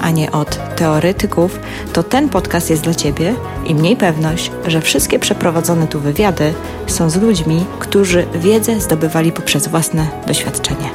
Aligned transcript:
a 0.00 0.10
nie 0.10 0.32
od 0.32 0.76
teoretyków, 0.76 1.58
to 1.92 2.02
ten 2.02 2.28
podcast 2.28 2.70
jest 2.70 2.82
dla 2.82 2.94
Ciebie 2.94 3.34
i 3.66 3.74
mniej 3.74 3.96
pewność, 3.96 4.50
że 4.66 4.80
wszystkie 4.80 5.18
przeprowadzone 5.18 5.86
tu 5.86 6.00
wywiady 6.00 6.54
są 6.86 7.10
z 7.10 7.16
ludźmi, 7.16 7.64
którzy 7.78 8.26
wiedzę 8.34 8.80
zdobywali 8.80 9.32
poprzez 9.32 9.68
własne 9.68 10.06
doświadczenie. 10.26 10.90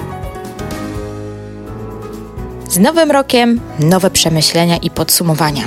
Z 2.69 2.79
nowym 2.79 3.11
rokiem 3.11 3.59
nowe 3.79 4.09
przemyślenia 4.09 4.77
i 4.77 4.89
podsumowania. 4.89 5.63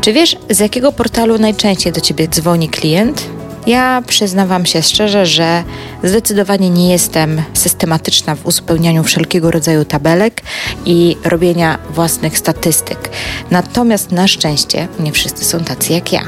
Czy 0.00 0.12
wiesz, 0.12 0.36
z 0.50 0.58
jakiego 0.58 0.92
portalu 0.92 1.38
najczęściej 1.38 1.92
do 1.92 2.00
Ciebie 2.00 2.28
dzwoni 2.28 2.68
klient? 2.68 3.37
Ja 3.68 4.02
przyznawam 4.06 4.66
się 4.66 4.82
szczerze, 4.82 5.26
że 5.26 5.64
zdecydowanie 6.02 6.70
nie 6.70 6.90
jestem 6.90 7.42
systematyczna 7.54 8.34
w 8.34 8.46
uzupełnianiu 8.46 9.04
wszelkiego 9.04 9.50
rodzaju 9.50 9.84
tabelek 9.84 10.42
i 10.84 11.16
robienia 11.24 11.78
własnych 11.90 12.38
statystyk. 12.38 13.10
Natomiast 13.50 14.12
na 14.12 14.28
szczęście 14.28 14.88
nie 15.00 15.12
wszyscy 15.12 15.44
są 15.44 15.64
tacy 15.64 15.92
jak 15.92 16.12
ja. 16.12 16.22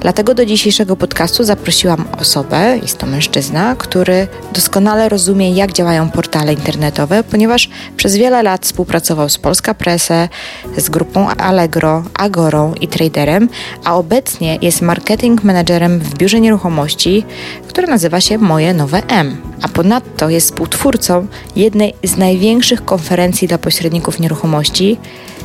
Dlatego 0.00 0.34
do 0.34 0.46
dzisiejszego 0.46 0.96
podcastu 0.96 1.44
zaprosiłam 1.44 2.04
osobę, 2.20 2.78
jest 2.82 2.98
to 2.98 3.06
mężczyzna, 3.06 3.76
który 3.78 4.26
doskonale 4.52 5.08
rozumie, 5.08 5.50
jak 5.50 5.72
działają 5.72 6.10
portale 6.10 6.52
internetowe, 6.52 7.24
ponieważ 7.24 7.68
przez 7.96 8.16
wiele 8.16 8.42
lat 8.42 8.64
współpracował 8.64 9.28
z 9.28 9.38
Polska 9.38 9.74
Presse, 9.74 10.28
z 10.76 10.88
grupą 10.88 11.28
Allegro, 11.28 12.02
Agorą 12.14 12.74
i 12.74 12.88
Traderem, 12.88 13.48
a 13.84 13.96
obecnie 13.96 14.58
jest 14.62 14.82
marketing 14.82 15.44
managerem 15.44 15.98
w 15.98 16.14
biurze 16.14 16.40
nieruchomości, 16.40 17.24
które 17.68 17.86
nazywa 17.86 18.20
się 18.20 18.38
Moje 18.38 18.74
Nowe 18.74 19.02
M. 19.08 19.36
A 19.62 19.68
ponadto 19.68 20.28
jest 20.28 20.46
współtwórcą 20.46 21.26
jednej 21.56 21.94
z 22.04 22.16
największych 22.16 22.84
konferencji 22.84 23.48
dla 23.48 23.58
pośredników 23.58 24.20
nieruchomości, 24.20 24.98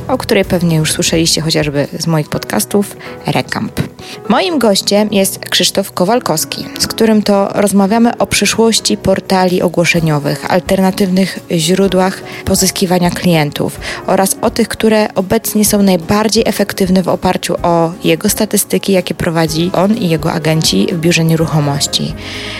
o 0.08 0.18
której 0.18 0.44
pewnie 0.44 0.76
już 0.76 0.92
słyszeliście 0.92 1.40
chociażby 1.40 1.88
z 1.98 2.06
moich 2.06 2.28
podcastów, 2.28 2.96
Recamp. 3.26 3.80
Moim 4.28 4.58
gościem 4.58 5.08
jest 5.12 5.38
Krzysztof 5.38 5.92
Kowalkowski, 5.92 6.64
z 6.78 6.86
którym 6.86 7.22
to 7.22 7.48
rozmawiamy 7.54 8.18
o 8.18 8.26
przyszłości 8.26 8.96
portali 8.96 9.62
ogłoszeniowych, 9.62 10.50
alternatywnych 10.50 11.38
źródłach 11.50 12.22
pozyskiwania 12.44 13.10
klientów 13.10 13.80
oraz 14.06 14.36
o 14.42 14.50
tych, 14.50 14.68
które 14.68 15.14
obecnie 15.14 15.64
są 15.64 15.82
najbardziej 15.82 16.42
efektywne 16.46 17.02
w 17.02 17.08
oparciu 17.08 17.54
o 17.62 17.92
jego 18.04 18.28
statystyki, 18.28 18.92
jakie 18.92 19.14
prowadzi 19.14 19.70
on 19.74 19.96
i 19.96 20.08
jego 20.08 20.32
agenci 20.32 20.86
w 20.92 20.98
biurze 20.98 21.24
nieruchomości. 21.24 22.14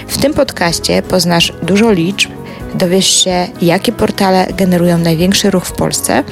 W 0.09 0.19
tym 0.19 0.35
podcaście 0.35 1.03
poznasz 1.03 1.53
dużo 1.63 1.93
liczb, 1.93 2.31
dowiesz 2.75 3.25
się, 3.25 3.47
jakie 3.63 3.93
portale 3.93 4.47
generują 4.57 4.99
największy 4.99 5.51
ruch 5.51 5.65
w 5.65 5.73
Polsce 5.73 6.25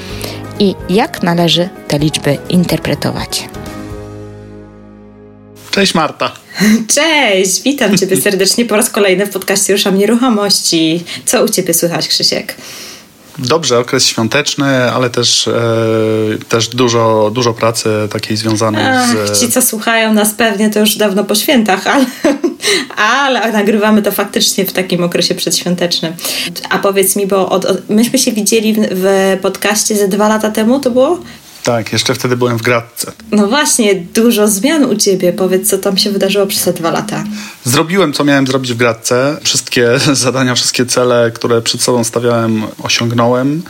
i 0.59 0.75
jak 0.89 1.23
należy 1.23 1.69
te 1.89 1.99
liczby 1.99 2.39
interpretować. 2.49 3.49
Cześć 5.71 5.95
Marta. 5.95 6.33
Cześć, 6.95 7.63
witam 7.63 7.98
Ciebie 7.98 8.21
serdecznie 8.27 8.65
po 8.65 8.77
raz 8.77 8.91
kolejny 8.91 9.27
w 9.27 9.31
podcaście 9.31 9.73
Ruszam 9.73 9.98
Nieruchomości. 9.98 11.05
Co 11.25 11.45
u 11.45 11.48
Ciebie 11.48 11.75
słychać, 11.75 12.09
Krzysiek? 12.09 12.55
Dobrze, 13.39 13.79
okres 13.79 14.07
świąteczny, 14.07 14.91
ale 14.92 15.11
też, 15.11 15.48
e, 15.48 15.53
też 16.48 16.69
dużo, 16.69 17.30
dużo 17.35 17.55
pracy 17.55 17.89
takiej 18.11 18.36
związanej 18.36 18.83
Ach, 18.86 19.29
z... 19.29 19.41
Ci, 19.41 19.48
co 19.48 19.63
słuchają 19.63 20.13
nas 20.13 20.35
pewnie, 20.35 20.70
to 20.70 20.80
już 20.80 20.97
dawno 20.97 21.25
po 21.25 21.35
świętach, 21.35 21.86
ale, 21.86 22.07
ale 22.97 23.53
nagrywamy 23.53 24.03
to 24.03 24.13
faktycznie 24.13 24.65
w 24.65 24.73
takim 24.73 25.05
okresie 25.05 25.35
przedświątecznym. 25.35 26.13
A 26.71 26.79
powiedz 26.79 27.17
mi, 27.17 27.27
bo 27.27 27.49
od, 27.49 27.65
od, 27.65 27.91
myśmy 27.91 28.19
się 28.19 28.33
widzieli 28.33 28.75
w, 28.75 28.79
w 28.91 29.39
podcaście 29.43 29.97
ze 29.97 30.09
dwa 30.09 30.29
lata 30.29 30.51
temu, 30.51 30.81
to 30.81 30.91
było? 30.91 31.19
Tak, 31.67 31.93
jeszcze 31.93 32.15
wtedy 32.15 32.37
byłem 32.37 32.59
w 32.59 32.63
Gradce. 32.63 33.13
No 33.33 33.47
właśnie, 33.47 33.95
dużo 33.95 34.49
zmian 34.49 34.85
u 34.85 34.97
Ciebie. 34.97 35.33
Powiedz, 35.33 35.71
co 35.71 35.79
tam 35.79 35.97
się 35.97 36.11
wydarzyło 36.11 36.47
przez 36.47 36.65
te 36.65 36.73
dwa 36.73 36.91
lata. 36.91 37.25
Zrobiłem, 37.65 38.13
co 38.13 38.25
miałem 38.25 38.47
zrobić 38.47 38.73
w 38.73 38.77
Gradce. 38.77 39.37
Wszystkie 39.43 39.91
zadania, 40.13 40.55
wszystkie 40.55 40.87
cele, 40.87 41.31
które 41.35 41.63
przed 41.63 41.83
sobą 41.83 42.05
stawiałem, 42.05 42.63
osiągnąłem. 42.83 43.63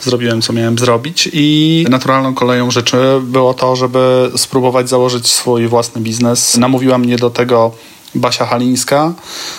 Zrobiłem, 0.00 0.42
co 0.42 0.52
miałem 0.52 0.78
zrobić 0.78 1.28
i 1.32 1.86
naturalną 1.90 2.34
koleją 2.34 2.70
rzeczy 2.70 2.96
było 3.22 3.54
to, 3.54 3.76
żeby 3.76 4.30
spróbować 4.36 4.88
założyć 4.88 5.26
swój 5.26 5.68
własny 5.68 6.00
biznes. 6.00 6.56
Namówiła 6.56 6.98
mnie 6.98 7.16
do 7.16 7.30
tego 7.30 7.72
Basia 8.16 8.46
Halińska, 8.46 9.12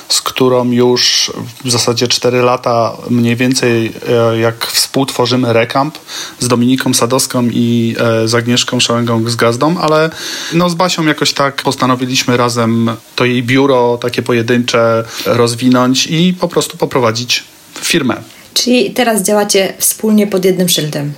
z 0.09 0.21
którą 0.21 0.71
już 0.71 1.31
w 1.65 1.71
zasadzie 1.71 2.07
4 2.07 2.41
lata 2.41 2.97
mniej 3.09 3.35
więcej 3.35 3.93
e, 4.09 4.37
jak 4.37 4.65
współtworzymy 4.65 5.53
Rekamp 5.53 5.97
z 6.39 6.47
Dominiką 6.47 6.93
Sadowską 6.93 7.47
i 7.51 7.95
e, 7.99 8.27
z 8.27 8.35
Agnieszką 8.35 8.79
Szałęgą 8.79 9.29
z 9.29 9.35
Gazdą, 9.35 9.77
ale 9.77 10.09
no 10.53 10.69
z 10.69 10.75
Basią 10.75 11.05
jakoś 11.05 11.33
tak 11.33 11.61
postanowiliśmy 11.61 12.37
razem 12.37 12.91
to 13.15 13.25
jej 13.25 13.43
biuro 13.43 13.97
takie 14.01 14.21
pojedyncze 14.21 15.03
rozwinąć 15.25 16.07
i 16.07 16.33
po 16.33 16.47
prostu 16.47 16.77
poprowadzić 16.77 17.43
firmę. 17.81 18.15
Czyli 18.53 18.91
teraz 18.91 19.23
działacie 19.23 19.73
wspólnie 19.77 20.27
pod 20.27 20.45
jednym 20.45 20.69
szyldem 20.69 21.13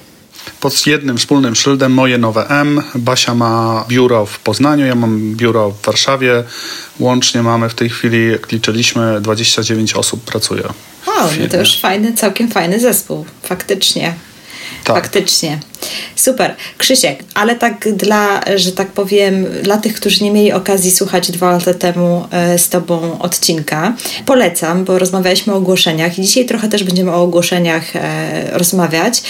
pod 0.59 0.87
jednym 0.87 1.17
wspólnym 1.17 1.55
szyldem 1.55 1.93
Moje 1.93 2.17
Nowe 2.17 2.47
M. 2.47 2.83
Basia 2.95 3.35
ma 3.35 3.85
biuro 3.89 4.25
w 4.25 4.39
Poznaniu, 4.39 4.85
ja 4.85 4.95
mam 4.95 5.35
biuro 5.35 5.71
w 5.71 5.85
Warszawie. 5.85 6.43
Łącznie 6.99 7.43
mamy 7.43 7.69
w 7.69 7.73
tej 7.73 7.89
chwili, 7.89 8.31
jak 8.31 8.51
liczyliśmy, 8.51 9.21
29 9.21 9.93
osób 9.93 10.23
pracuje. 10.23 10.63
O, 11.07 11.29
no 11.41 11.47
to 11.51 11.57
już 11.57 11.79
fajny, 11.79 12.13
całkiem 12.13 12.51
fajny 12.51 12.79
zespół, 12.79 13.25
faktycznie. 13.43 14.13
Tak. 14.83 14.95
Faktycznie. 14.95 15.59
Super. 16.15 16.55
Krzysiek, 16.77 17.23
ale 17.33 17.55
tak 17.55 17.93
dla, 17.93 18.41
że 18.55 18.71
tak 18.71 18.91
powiem, 18.91 19.45
dla 19.63 19.77
tych, 19.77 19.93
którzy 19.93 20.23
nie 20.23 20.31
mieli 20.31 20.51
okazji 20.51 20.91
słuchać 20.91 21.31
dwa 21.31 21.51
lata 21.51 21.73
temu 21.73 22.25
e, 22.31 22.59
z 22.59 22.69
Tobą 22.69 23.19
odcinka, 23.19 23.95
polecam, 24.25 24.85
bo 24.85 24.99
rozmawialiśmy 24.99 25.53
o 25.53 25.55
ogłoszeniach 25.55 26.19
i 26.19 26.21
dzisiaj 26.21 26.45
trochę 26.45 26.67
też 26.67 26.83
będziemy 26.83 27.11
o 27.11 27.23
ogłoszeniach 27.23 27.95
e, 27.95 28.57
rozmawiać, 28.57 29.21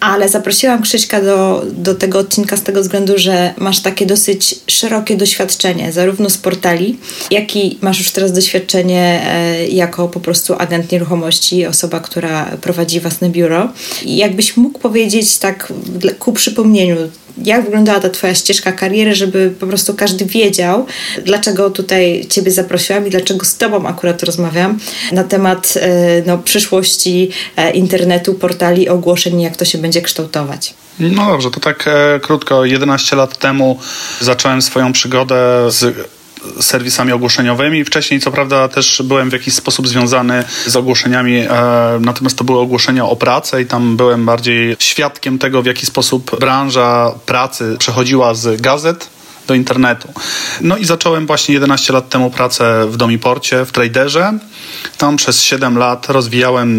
ale 0.00 0.28
zaprosiłam 0.28 0.82
Krzyśka 0.82 1.22
do, 1.22 1.64
do 1.72 1.94
tego 1.94 2.18
odcinka 2.18 2.56
z 2.56 2.62
tego 2.62 2.80
względu, 2.80 3.12
że 3.16 3.54
masz 3.56 3.80
takie 3.80 4.06
dosyć 4.06 4.54
szerokie 4.66 5.16
doświadczenie, 5.16 5.92
zarówno 5.92 6.30
z 6.30 6.38
portali, 6.38 6.98
jak 7.30 7.56
i 7.56 7.78
masz 7.80 7.98
już 7.98 8.10
teraz 8.10 8.32
doświadczenie 8.32 9.22
e, 9.26 9.66
jako 9.66 10.08
po 10.08 10.20
prostu 10.20 10.54
agent 10.58 10.92
nieruchomości, 10.92 11.66
osoba, 11.66 12.00
która 12.00 12.44
prowadzi 12.44 13.00
własne 13.00 13.30
biuro. 13.30 13.68
I 14.04 14.16
jakbyś 14.16 14.56
mógł 14.56 14.78
powiedzieć 14.78 15.38
tak 15.38 15.72
ku 16.18 16.32
przypomnieniu, 16.32 16.96
jak 17.44 17.64
wyglądała 17.64 18.00
ta 18.00 18.08
Twoja 18.08 18.34
ścieżka 18.34 18.72
kariery, 18.72 19.14
żeby 19.14 19.54
po 19.60 19.66
prostu 19.66 19.94
każdy 19.94 20.24
wiedział, 20.24 20.86
dlaczego 21.24 21.70
tutaj 21.70 22.26
Ciebie 22.30 22.50
zaprosiłam 22.50 23.06
i 23.06 23.10
dlaczego 23.10 23.44
z 23.44 23.56
Tobą 23.56 23.86
akurat 23.86 24.22
rozmawiam 24.22 24.78
na 25.12 25.24
temat 25.24 25.74
e, 25.76 26.22
no, 26.26 26.38
przyszłości 26.38 27.30
e, 27.56 27.70
internetu, 27.70 28.34
portali, 28.34 28.88
ogłoszeń, 28.88 29.40
jak 29.40 29.56
to 29.56 29.64
się 29.64 29.78
będzie 29.78 30.02
kształtować. 30.02 30.74
No 31.00 31.26
dobrze, 31.26 31.50
to 31.50 31.60
tak 31.60 31.88
e, 31.88 32.20
krótko. 32.20 32.64
11 32.64 33.16
lat 33.16 33.38
temu 33.38 33.78
zacząłem 34.20 34.62
swoją 34.62 34.92
przygodę 34.92 35.70
z 35.70 36.19
serwisami 36.60 37.12
ogłoszeniowymi. 37.12 37.84
Wcześniej, 37.84 38.20
co 38.20 38.30
prawda, 38.30 38.68
też 38.68 39.02
byłem 39.04 39.30
w 39.30 39.32
jakiś 39.32 39.54
sposób 39.54 39.88
związany 39.88 40.44
z 40.66 40.76
ogłoszeniami, 40.76 41.36
e, 41.36 41.48
natomiast 42.00 42.38
to 42.38 42.44
były 42.44 42.58
ogłoszenia 42.58 43.06
o 43.06 43.16
pracę 43.16 43.62
i 43.62 43.66
tam 43.66 43.96
byłem 43.96 44.26
bardziej 44.26 44.76
świadkiem 44.78 45.38
tego, 45.38 45.62
w 45.62 45.66
jaki 45.66 45.86
sposób 45.86 46.40
branża 46.40 47.14
pracy 47.26 47.76
przechodziła 47.78 48.34
z 48.34 48.60
gazet 48.60 49.19
do 49.46 49.54
internetu. 49.54 50.12
No 50.60 50.76
i 50.76 50.84
zacząłem 50.84 51.26
właśnie 51.26 51.54
11 51.54 51.92
lat 51.92 52.08
temu 52.08 52.30
pracę 52.30 52.86
w 52.90 52.96
Domiporcie, 52.96 53.64
w 53.64 53.72
Traderze. 53.72 54.38
Tam 54.98 55.16
przez 55.16 55.42
7 55.42 55.78
lat 55.78 56.08
rozwijałem 56.08 56.70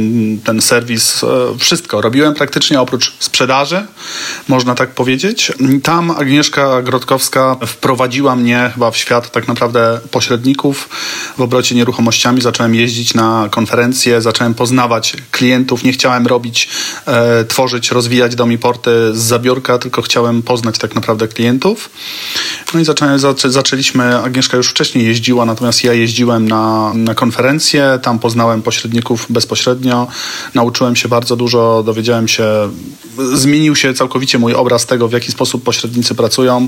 ten 0.43 0.61
serwis, 0.61 1.23
e, 1.23 1.27
wszystko. 1.57 2.01
Robiłem 2.01 2.33
praktycznie 2.33 2.81
oprócz 2.81 3.13
sprzedaży, 3.19 3.85
można 4.47 4.75
tak 4.75 4.89
powiedzieć. 4.89 5.51
Tam 5.83 6.11
Agnieszka 6.11 6.81
Grodkowska 6.81 7.55
wprowadziła 7.67 8.35
mnie 8.35 8.71
chyba 8.73 8.91
w 8.91 8.97
świat 8.97 9.31
tak 9.31 9.47
naprawdę 9.47 9.99
pośredników 10.11 10.89
w 11.37 11.41
obrocie 11.41 11.75
nieruchomościami. 11.75 12.41
Zacząłem 12.41 12.75
jeździć 12.75 13.13
na 13.13 13.47
konferencje, 13.51 14.21
zacząłem 14.21 14.53
poznawać 14.53 15.15
klientów. 15.31 15.83
Nie 15.83 15.93
chciałem 15.93 16.27
robić, 16.27 16.69
e, 17.07 17.45
tworzyć, 17.45 17.91
rozwijać 17.91 18.35
Domiporty 18.35 18.91
z 19.13 19.17
zabiórka, 19.17 19.77
tylko 19.77 20.01
chciałem 20.01 20.41
poznać 20.41 20.77
tak 20.77 20.95
naprawdę 20.95 21.27
klientów. 21.27 21.89
No 22.73 22.79
i 22.79 22.85
zaczę, 23.17 23.51
zaczęliśmy, 23.51 24.17
Agnieszka 24.17 24.57
już 24.57 24.69
wcześniej 24.69 25.05
jeździła, 25.05 25.45
natomiast 25.45 25.83
ja 25.83 25.93
jeździłem 25.93 26.47
na, 26.47 26.91
na 26.95 27.15
konferencje, 27.15 27.99
tam 28.01 28.19
poznałem 28.19 28.61
pośredników 28.61 29.25
bezpośrednio, 29.29 30.07
nauczyłem 30.53 30.95
się 30.95 31.09
bardzo 31.09 31.35
dużo, 31.35 31.83
dowiedziałem 31.85 32.27
się, 32.27 32.45
zmienił 33.33 33.75
się 33.75 33.93
całkowicie 33.93 34.39
mój 34.39 34.53
obraz 34.53 34.85
tego, 34.85 35.07
w 35.07 35.11
jaki 35.11 35.31
sposób 35.31 35.63
pośrednicy 35.63 36.15
pracują. 36.15 36.67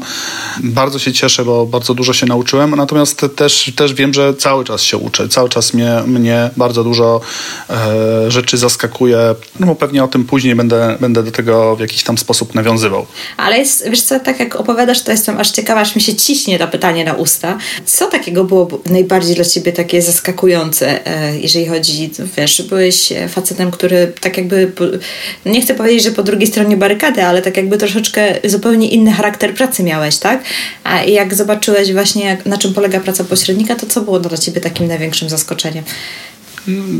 Bardzo 0.63 0.99
się 0.99 1.13
cieszę, 1.13 1.45
bo 1.45 1.65
bardzo 1.65 1.93
dużo 1.93 2.13
się 2.13 2.25
nauczyłem, 2.25 2.75
natomiast 2.75 3.25
też, 3.35 3.71
też 3.75 3.93
wiem, 3.93 4.13
że 4.13 4.33
cały 4.33 4.65
czas 4.65 4.81
się 4.81 4.97
uczę, 4.97 5.29
cały 5.29 5.49
czas 5.49 5.73
mnie, 5.73 5.91
mnie 6.07 6.49
bardzo 6.57 6.83
dużo 6.83 7.21
e, 7.69 8.31
rzeczy 8.31 8.57
zaskakuje, 8.57 9.35
no 9.59 9.67
bo 9.67 9.75
pewnie 9.75 10.03
o 10.03 10.07
tym 10.07 10.23
później 10.25 10.55
będę, 10.55 10.97
będę 10.99 11.23
do 11.23 11.31
tego 11.31 11.75
w 11.75 11.79
jakiś 11.79 12.03
tam 12.03 12.17
sposób 12.17 12.55
nawiązywał. 12.55 13.05
Ale 13.37 13.57
jest, 13.57 13.89
wiesz 13.89 14.01
co, 14.01 14.19
tak 14.19 14.39
jak 14.39 14.55
opowiadasz, 14.55 15.01
to 15.01 15.11
jestem 15.11 15.37
aż 15.37 15.51
ciekawa, 15.51 15.72
aż 15.79 15.95
mi 15.95 16.01
się 16.01 16.15
ciśnie 16.15 16.59
to 16.59 16.67
pytanie 16.67 17.05
na 17.05 17.13
usta. 17.13 17.57
Co 17.85 18.07
takiego 18.07 18.43
było 18.43 18.67
najbardziej 18.85 19.35
dla 19.35 19.45
ciebie 19.45 19.71
takie 19.71 20.01
zaskakujące, 20.01 21.07
e, 21.07 21.39
jeżeli 21.39 21.65
chodzi, 21.65 22.11
wiesz, 22.37 22.61
byłeś 22.61 23.13
facetem, 23.29 23.71
który 23.71 24.13
tak 24.21 24.37
jakby, 24.37 24.71
nie 25.45 25.61
chcę 25.61 25.75
powiedzieć, 25.75 26.03
że 26.03 26.11
po 26.11 26.23
drugiej 26.23 26.47
stronie 26.47 26.77
barykady, 26.77 27.23
ale 27.25 27.41
tak 27.41 27.57
jakby 27.57 27.77
troszeczkę 27.77 28.35
zupełnie 28.43 28.89
inny 28.89 29.11
charakter 29.11 29.53
pracy 29.53 29.83
miałeś, 29.83 30.17
tak? 30.17 30.43
A 30.83 31.03
jak 31.03 31.33
zobaczyłeś 31.33 31.93
właśnie, 31.93 32.25
jak, 32.25 32.45
na 32.45 32.57
czym 32.57 32.73
polega 32.73 32.99
praca 32.99 33.23
pośrednika, 33.23 33.75
to 33.75 33.85
co 33.85 34.01
było 34.01 34.19
dla 34.19 34.37
ciebie 34.37 34.61
takim 34.61 34.87
największym 34.87 35.29
zaskoczeniem? 35.29 35.83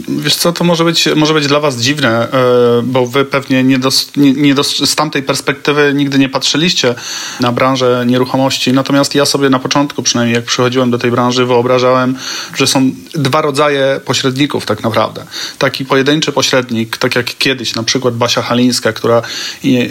Wiesz 0.07 0.36
co, 0.36 0.51
to 0.54 0.63
może 0.63 0.83
być, 0.83 1.10
może 1.15 1.33
być 1.33 1.48
dla 1.48 1.60
was 1.60 1.77
dziwne, 1.77 2.31
e, 2.31 2.81
bo 2.83 3.06
wy 3.06 3.25
pewnie 3.25 3.63
nie, 3.63 3.80
dos, 3.80 4.12
nie, 4.15 4.33
nie 4.33 4.56
dos, 4.56 4.77
z 4.77 4.95
tamtej 4.95 5.24
perspektywy 5.24 5.94
nigdy 5.95 6.19
nie 6.19 6.30
patrzyliście 6.30 6.95
na 7.39 7.51
branżę 7.51 8.04
nieruchomości. 8.07 8.74
Natomiast 8.74 9.15
ja 9.15 9.25
sobie 9.25 9.50
na 9.50 9.60
początku, 9.60 10.04
przynajmniej 10.04 10.36
jak 10.36 10.45
przychodziłem 10.45 10.92
do 10.92 10.98
tej 10.98 11.12
branży, 11.12 11.45
wyobrażałem, 11.45 12.15
że 12.56 12.68
są 12.68 12.92
dwa 13.13 13.42
rodzaje 13.42 14.01
pośredników 14.06 14.65
tak 14.65 14.83
naprawdę. 14.83 15.25
Taki 15.57 15.86
pojedynczy 15.86 16.31
pośrednik, 16.31 16.98
tak 16.98 17.15
jak 17.15 17.25
kiedyś, 17.38 17.75
na 17.75 17.83
przykład 17.83 18.15
Basia 18.15 18.42
Halińska, 18.42 18.94
która 18.94 19.21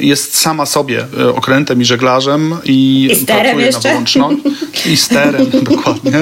jest 0.00 0.38
sama 0.38 0.66
sobie 0.66 1.06
e, 1.18 1.28
okrętem 1.28 1.82
i 1.82 1.84
żeglarzem 1.84 2.56
i, 2.64 3.08
I 3.22 3.26
pracuje 3.26 3.66
jeszcze? 3.66 3.88
na 3.88 3.92
wyłączność. 3.94 4.38
I 4.86 4.96
sterem, 4.96 5.50
dokładnie. 5.62 6.12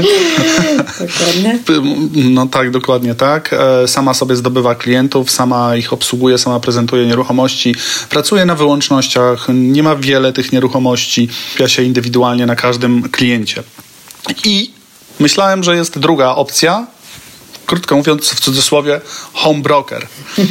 dokładnie. 1.00 1.58
No 2.14 2.46
tak, 2.46 2.70
dokładnie 2.70 3.14
tak 3.14 3.39
tak? 3.40 3.52
E, 3.52 3.88
sama 3.88 4.14
sobie 4.14 4.36
zdobywa 4.36 4.74
klientów, 4.74 5.30
sama 5.30 5.76
ich 5.76 5.92
obsługuje, 5.92 6.38
sama 6.38 6.60
prezentuje 6.60 7.06
nieruchomości, 7.06 7.74
pracuje 8.08 8.44
na 8.44 8.54
wyłącznościach, 8.54 9.46
nie 9.54 9.82
ma 9.82 9.96
wiele 9.96 10.32
tych 10.32 10.52
nieruchomości, 10.52 11.28
skupia 11.50 11.68
się 11.68 11.82
indywidualnie 11.82 12.46
na 12.46 12.56
każdym 12.56 13.08
kliencie. 13.08 13.62
I 14.44 14.70
myślałem, 15.20 15.62
że 15.62 15.76
jest 15.76 15.98
druga 15.98 16.28
opcja, 16.28 16.86
krótko 17.70 17.96
mówiąc 17.96 18.28
w 18.28 18.40
cudzysłowie, 18.40 19.00
home 19.32 19.62
broker, 19.62 20.06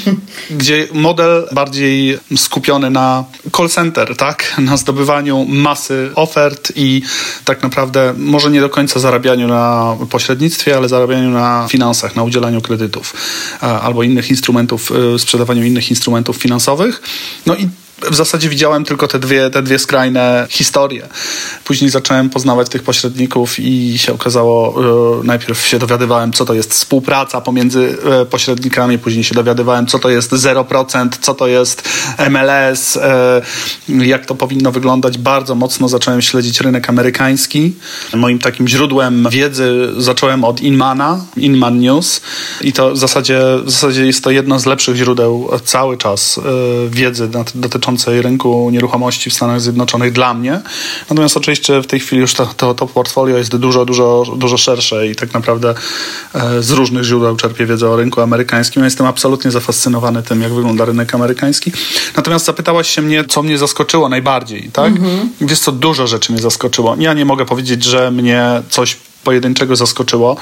gdzie 0.59 0.87
model 0.93 1.47
bardziej 1.51 2.17
skupiony 2.35 2.89
na 2.89 3.23
call 3.57 3.69
center, 3.69 4.15
tak? 4.15 4.55
na 4.57 4.77
zdobywaniu 4.77 5.45
masy 5.45 6.11
ofert 6.15 6.71
i 6.75 7.01
tak 7.45 7.63
naprawdę 7.63 8.13
może 8.17 8.51
nie 8.51 8.61
do 8.61 8.69
końca 8.69 8.99
zarabianiu 8.99 9.47
na 9.47 9.95
pośrednictwie, 10.09 10.77
ale 10.77 10.89
zarabianiu 10.89 11.29
na 11.29 11.67
finansach, 11.69 12.15
na 12.15 12.23
udzielaniu 12.23 12.61
kredytów 12.61 13.13
albo 13.61 14.03
innych 14.03 14.29
instrumentów, 14.29 14.91
y, 15.15 15.19
sprzedawaniu 15.19 15.63
innych 15.63 15.89
instrumentów 15.89 16.37
finansowych. 16.37 17.01
No 17.45 17.55
i 17.55 17.69
w 18.11 18.15
zasadzie 18.15 18.49
widziałem 18.49 18.85
tylko 18.85 19.07
te 19.07 19.19
dwie, 19.19 19.49
te 19.49 19.63
dwie 19.63 19.79
skrajne 19.79 20.47
historie. 20.49 21.07
Później 21.65 21.89
zacząłem 21.89 22.29
poznawać 22.29 22.69
tych 22.69 22.83
pośredników 22.83 23.59
i 23.59 23.97
się 23.97 24.13
okazało, 24.13 24.75
e, 25.21 25.23
najpierw 25.23 25.67
się 25.67 25.79
dowiadywałem, 25.79 26.33
co 26.33 26.45
to 26.45 26.53
jest 26.53 26.71
współpraca 26.71 27.41
pomiędzy 27.41 27.97
e, 28.21 28.25
pośrednikami, 28.25 28.97
później 28.99 29.23
się 29.23 29.35
dowiadywałem, 29.35 29.87
co 29.87 29.99
to 29.99 30.09
jest 30.09 30.31
0%, 30.31 31.09
co 31.21 31.33
to 31.33 31.47
jest 31.47 31.89
MLS, 32.29 32.97
e, 32.97 33.41
jak 33.89 34.25
to 34.25 34.35
powinno 34.35 34.71
wyglądać. 34.71 35.17
Bardzo 35.17 35.55
mocno 35.55 35.89
zacząłem 35.89 36.21
śledzić 36.21 36.61
rynek 36.61 36.89
amerykański. 36.89 37.73
Moim 38.13 38.39
takim 38.39 38.67
źródłem 38.67 39.27
wiedzy 39.29 39.89
zacząłem 39.97 40.43
od 40.43 40.61
Inmana, 40.61 41.25
Inman 41.37 41.79
News 41.79 42.21
i 42.61 42.73
to 42.73 42.91
w 42.91 42.97
zasadzie, 42.97 43.39
w 43.63 43.71
zasadzie 43.71 44.05
jest 44.05 44.23
to 44.23 44.31
jedno 44.31 44.59
z 44.59 44.65
lepszych 44.65 44.95
źródeł 44.95 45.49
cały 45.65 45.97
czas 45.97 46.39
wiedzy 46.89 47.29
dotyczącej 47.55 47.88
dotyczącej 47.89 48.21
rynku 48.21 48.69
nieruchomości 48.69 49.29
w 49.29 49.33
Stanach 49.33 49.61
Zjednoczonych 49.61 50.11
dla 50.11 50.33
mnie. 50.33 50.61
Natomiast 51.09 51.37
oczywiście 51.37 51.81
w 51.81 51.87
tej 51.87 51.99
chwili 51.99 52.21
już 52.21 52.33
to, 52.33 52.45
to, 52.45 52.73
to 52.73 52.87
portfolio 52.87 53.37
jest 53.37 53.55
dużo, 53.55 53.85
dużo, 53.85 54.23
dużo 54.37 54.57
szersze 54.57 55.07
i 55.07 55.15
tak 55.15 55.33
naprawdę 55.33 55.73
e, 56.35 56.63
z 56.63 56.71
różnych 56.71 57.03
źródeł 57.03 57.35
czerpię 57.35 57.65
wiedzę 57.65 57.89
o 57.89 57.95
rynku 57.95 58.21
amerykańskim. 58.21 58.79
Ja 58.81 58.85
jestem 58.85 59.07
absolutnie 59.07 59.51
zafascynowany 59.51 60.23
tym, 60.23 60.41
jak 60.41 60.53
wygląda 60.53 60.85
rynek 60.85 61.15
amerykański. 61.15 61.71
Natomiast 62.15 62.45
zapytałaś 62.45 62.89
się 62.89 63.01
mnie, 63.01 63.23
co 63.25 63.43
mnie 63.43 63.57
zaskoczyło 63.57 64.09
najbardziej, 64.09 64.69
tak? 64.73 64.87
Mhm. 64.87 65.29
Wiesz 65.41 65.59
co, 65.59 65.71
dużo 65.71 66.07
rzeczy 66.07 66.31
mnie 66.31 66.41
zaskoczyło. 66.41 66.95
Ja 66.99 67.13
nie 67.13 67.25
mogę 67.25 67.45
powiedzieć, 67.45 67.83
że 67.83 68.11
mnie 68.11 68.61
coś 68.69 68.97
pojedynczego 69.23 69.75
zaskoczyło, 69.75 70.37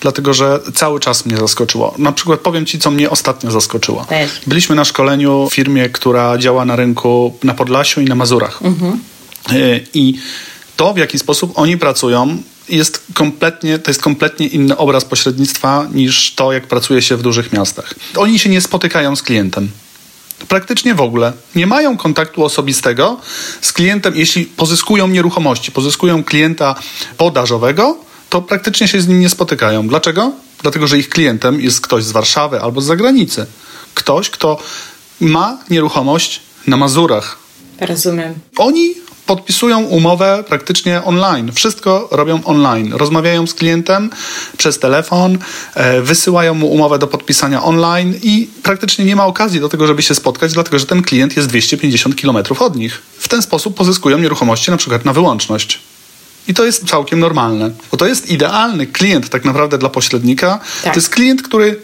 dlatego 0.00 0.34
że 0.34 0.60
cały 0.74 1.00
czas 1.00 1.26
mnie 1.26 1.36
zaskoczyło. 1.36 1.94
Na 1.98 2.12
przykład 2.12 2.40
powiem 2.40 2.66
Ci, 2.66 2.78
co 2.78 2.90
mnie 2.90 3.10
ostatnio 3.10 3.50
zaskoczyło. 3.50 4.06
Byliśmy 4.46 4.76
na 4.76 4.84
szkoleniu 4.84 5.48
w 5.50 5.54
firmie, 5.54 5.88
która 5.88 6.38
działa 6.38 6.64
na 6.64 6.76
rynku 6.76 7.38
na 7.42 7.54
Podlasiu 7.54 8.00
i 8.00 8.04
na 8.04 8.14
Mazurach. 8.14 8.62
Mhm. 8.62 9.00
Y, 9.52 9.86
I 9.94 10.14
to, 10.76 10.94
w 10.94 10.98
jaki 10.98 11.18
sposób 11.18 11.52
oni 11.54 11.78
pracują, 11.78 12.42
jest 12.68 13.02
kompletnie, 13.14 13.78
to 13.78 13.90
jest 13.90 14.02
kompletnie 14.02 14.46
inny 14.46 14.76
obraz 14.76 15.04
pośrednictwa 15.04 15.86
niż 15.92 16.34
to, 16.34 16.52
jak 16.52 16.66
pracuje 16.66 17.02
się 17.02 17.16
w 17.16 17.22
dużych 17.22 17.52
miastach. 17.52 17.94
Oni 18.16 18.38
się 18.38 18.50
nie 18.50 18.60
spotykają 18.60 19.16
z 19.16 19.22
klientem. 19.22 19.70
Praktycznie 20.48 20.94
w 20.94 21.00
ogóle. 21.00 21.32
Nie 21.54 21.66
mają 21.66 21.96
kontaktu 21.96 22.44
osobistego 22.44 23.20
z 23.60 23.72
klientem, 23.72 24.16
jeśli 24.16 24.44
pozyskują 24.44 25.08
nieruchomości, 25.08 25.72
pozyskują 25.72 26.24
klienta 26.24 26.74
podażowego, 27.16 27.98
to 28.30 28.42
praktycznie 28.42 28.88
się 28.88 29.00
z 29.00 29.08
nim 29.08 29.20
nie 29.20 29.28
spotykają. 29.28 29.88
Dlaczego? 29.88 30.32
Dlatego, 30.62 30.86
że 30.86 30.98
ich 30.98 31.08
klientem 31.08 31.60
jest 31.60 31.80
ktoś 31.80 32.04
z 32.04 32.12
Warszawy 32.12 32.60
albo 32.60 32.80
z 32.80 32.84
zagranicy. 32.84 33.46
Ktoś, 33.94 34.30
kto 34.30 34.58
ma 35.20 35.58
nieruchomość 35.70 36.40
na 36.66 36.76
Mazurach. 36.76 37.38
Rozumiem. 37.80 38.34
Oni 38.56 38.94
podpisują 39.26 39.82
umowę 39.82 40.44
praktycznie 40.48 41.04
online. 41.04 41.52
Wszystko 41.52 42.08
robią 42.10 42.40
online. 42.44 42.92
Rozmawiają 42.92 43.46
z 43.46 43.54
klientem 43.54 44.10
przez 44.56 44.78
telefon, 44.78 45.38
e, 45.74 46.00
wysyłają 46.00 46.54
mu 46.54 46.66
umowę 46.66 46.98
do 46.98 47.06
podpisania 47.06 47.62
online 47.62 48.14
i 48.22 48.48
praktycznie 48.62 49.04
nie 49.04 49.16
ma 49.16 49.26
okazji 49.26 49.60
do 49.60 49.68
tego, 49.68 49.86
żeby 49.86 50.02
się 50.02 50.14
spotkać, 50.14 50.52
dlatego 50.52 50.78
że 50.78 50.86
ten 50.86 51.02
klient 51.02 51.36
jest 51.36 51.48
250 51.48 52.20
km 52.20 52.36
od 52.58 52.76
nich. 52.76 53.02
W 53.18 53.28
ten 53.28 53.42
sposób 53.42 53.74
pozyskują 53.74 54.18
nieruchomości 54.18 54.70
na 54.70 54.76
przykład 54.76 55.04
na 55.04 55.12
wyłączność. 55.12 55.80
I 56.50 56.54
to 56.54 56.64
jest 56.64 56.88
całkiem 56.88 57.20
normalne, 57.20 57.70
bo 57.90 57.96
to 57.96 58.06
jest 58.06 58.30
idealny 58.30 58.86
klient 58.86 59.28
tak 59.28 59.44
naprawdę 59.44 59.78
dla 59.78 59.88
pośrednika. 59.88 60.60
Tak. 60.82 60.94
To 60.94 60.98
jest 60.98 61.10
klient, 61.10 61.42
który 61.42 61.80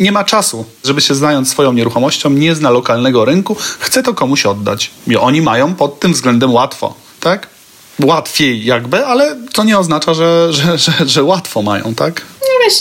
nie 0.00 0.12
ma 0.12 0.24
czasu, 0.24 0.64
żeby 0.84 1.00
się 1.00 1.14
znając 1.14 1.50
swoją 1.50 1.72
nieruchomością, 1.72 2.30
nie 2.30 2.54
zna 2.54 2.70
lokalnego 2.70 3.24
rynku, 3.24 3.56
chce 3.78 4.02
to 4.02 4.14
komuś 4.14 4.46
oddać. 4.46 4.90
I 5.06 5.16
oni 5.16 5.42
mają 5.42 5.74
pod 5.74 6.00
tym 6.00 6.12
względem 6.12 6.52
łatwo, 6.52 6.94
tak? 7.20 7.48
Łatwiej 8.02 8.64
jakby, 8.64 9.06
ale 9.06 9.36
to 9.52 9.64
nie 9.64 9.78
oznacza, 9.78 10.14
że, 10.14 10.48
że, 10.52 10.78
że, 10.78 10.92
że 11.06 11.22
łatwo 11.22 11.62
mają, 11.62 11.94
tak? 11.94 12.22
No 12.40 12.64
wiesz, 12.64 12.78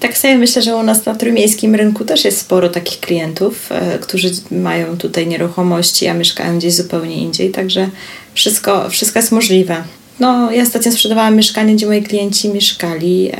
tak 0.00 0.18
sobie 0.18 0.38
myślę, 0.38 0.62
że 0.62 0.76
u 0.76 0.82
nas 0.82 1.06
na 1.06 1.14
trójmiejskim 1.14 1.74
rynku 1.74 2.04
też 2.04 2.24
jest 2.24 2.40
sporo 2.40 2.68
takich 2.68 3.00
klientów, 3.00 3.54
e, 3.70 3.98
którzy 3.98 4.30
mają 4.50 4.98
tutaj 4.98 5.26
nieruchomości, 5.26 6.08
a 6.08 6.14
mieszkają 6.14 6.58
gdzieś 6.58 6.74
zupełnie 6.74 7.16
indziej, 7.16 7.50
także 7.50 7.90
wszystko, 8.34 8.90
wszystko 8.90 9.18
jest 9.18 9.32
możliwe. 9.32 9.84
No, 10.22 10.50
ja 10.50 10.62
ostatnio 10.62 10.92
sprzedawałam 10.92 11.36
mieszkanie, 11.36 11.74
gdzie 11.74 11.86
moi 11.86 12.02
klienci 12.02 12.48
mieszkali 12.48 13.30
e, 13.32 13.36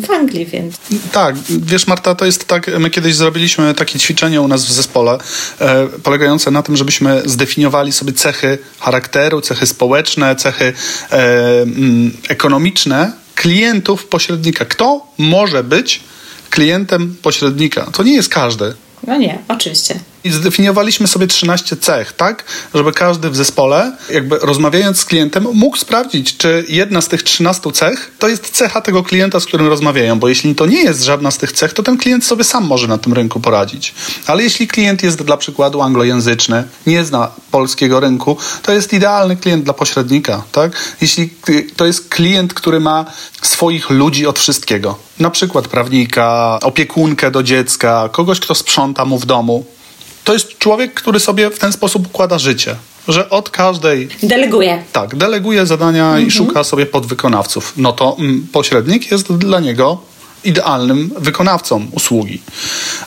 w 0.00 0.10
Anglii, 0.10 0.46
więc. 0.46 0.76
Tak, 1.12 1.36
wiesz, 1.48 1.86
Marta, 1.86 2.14
to 2.14 2.24
jest 2.24 2.44
tak. 2.44 2.70
My 2.78 2.90
kiedyś 2.90 3.14
zrobiliśmy 3.14 3.74
takie 3.74 3.98
ćwiczenie 3.98 4.40
u 4.40 4.48
nas 4.48 4.64
w 4.64 4.72
zespole, 4.72 5.18
e, 5.60 5.86
polegające 6.02 6.50
na 6.50 6.62
tym, 6.62 6.76
żebyśmy 6.76 7.22
zdefiniowali 7.24 7.92
sobie 7.92 8.12
cechy 8.12 8.58
charakteru, 8.80 9.40
cechy 9.40 9.66
społeczne, 9.66 10.36
cechy 10.36 10.72
e, 11.12 11.62
mm, 11.62 12.16
ekonomiczne 12.28 13.12
klientów 13.34 14.06
pośrednika. 14.06 14.64
Kto 14.64 15.06
może 15.18 15.64
być 15.64 16.00
klientem 16.50 17.16
pośrednika? 17.22 17.90
To 17.92 18.02
nie 18.02 18.14
jest 18.14 18.28
każdy. 18.28 18.74
No 19.06 19.16
nie, 19.16 19.38
oczywiście. 19.48 20.00
I 20.24 20.30
zdefiniowaliśmy 20.30 21.06
sobie 21.06 21.26
13 21.26 21.76
cech, 21.76 22.12
tak? 22.12 22.44
Żeby 22.74 22.92
każdy 22.92 23.30
w 23.30 23.36
zespole, 23.36 23.96
jakby 24.10 24.38
rozmawiając 24.38 24.98
z 24.98 25.04
klientem, 25.04 25.46
mógł 25.54 25.76
sprawdzić, 25.76 26.36
czy 26.36 26.64
jedna 26.68 27.00
z 27.00 27.08
tych 27.08 27.22
13 27.22 27.72
cech 27.72 28.10
to 28.18 28.28
jest 28.28 28.50
cecha 28.50 28.80
tego 28.80 29.02
klienta, 29.02 29.40
z 29.40 29.46
którym 29.46 29.66
rozmawiają, 29.66 30.18
bo 30.18 30.28
jeśli 30.28 30.54
to 30.54 30.66
nie 30.66 30.82
jest 30.82 31.02
żadna 31.02 31.30
z 31.30 31.38
tych 31.38 31.52
cech, 31.52 31.72
to 31.72 31.82
ten 31.82 31.98
klient 31.98 32.24
sobie 32.24 32.44
sam 32.44 32.64
może 32.64 32.88
na 32.88 32.98
tym 32.98 33.12
rynku 33.12 33.40
poradzić. 33.40 33.94
Ale 34.26 34.42
jeśli 34.42 34.68
klient 34.68 35.02
jest 35.02 35.22
dla 35.22 35.36
przykładu 35.36 35.82
anglojęzyczny, 35.82 36.64
nie 36.86 37.04
zna 37.04 37.30
polskiego 37.50 38.00
rynku, 38.00 38.36
to 38.62 38.72
jest 38.72 38.92
idealny 38.92 39.36
klient 39.36 39.64
dla 39.64 39.74
pośrednika, 39.74 40.42
tak? 40.52 40.72
Jeśli 41.00 41.30
to 41.76 41.86
jest 41.86 42.08
klient, 42.08 42.54
który 42.54 42.80
ma 42.80 43.04
swoich 43.42 43.90
ludzi 43.90 44.26
od 44.26 44.38
wszystkiego, 44.38 44.98
na 45.18 45.30
przykład 45.30 45.68
prawnika, 45.68 46.58
opiekunkę 46.62 47.30
do 47.30 47.42
dziecka, 47.42 48.08
kogoś, 48.12 48.40
kto 48.40 48.54
sprząta 48.54 49.04
mu 49.04 49.18
w 49.18 49.26
domu, 49.26 49.64
to 50.24 50.32
jest 50.32 50.58
człowiek, 50.58 50.94
który 50.94 51.20
sobie 51.20 51.50
w 51.50 51.58
ten 51.58 51.72
sposób 51.72 52.06
układa 52.06 52.38
życie. 52.38 52.76
Że 53.08 53.30
od 53.30 53.50
każdej. 53.50 54.08
Deleguje. 54.22 54.84
Tak, 54.92 55.16
deleguje 55.16 55.66
zadania 55.66 56.06
mhm. 56.06 56.28
i 56.28 56.30
szuka 56.30 56.64
sobie 56.64 56.86
podwykonawców. 56.86 57.72
No 57.76 57.92
to 57.92 58.16
mm, 58.18 58.46
pośrednik 58.52 59.10
jest 59.10 59.32
dla 59.32 59.60
niego 59.60 59.98
idealnym 60.44 61.10
wykonawcą 61.18 61.86
usługi. 61.92 62.40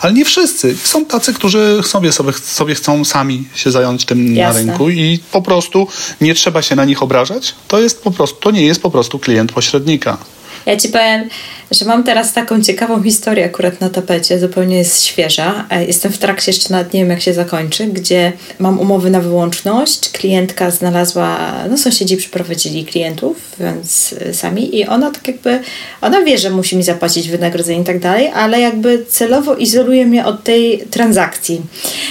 Ale 0.02 0.14
nie 0.14 0.26
wszyscy. 0.26 0.78
Są 0.84 1.06
tacy, 1.06 1.34
którzy 1.34 1.80
sobie, 1.84 2.12
sobie, 2.12 2.34
sobie 2.34 2.76
chcą 2.76 3.06
sami 3.06 3.48
się 3.56 3.72
zająć 3.72 4.06
tym 4.06 4.36
Jasne. 4.36 4.64
na 4.64 4.72
rynku 4.72 4.90
i 4.90 5.20
po 5.32 5.42
prostu 5.42 5.88
nie 6.22 6.36
trzeba 6.36 6.62
się 6.62 6.76
na 6.76 6.86
nich 6.86 7.04
obrażać. 7.04 7.56
To 7.68 7.80
jest 7.80 8.04
po 8.04 8.12
prostu, 8.12 8.36
to 8.40 8.52
nie 8.52 8.66
jest 8.66 8.82
po 8.82 8.92
prostu 8.92 9.20
klient 9.20 9.52
pośrednika. 9.52 10.18
Ja 10.66 10.78
ci 10.78 10.90
powiem, 10.90 11.30
że 11.72 11.86
mam 11.86 12.04
teraz 12.04 12.34
taką 12.34 12.62
ciekawą 12.62 13.04
historię 13.04 13.46
akurat 13.46 13.82
na 13.82 13.90
tapecie, 13.90 14.40
zupełnie 14.40 14.78
jest 14.78 15.04
świeża. 15.04 15.66
E, 15.70 15.86
jestem 15.86 16.12
w 16.12 16.18
trakcie, 16.18 16.52
jeszcze 16.52 16.74
nawet 16.74 16.94
nie 16.94 17.00
wiem 17.00 17.10
jak 17.10 17.22
się 17.22 17.34
zakończy, 17.34 17.88
gdzie 17.88 18.34
mam 18.60 18.80
umowy 18.80 19.10
na 19.10 19.22
wyłączność. 19.22 20.10
Klientka 20.10 20.72
znalazła, 20.72 21.54
no 21.70 21.78
sąsiedzi 21.78 22.18
przyprowadzili 22.18 22.86
klientów, 22.86 23.38
więc 23.60 24.16
e, 24.22 24.34
sami 24.34 24.78
i 24.78 24.88
ona 24.88 25.12
tak 25.12 25.28
jakby, 25.28 25.60
ona 26.02 26.24
wie, 26.24 26.38
że 26.38 26.50
musi 26.50 26.78
mi 26.78 26.84
zapłacić 26.84 27.30
wynagrodzenie 27.30 27.82
i 27.82 27.86
tak 27.86 28.00
dalej, 28.00 28.32
ale 28.36 28.60
jakby 28.62 29.06
celowo 29.10 29.56
izoluje 29.56 30.06
mnie 30.06 30.26
od 30.26 30.44
tej 30.44 30.80
transakcji. 30.92 31.62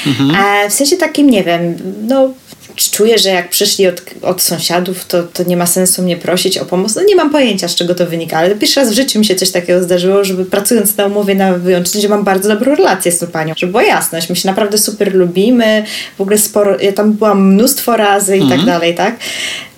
Mhm. 0.06 0.30
E, 0.30 0.70
w 0.70 0.72
sensie 0.72 0.96
takim, 0.96 1.30
nie 1.30 1.44
wiem, 1.44 1.76
no 2.02 2.30
czuję, 2.76 3.18
że 3.18 3.28
jak 3.28 3.50
przyszli 3.50 3.86
od, 3.86 4.02
od 4.22 4.42
sąsiadów, 4.42 5.04
to, 5.04 5.22
to 5.22 5.42
nie 5.42 5.56
ma 5.56 5.66
sensu 5.66 6.02
mnie 6.02 6.16
prosić 6.16 6.58
o 6.58 6.64
pomoc. 6.64 6.94
No 6.94 7.02
nie 7.02 7.16
mam 7.16 7.30
pojęcia, 7.30 7.68
z 7.68 7.74
czego 7.74 7.94
to 7.94 8.06
wynika, 8.06 8.38
ale 8.38 8.54
pierwszy 8.54 8.80
raz 8.80 8.90
w 8.90 8.94
życiu 8.94 9.18
mi 9.18 9.24
się 9.24 9.34
coś 9.34 9.50
takiego 9.50 9.82
zdarzyło, 9.82 10.24
żeby 10.24 10.44
pracując 10.44 10.96
na 10.96 11.06
umowie 11.06 11.34
na 11.34 11.52
wyłączność, 11.52 12.02
że 12.02 12.08
mam 12.08 12.24
bardzo 12.24 12.48
dobrą 12.48 12.74
relację 12.74 13.12
z 13.12 13.18
tą 13.18 13.26
panią. 13.26 13.54
Żeby 13.56 13.70
była 13.72 13.84
jasność, 13.84 14.28
my 14.28 14.36
się 14.36 14.48
naprawdę 14.48 14.78
super 14.78 15.14
lubimy, 15.14 15.84
w 16.18 16.20
ogóle 16.20 16.38
sporo, 16.38 16.80
ja 16.80 16.92
tam 16.92 17.12
byłam 17.12 17.52
mnóstwo 17.52 17.96
razy 17.96 18.36
i 18.36 18.40
tak 18.40 18.58
mhm. 18.58 18.66
dalej, 18.66 18.94
tak? 18.94 19.16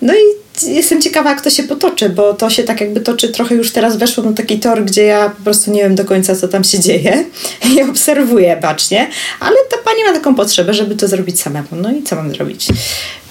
No 0.01 0.13
i 0.13 0.38
jestem 0.67 1.01
ciekawa, 1.01 1.29
jak 1.29 1.41
to 1.41 1.49
się 1.49 1.63
potoczy, 1.63 2.09
bo 2.09 2.33
to 2.33 2.49
się 2.49 2.63
tak 2.63 2.81
jakby 2.81 3.01
toczy 3.01 3.29
trochę 3.29 3.55
już 3.55 3.71
teraz 3.71 3.97
weszło 3.97 4.23
na 4.23 4.33
taki 4.33 4.59
tor, 4.59 4.85
gdzie 4.85 5.03
ja 5.03 5.29
po 5.29 5.43
prostu 5.43 5.71
nie 5.71 5.83
wiem 5.83 5.95
do 5.95 6.05
końca, 6.05 6.35
co 6.35 6.47
tam 6.47 6.63
się 6.63 6.79
dzieje 6.79 7.25
i 7.75 7.81
obserwuję 7.81 8.57
bacznie, 8.61 9.09
ale 9.39 9.55
ta 9.69 9.77
pani 9.77 10.03
ma 10.03 10.13
taką 10.13 10.35
potrzebę, 10.35 10.73
żeby 10.73 10.95
to 10.95 11.07
zrobić 11.07 11.41
samemu. 11.41 11.67
No 11.71 11.91
i 11.91 12.03
co 12.03 12.15
mam 12.15 12.31
zrobić? 12.31 12.67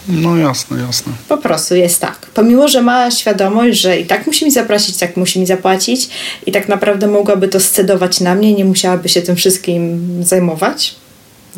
No 0.08 0.36
jasne, 0.36 0.80
jasne. 0.86 1.12
Po 1.28 1.38
prostu 1.38 1.74
jest 1.74 2.00
tak. 2.00 2.26
Pomimo, 2.34 2.68
że 2.68 2.82
ma 2.82 3.10
świadomość, 3.10 3.80
że 3.80 4.00
i 4.00 4.06
tak 4.06 4.26
musi 4.26 4.44
mi 4.44 4.50
zaprosić, 4.50 4.96
tak 4.96 5.16
musi 5.16 5.40
mi 5.40 5.46
zapłacić 5.46 6.08
i 6.46 6.52
tak 6.52 6.68
naprawdę 6.68 7.06
mogłaby 7.06 7.48
to 7.48 7.60
scedować 7.60 8.20
na 8.20 8.34
mnie, 8.34 8.54
nie 8.54 8.64
musiałaby 8.64 9.08
się 9.08 9.22
tym 9.22 9.36
wszystkim 9.36 10.08
zajmować, 10.24 10.94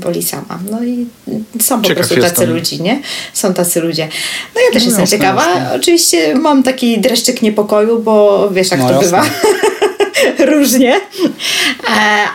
woli 0.01 0.23
sama. 0.23 0.59
No 0.71 0.85
i 0.85 1.07
są 1.61 1.83
po 1.83 1.89
Ciekaw 1.89 2.09
prostu 2.09 2.23
tacy 2.23 2.47
ludzie, 2.47 2.79
nie? 2.79 3.03
Są 3.33 3.55
tacy 3.55 3.81
ludzie. 3.81 4.09
No 4.55 4.61
ja 4.61 4.73
też 4.73 4.83
no, 4.83 4.87
jestem 4.87 5.03
jasne, 5.03 5.19
ciekawa. 5.19 5.47
Jasne. 5.47 5.73
Oczywiście 5.77 6.35
mam 6.35 6.63
taki 6.63 7.01
dreszczyk 7.01 7.43
niepokoju, 7.43 7.99
bo 7.99 8.49
wiesz 8.51 8.71
jak 8.71 8.81
no, 8.81 8.89
to 8.89 9.03
jasne. 9.03 9.07
bywa. 9.07 9.25
Różnie. 10.39 10.95
E, 10.95 11.01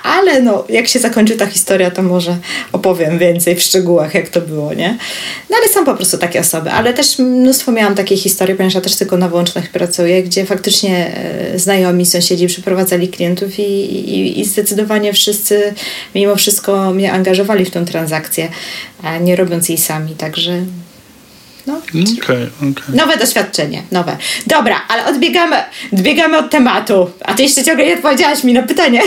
ale 0.04 0.42
no, 0.42 0.66
jak 0.70 0.88
się 0.88 1.00
zakończy 1.00 1.36
ta 1.36 1.46
historia, 1.46 1.92
to 1.92 2.04
może 2.04 2.38
opowiem 2.72 3.20
więcej 3.20 3.56
w 3.56 3.62
szczegółach, 3.62 4.14
jak 4.14 4.30
to 4.30 4.42
było, 4.42 4.74
nie? 4.74 4.98
No 5.50 5.58
ale 5.58 5.70
są 5.70 5.86
po 5.86 5.96
prostu 5.96 6.18
takie 6.18 6.40
osoby. 6.40 6.72
Ale 6.72 6.94
też 6.94 7.20
mnóstwo 7.20 7.72
miałam 7.72 7.96
takiej 7.96 8.18
historii, 8.18 8.56
ponieważ 8.56 8.76
ja 8.76 8.82
też 8.82 8.96
tylko 8.96 9.18
na 9.18 9.30
wyłącznych 9.30 9.70
pracuję, 9.70 10.24
gdzie 10.24 10.46
faktycznie 10.46 11.16
e, 11.16 11.60
znajomi, 11.60 12.06
sąsiedzi 12.06 12.48
przyprowadzali 12.48 13.08
klientów 13.08 13.60
i, 13.60 13.64
i, 13.64 14.40
i 14.40 14.46
zdecydowanie 14.46 15.14
wszyscy 15.14 15.74
mimo 16.16 16.36
wszystko 16.36 16.94
mnie 16.94 17.12
angażowali 17.12 17.66
w 17.66 17.72
tą 17.72 17.86
transakcję, 17.86 18.50
nie 19.22 19.36
robiąc 19.36 19.70
jej 19.70 19.78
sami. 19.78 20.16
Także 20.16 20.66
no. 21.68 21.82
Okay, 22.24 22.50
okay. 22.58 22.96
Nowe 22.96 23.18
doświadczenie, 23.18 23.84
nowe. 23.92 24.18
Dobra, 24.48 24.82
ale 24.88 25.06
odbiegamy, 25.06 25.56
odbiegamy 25.94 26.38
od 26.38 26.50
tematu. 26.50 27.12
A 27.26 27.34
ty 27.34 27.44
jeszcze 27.44 27.64
ciągle 27.64 27.86
nie 27.86 27.96
odpowiedziałaś 27.96 28.44
mi 28.44 28.54
na 28.54 28.64
pytanie. 28.64 29.02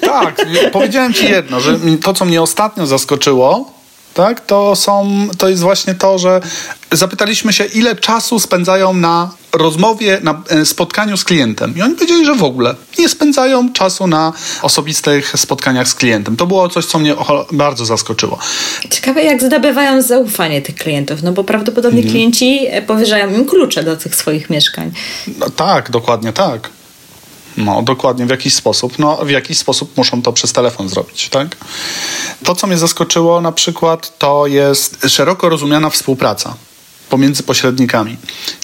Tak, 0.00 0.46
powiedziałem 0.72 1.14
ci 1.14 1.24
jedno, 1.24 1.60
że 1.60 1.78
to, 2.02 2.12
co 2.12 2.24
mnie 2.24 2.42
ostatnio 2.42 2.86
zaskoczyło, 2.86 3.79
tak, 4.14 4.40
to, 4.40 4.76
są, 4.76 5.28
to 5.38 5.48
jest 5.48 5.62
właśnie 5.62 5.94
to, 5.94 6.18
że 6.18 6.40
zapytaliśmy 6.92 7.52
się, 7.52 7.64
ile 7.64 7.96
czasu 7.96 8.38
spędzają 8.38 8.92
na 8.92 9.30
rozmowie, 9.52 10.20
na 10.22 10.42
e, 10.48 10.66
spotkaniu 10.66 11.16
z 11.16 11.24
klientem. 11.24 11.76
I 11.76 11.82
oni 11.82 11.94
powiedzieli, 11.94 12.26
że 12.26 12.34
w 12.34 12.44
ogóle 12.44 12.74
nie 12.98 13.08
spędzają 13.08 13.72
czasu 13.72 14.06
na 14.06 14.32
osobistych 14.62 15.32
spotkaniach 15.36 15.88
z 15.88 15.94
klientem. 15.94 16.36
To 16.36 16.46
było 16.46 16.68
coś, 16.68 16.86
co 16.86 16.98
mnie 16.98 17.14
bardzo 17.52 17.84
zaskoczyło. 17.84 18.38
Ciekawe, 18.90 19.22
jak 19.22 19.42
zdobywają 19.42 20.02
zaufanie 20.02 20.62
tych 20.62 20.74
klientów, 20.74 21.22
no 21.22 21.32
bo 21.32 21.44
prawdopodobnie 21.44 22.00
mhm. 22.00 22.12
klienci 22.12 22.60
powierzają 22.86 23.34
im 23.34 23.46
klucze 23.46 23.84
do 23.84 23.96
tych 23.96 24.16
swoich 24.16 24.50
mieszkań. 24.50 24.92
No, 25.38 25.50
tak, 25.50 25.90
dokładnie 25.90 26.32
tak. 26.32 26.70
No, 27.56 27.82
dokładnie, 27.82 28.26
w 28.26 28.30
jakiś 28.30 28.54
sposób. 28.54 28.98
No, 28.98 29.16
w 29.16 29.30
jakiś 29.30 29.58
sposób 29.58 29.96
muszą 29.96 30.22
to 30.22 30.32
przez 30.32 30.52
telefon 30.52 30.88
zrobić, 30.88 31.28
tak? 31.28 31.56
To, 32.44 32.54
co 32.54 32.66
mnie 32.66 32.78
zaskoczyło 32.78 33.40
na 33.40 33.52
przykład, 33.52 34.18
to 34.18 34.46
jest 34.46 35.06
szeroko 35.08 35.48
rozumiana 35.48 35.90
współpraca 35.90 36.54
pomiędzy 37.08 37.42
pośrednikami. 37.42 38.16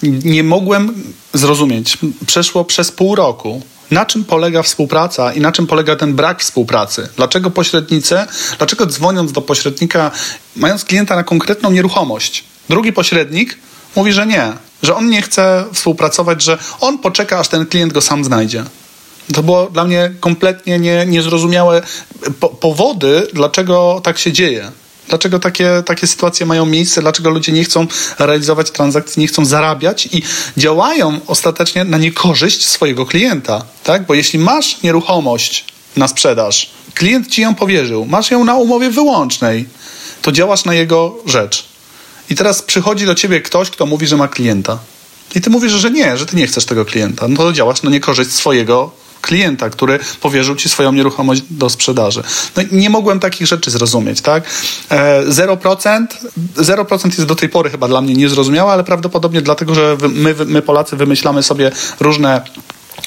Nie 0.03 0.43
mogłem 0.43 1.13
zrozumieć. 1.33 1.97
Przeszło 2.27 2.65
przez 2.65 2.91
pół 2.91 3.15
roku. 3.15 3.61
Na 3.91 4.05
czym 4.05 4.23
polega 4.25 4.63
współpraca 4.63 5.33
i 5.33 5.41
na 5.41 5.51
czym 5.51 5.67
polega 5.67 5.95
ten 5.95 6.15
brak 6.15 6.41
współpracy? 6.41 7.09
Dlaczego 7.15 7.51
pośrednicy, 7.51 8.17
dlaczego 8.57 8.85
dzwoniąc 8.85 9.31
do 9.31 9.41
pośrednika, 9.41 10.11
mając 10.55 10.85
klienta 10.85 11.15
na 11.15 11.23
konkretną 11.23 11.71
nieruchomość, 11.71 12.43
drugi 12.69 12.93
pośrednik 12.93 13.57
mówi, 13.97 14.13
że 14.13 14.27
nie, 14.27 14.53
że 14.83 14.95
on 14.95 15.09
nie 15.09 15.21
chce 15.21 15.65
współpracować, 15.73 16.43
że 16.43 16.57
on 16.79 16.97
poczeka, 16.97 17.39
aż 17.39 17.47
ten 17.47 17.65
klient 17.65 17.93
go 17.93 18.01
sam 18.01 18.23
znajdzie. 18.23 18.63
To 19.33 19.43
było 19.43 19.65
dla 19.65 19.83
mnie 19.83 20.11
kompletnie 20.19 20.79
nie, 20.79 21.05
niezrozumiałe 21.05 21.81
po, 22.39 22.49
powody, 22.49 23.27
dlaczego 23.33 24.01
tak 24.03 24.17
się 24.17 24.31
dzieje. 24.31 24.71
Dlaczego 25.07 25.39
takie, 25.39 25.83
takie 25.85 26.07
sytuacje 26.07 26.45
mają 26.45 26.65
miejsce? 26.65 27.01
Dlaczego 27.01 27.29
ludzie 27.29 27.51
nie 27.51 27.63
chcą 27.63 27.87
realizować 28.19 28.71
transakcji, 28.71 29.19
nie 29.19 29.27
chcą 29.27 29.45
zarabiać 29.45 30.09
i 30.11 30.23
działają 30.57 31.19
ostatecznie 31.27 31.83
na 31.83 31.97
niekorzyść 31.97 32.67
swojego 32.67 33.05
klienta? 33.05 33.65
Tak? 33.83 34.05
Bo 34.05 34.13
jeśli 34.13 34.39
masz 34.39 34.81
nieruchomość 34.83 35.65
na 35.95 36.07
sprzedaż, 36.07 36.69
klient 36.93 37.27
ci 37.27 37.41
ją 37.41 37.55
powierzył, 37.55 38.05
masz 38.05 38.31
ją 38.31 38.43
na 38.43 38.55
umowie 38.55 38.89
wyłącznej, 38.89 39.65
to 40.21 40.31
działasz 40.31 40.65
na 40.65 40.73
jego 40.73 41.15
rzecz. 41.25 41.76
I 42.29 42.35
teraz 42.35 42.61
przychodzi 42.61 43.05
do 43.05 43.15
ciebie 43.15 43.41
ktoś, 43.41 43.69
kto 43.69 43.85
mówi, 43.85 44.07
że 44.07 44.17
ma 44.17 44.27
klienta. 44.27 44.79
I 45.35 45.41
ty 45.41 45.49
mówisz, 45.49 45.71
że 45.71 45.91
nie, 45.91 46.17
że 46.17 46.25
ty 46.25 46.35
nie 46.35 46.47
chcesz 46.47 46.65
tego 46.65 46.85
klienta. 46.85 47.27
No 47.27 47.37
to 47.37 47.53
działasz 47.53 47.83
na 47.83 47.91
niekorzyść 47.91 48.31
swojego 48.31 48.91
klienta, 49.21 49.69
który 49.69 49.99
powierzył 50.21 50.55
ci 50.55 50.69
swoją 50.69 50.91
nieruchomość 50.91 51.41
do 51.49 51.69
sprzedaży. 51.69 52.23
No 52.55 52.63
nie 52.71 52.89
mogłem 52.89 53.19
takich 53.19 53.47
rzeczy 53.47 53.71
zrozumieć, 53.71 54.21
tak? 54.21 54.43
0%, 55.27 56.07
e, 56.57 56.63
0% 56.63 57.05
jest 57.05 57.25
do 57.25 57.35
tej 57.35 57.49
pory 57.49 57.69
chyba 57.69 57.87
dla 57.87 58.01
mnie 58.01 58.13
niezrozumiałe, 58.13 58.71
ale 58.71 58.83
prawdopodobnie 58.83 59.41
dlatego, 59.41 59.75
że 59.75 59.97
my, 60.09 60.35
my 60.45 60.61
Polacy 60.61 60.95
wymyślamy 60.95 61.43
sobie 61.43 61.71
różne 61.99 62.41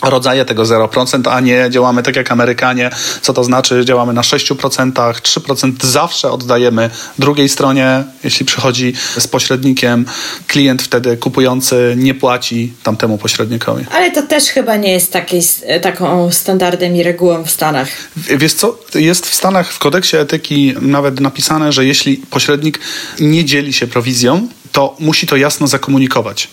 rodzaje 0.03 0.45
tego 0.45 0.63
0%, 0.63 1.31
a 1.31 1.41
nie 1.41 1.67
działamy 1.71 2.03
tak 2.03 2.17
jak 2.17 2.33
Amerykanie, 2.33 2.91
co 3.23 3.33
to 3.33 3.45
znaczy 3.45 3.85
działamy 3.85 4.13
na 4.13 4.23
6%, 4.23 4.93
3% 4.93 5.73
zawsze 5.83 6.31
oddajemy 6.31 6.91
drugiej 7.19 7.49
stronie, 7.49 8.05
jeśli 8.25 8.47
przychodzi 8.47 8.93
z 9.19 9.27
pośrednikiem, 9.27 10.05
klient 10.47 10.83
wtedy 10.83 11.17
kupujący 11.17 11.95
nie 11.97 12.15
płaci 12.15 12.73
tamtemu 12.83 13.19
pośrednikowi. 13.19 13.85
Ale 13.93 14.11
to 14.11 14.23
też 14.23 14.45
chyba 14.45 14.77
nie 14.77 14.93
jest 14.93 15.13
taki, 15.13 15.41
taką 15.83 16.33
standardem 16.33 16.97
i 16.97 17.03
regułą 17.03 17.45
w 17.45 17.51
Stanach. 17.51 17.89
Wiesz 18.17 18.55
co, 18.55 18.79
jest 18.95 19.27
w 19.27 19.35
Stanach 19.35 19.73
w 19.73 19.79
kodeksie 19.79 20.17
etyki 20.17 20.75
nawet 20.81 21.21
napisane, 21.21 21.73
że 21.73 21.85
jeśli 21.85 22.17
pośrednik 22.17 22.81
nie 23.21 23.45
dzieli 23.45 23.73
się 23.73 23.87
prowizją, 23.87 24.49
to 24.73 24.97
musi 24.99 25.27
to 25.27 25.37
jasno 25.37 25.67
zakomunikować. 25.67 26.49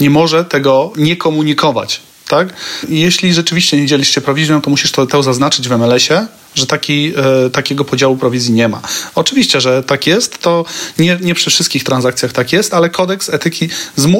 Nie 0.00 0.10
może 0.10 0.44
tego 0.44 0.92
nie 0.96 1.16
komunikować 1.16 2.00
tak? 2.32 2.48
Jeśli 2.88 3.34
rzeczywiście 3.34 3.76
nie 3.76 3.86
dzielisz 3.86 4.14
się 4.14 4.20
prowizją, 4.20 4.60
to 4.60 4.70
musisz 4.70 4.92
to, 4.92 5.06
to 5.06 5.22
zaznaczyć 5.22 5.68
w 5.68 5.78
MLS-ie, 5.78 6.26
że 6.54 6.66
taki, 6.66 7.12
e, 7.46 7.50
takiego 7.50 7.84
podziału 7.84 8.16
prowizji 8.16 8.54
nie 8.54 8.68
ma. 8.68 8.80
Oczywiście, 9.14 9.60
że 9.60 9.82
tak 9.82 10.06
jest, 10.06 10.38
to 10.38 10.64
nie, 10.98 11.18
nie 11.20 11.34
przy 11.34 11.50
wszystkich 11.50 11.84
transakcjach 11.84 12.32
tak 12.32 12.52
jest, 12.52 12.74
ale 12.74 12.90
kodeks 12.90 13.28
etyki 13.28 13.68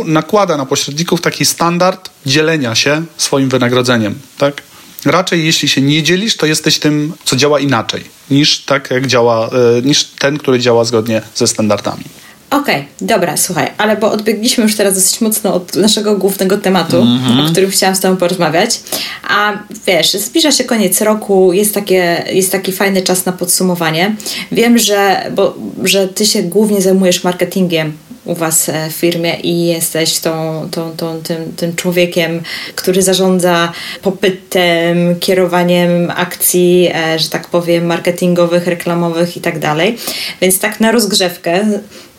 nakłada 0.05 0.57
na 0.57 0.67
pośredników 0.67 1.21
taki 1.21 1.45
standard 1.45 2.11
dzielenia 2.27 2.75
się 2.75 3.05
swoim 3.17 3.49
wynagrodzeniem. 3.49 4.15
Tak? 4.39 4.63
Raczej 5.05 5.47
jeśli 5.47 5.69
się 5.69 5.81
nie 5.81 6.03
dzielisz, 6.03 6.37
to 6.37 6.47
jesteś 6.47 6.79
tym, 6.79 7.13
co 7.25 7.37
działa 7.37 7.61
inaczej 7.61 8.05
niż 8.31 8.59
tak, 8.59 8.91
jak 8.91 9.07
działa, 9.07 9.49
e, 9.49 9.83
niż 9.83 10.05
ten, 10.05 10.39
który 10.39 10.59
działa 10.59 10.85
zgodnie 10.85 11.23
ze 11.35 11.47
standardami. 11.47 12.05
Okej, 12.53 12.75
okay, 12.75 12.85
dobra, 13.01 13.37
słuchaj, 13.37 13.71
ale 13.79 13.97
bo 13.97 14.11
odbiegliśmy 14.13 14.65
już 14.65 14.77
teraz 14.77 14.95
dosyć 14.95 15.21
mocno 15.21 15.55
od 15.55 15.77
naszego 15.77 16.17
głównego 16.17 16.59
tematu, 16.59 17.03
mm 17.03 17.19
-hmm. 17.19 17.47
o 17.47 17.51
którym 17.51 17.71
chciałam 17.71 17.97
z 17.97 18.01
Tobą 18.01 18.17
porozmawiać. 18.17 18.81
A 19.29 19.53
wiesz, 19.87 20.13
zbliża 20.13 20.53
się 20.53 20.65
koniec 20.65 21.01
roku, 21.01 21.53
jest, 21.53 21.75
takie, 21.75 22.25
jest 22.33 22.53
taki 22.53 22.73
fajny 22.73 23.03
czas 23.03 23.27
na 23.27 23.33
podsumowanie. 23.33 24.17
Wiem, 24.53 24.79
że, 24.79 25.31
bo, 25.37 25.55
że 25.85 26.09
Ty 26.09 26.27
się 26.27 26.43
głównie 26.43 26.83
zajmujesz 26.83 27.25
marketingiem 27.25 27.93
u 28.25 28.35
Was 28.35 28.69
e, 28.69 28.91
w 28.91 28.93
firmie 28.93 29.35
i 29.35 29.67
jesteś 29.67 30.19
tą, 30.19 30.69
tą, 30.71 30.97
tą, 30.97 31.23
tym, 31.23 31.53
tym 31.57 31.75
człowiekiem, 31.77 32.43
który 32.75 33.03
zarządza 33.03 33.73
popytem, 34.03 35.21
kierowaniem 35.21 36.13
akcji, 36.17 36.91
e, 36.95 37.19
że 37.19 37.29
tak 37.29 37.49
powiem, 37.49 37.87
marketingowych, 37.87 38.67
reklamowych 38.67 39.37
i 39.37 39.41
tak 39.41 39.59
dalej. 39.59 39.99
Więc 40.41 40.59
tak 40.59 40.81
na 40.81 40.93
rozgrzewkę 40.93 41.65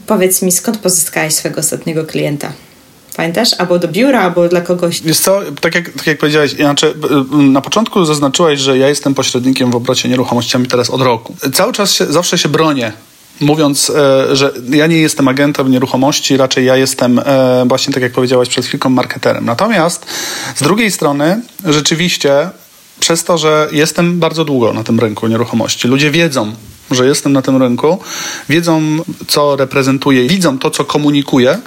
Powiedz 0.07 0.41
mi, 0.41 0.51
skąd 0.51 0.77
pozyskałeś 0.77 1.33
swojego 1.33 1.59
ostatniego 1.59 2.05
klienta? 2.05 2.51
Pamiętasz? 3.15 3.49
Albo 3.57 3.79
do 3.79 3.87
biura, 3.87 4.21
albo 4.21 4.49
dla 4.49 4.61
kogoś. 4.61 5.01
Wiesz 5.01 5.19
co, 5.19 5.41
tak 5.61 5.75
jak, 5.75 5.89
tak 5.89 6.07
jak 6.07 6.17
powiedziałeś, 6.17 6.51
znaczy, 6.51 6.93
na 7.31 7.61
początku 7.61 8.05
zaznaczyłeś, 8.05 8.59
że 8.59 8.77
ja 8.77 8.89
jestem 8.89 9.13
pośrednikiem 9.13 9.71
w 9.71 9.75
obrocie 9.75 10.09
nieruchomościami 10.09 10.67
teraz 10.67 10.89
od 10.89 11.01
roku. 11.01 11.35
Cały 11.53 11.73
czas 11.73 11.93
się, 11.93 12.05
zawsze 12.05 12.37
się 12.37 12.49
bronię 12.49 12.93
mówiąc, 13.39 13.89
e, 13.89 14.35
że 14.35 14.53
ja 14.69 14.87
nie 14.87 14.97
jestem 14.97 15.27
agentem 15.27 15.71
nieruchomości, 15.71 16.37
raczej 16.37 16.65
ja 16.65 16.77
jestem 16.77 17.19
e, 17.19 17.65
właśnie, 17.67 17.93
tak 17.93 18.03
jak 18.03 18.11
powiedziałaś 18.11 18.49
przed 18.49 18.65
chwilką, 18.65 18.89
marketerem. 18.89 19.45
Natomiast 19.45 20.05
z 20.55 20.63
drugiej 20.63 20.91
strony 20.91 21.41
rzeczywiście 21.65 22.49
przez 22.99 23.23
to, 23.23 23.37
że 23.37 23.69
jestem 23.71 24.19
bardzo 24.19 24.45
długo 24.45 24.73
na 24.73 24.83
tym 24.83 24.99
rynku 24.99 25.27
nieruchomości, 25.27 25.87
ludzie 25.87 26.11
wiedzą, 26.11 26.53
że 26.91 27.07
jestem 27.07 27.33
na 27.33 27.41
tym 27.41 27.57
rynku, 27.57 27.99
wiedzą, 28.49 28.81
co 29.27 29.55
reprezentuję, 29.55 30.27
widzą 30.27 30.59
to, 30.59 30.71
co 30.71 30.85
komunikuję, 30.85 31.59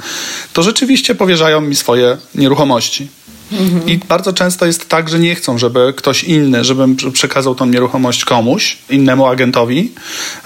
to 0.53 0.63
rzeczywiście 0.63 1.15
powierzają 1.15 1.61
mi 1.61 1.77
swoje 1.77 2.17
nieruchomości. 2.35 3.09
Mhm. 3.53 3.89
I 3.89 3.99
bardzo 3.99 4.33
często 4.33 4.67
jest 4.67 4.89
tak, 4.89 5.09
że 5.09 5.19
nie 5.19 5.35
chcą, 5.35 5.59
żeby 5.59 5.95
ktoś 5.97 6.25
inny, 6.25 6.65
żebym 6.65 6.97
przekazał 7.13 7.55
tą 7.55 7.67
nieruchomość 7.67 8.25
komuś, 8.25 8.79
innemu 8.91 9.27
agentowi, 9.27 9.93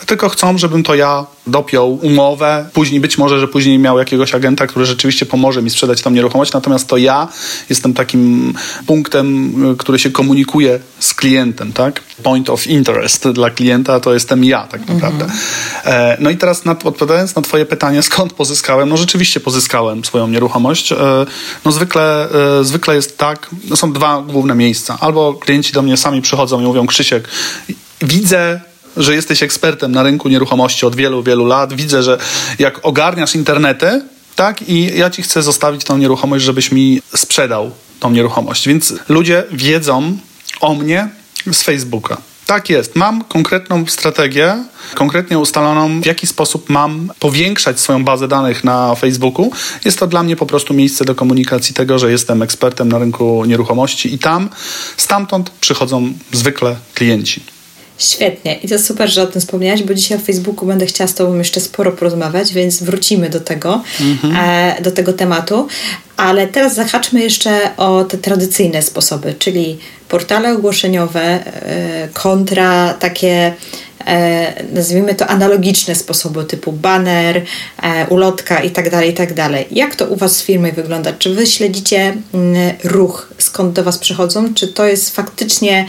tylko 0.07 0.29
chcą, 0.29 0.59
żebym 0.59 0.83
to 0.83 0.95
ja 0.95 1.27
dopiął 1.47 1.99
umowę, 2.03 2.69
później 2.73 3.01
być 3.01 3.19
może, 3.19 3.41
że 3.41 3.49
później 3.49 3.79
miał 3.79 3.99
jakiegoś 3.99 4.35
agenta, 4.35 4.67
który 4.67 4.87
rzeczywiście 4.87 5.27
pomoże 5.27 5.63
mi 5.63 5.71
sprzedać 5.71 6.03
tą 6.03 6.11
nieruchomość, 6.11 6.53
natomiast 6.53 6.89
to 6.89 6.97
ja 6.97 7.29
jestem 7.71 7.95
takim 7.95 8.55
punktem, 8.87 9.55
który 9.79 9.99
się 9.99 10.11
komunikuje 10.11 10.81
z 10.99 11.15
klientem, 11.15 11.73
tak? 11.73 12.01
Point 12.23 12.51
of 12.51 12.67
interest 12.67 13.29
dla 13.29 13.51
klienta 13.51 14.01
to 14.01 14.15
jestem 14.15 14.45
ja 14.45 14.67
tak 14.67 14.89
naprawdę. 14.89 15.25
Mhm. 15.25 16.17
No 16.21 16.31
i 16.31 16.37
teraz 16.37 16.65
nad, 16.65 16.87
odpowiadając 16.87 17.37
na 17.37 17.43
twoje 17.43 17.67
pytanie, 17.67 18.03
skąd 18.03 18.33
pozyskałem? 18.33 18.89
No 18.89 18.97
rzeczywiście 18.97 19.41
pozyskałem 19.41 20.05
swoją 20.05 20.29
nieruchomość. 20.29 20.93
E, 20.93 20.97
no 21.65 21.73
zwykle, 21.73 22.29
e, 22.61 22.65
zwykle 22.65 22.95
jest 22.95 23.19
tak, 23.19 23.51
no 23.71 23.77
są 23.77 23.93
dwa 23.93 24.23
główne 24.23 24.55
miejsca. 24.55 24.99
Albo 25.01 25.35
klienci 25.35 25.73
do 25.73 25.83
mnie 25.83 25.97
sami 25.97 26.23
przychodzą 26.23 26.61
i 26.61 26.65
mówią, 26.65 26.87
Krzysiek, 26.87 27.29
widzę 28.03 28.61
że 28.97 29.15
jesteś 29.15 29.43
ekspertem 29.43 29.93
na 29.93 30.03
rynku 30.03 30.29
nieruchomości 30.29 30.87
od 30.87 30.97
wielu, 30.97 31.23
wielu 31.23 31.47
lat. 31.47 31.73
Widzę, 31.73 32.03
że 32.03 32.19
jak 32.59 32.87
ogarniasz 32.87 33.35
internety, 33.35 34.03
tak, 34.37 34.69
i 34.69 34.99
ja 34.99 35.11
ci 35.11 35.23
chcę 35.23 35.43
zostawić 35.43 35.85
tą 35.85 35.99
nieruchomość, 35.99 36.45
żebyś 36.45 36.73
mi 36.73 37.03
sprzedał 37.17 37.71
tą 38.01 38.11
nieruchomość. 38.11 38.69
Więc 38.69 38.95
ludzie 39.09 39.45
wiedzą 39.53 40.17
o 40.61 40.75
mnie 40.75 41.09
z 41.53 41.63
Facebooka. 41.63 42.17
Tak 42.47 42.71
jest. 42.71 42.97
Mam 42.97 43.25
konkretną 43.25 43.87
strategię, 43.87 44.65
konkretnie 44.95 45.39
ustaloną, 45.39 46.01
w 46.01 46.07
jaki 46.07 46.27
sposób 46.27 46.71
mam 46.71 47.13
powiększać 47.21 47.81
swoją 47.81 48.05
bazę 48.05 48.29
danych 48.29 48.65
na 48.65 48.95
Facebooku. 48.95 49.53
Jest 49.85 49.99
to 49.99 50.07
dla 50.07 50.23
mnie 50.23 50.37
po 50.37 50.47
prostu 50.47 50.75
miejsce 50.75 51.05
do 51.05 51.15
komunikacji 51.15 51.75
tego, 51.75 51.99
że 51.99 52.11
jestem 52.11 52.43
ekspertem 52.43 52.89
na 52.89 52.99
rynku 52.99 53.45
nieruchomości 53.45 54.15
i 54.15 54.19
tam, 54.19 54.49
stamtąd 54.97 55.51
przychodzą 55.51 56.13
zwykle 56.33 56.77
klienci. 56.95 57.43
Świetnie 58.01 58.55
i 58.55 58.69
to 58.69 58.79
super, 58.79 59.11
że 59.11 59.23
o 59.23 59.27
tym 59.27 59.41
wspomniałaś, 59.41 59.83
bo 59.83 59.95
dzisiaj 59.95 60.19
o 60.19 60.21
Facebooku 60.21 60.67
będę 60.67 60.87
chciała 60.87 61.09
z 61.09 61.15
Tobą 61.15 61.39
jeszcze 61.39 61.61
sporo 61.61 61.93
porozmawiać, 61.93 62.53
więc 62.53 62.83
wrócimy 62.83 63.31
do 63.31 63.41
tego, 63.41 63.83
mhm. 64.01 64.37
e, 64.37 64.83
do 64.83 64.91
tego 64.91 65.13
tematu. 65.13 65.69
Ale 66.17 66.47
teraz 66.47 66.75
zahaczmy 66.75 67.21
jeszcze 67.21 67.77
o 67.77 68.05
te 68.05 68.19
tradycyjne 68.19 68.83
sposoby, 68.83 69.35
czyli 69.39 69.79
portale 70.09 70.53
ogłoszeniowe 70.53 71.23
e, 71.23 72.09
kontra 72.13 72.95
takie 72.95 73.55
e, 74.07 74.65
nazwijmy 74.73 75.15
to 75.15 75.27
analogiczne 75.27 75.95
sposoby 75.95 76.45
typu 76.45 76.73
banner, 76.73 77.43
ulotka 78.09 78.61
i 78.61 78.71
tak 78.71 78.91
dalej, 78.91 79.11
i 79.11 79.15
tak 79.15 79.35
dalej. 79.35 79.67
Jak 79.71 79.97
to 79.97 80.07
u 80.07 80.17
Was 80.17 80.43
w 80.43 80.45
firmie 80.45 80.73
wygląda? 80.73 81.13
Czy 81.13 81.35
Wy 81.35 81.47
śledzicie 81.47 82.17
mm, 82.35 82.73
ruch, 82.85 83.33
skąd 83.39 83.73
do 83.73 83.85
Was 83.85 83.99
przychodzą? 83.99 84.55
Czy 84.55 84.69
to 84.69 84.87
jest 84.87 85.17
faktycznie 85.17 85.87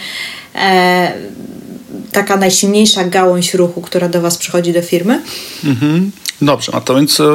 taka 2.12 2.38
najsilniejsza 2.38 3.04
gałąź 3.04 3.54
ruchu, 3.54 3.82
która 3.82 4.10
do 4.10 4.22
Was 4.22 4.38
przychodzi 4.38 4.74
do 4.74 4.82
firmy? 4.82 5.22
Mhm. 5.64 6.12
Dobrze, 6.42 6.72
a 6.76 6.82
to 6.82 6.96
więc 6.96 7.20
e, 7.20 7.26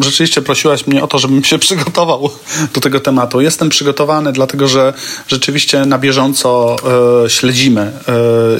rzeczywiście 0.00 0.42
prosiłaś 0.42 0.86
mnie 0.86 1.04
o 1.04 1.06
to, 1.06 1.18
żebym 1.18 1.44
się 1.44 1.58
przygotował 1.68 2.30
do 2.74 2.80
tego 2.80 3.00
tematu. 3.00 3.40
Jestem 3.40 3.68
przygotowany, 3.68 4.32
dlatego 4.32 4.68
że 4.68 4.94
rzeczywiście 5.28 5.86
na 5.86 5.98
bieżąco 5.98 6.76
e, 7.24 7.30
śledzimy, 7.30 7.80
e, 7.80 7.92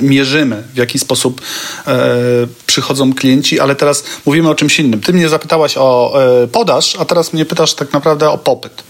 mierzymy, 0.03 0.63
w 0.75 0.77
jaki 0.77 0.99
sposób 0.99 1.41
przychodzą 2.67 3.15
klienci, 3.15 3.61
ale 3.61 3.77
teraz 3.77 4.05
mówimy 4.27 4.49
o 4.49 4.55
czymś 4.55 4.81
innym. 4.81 5.01
Ty 5.01 5.13
mnie 5.13 5.29
zapytałaś 5.29 5.77
o 5.77 6.19
podaż, 6.53 6.97
a 6.97 7.05
teraz 7.05 7.33
mnie 7.33 7.45
pytasz 7.45 7.75
tak 7.75 7.93
naprawdę 7.93 8.31
o 8.31 8.39
popyt. 8.39 8.83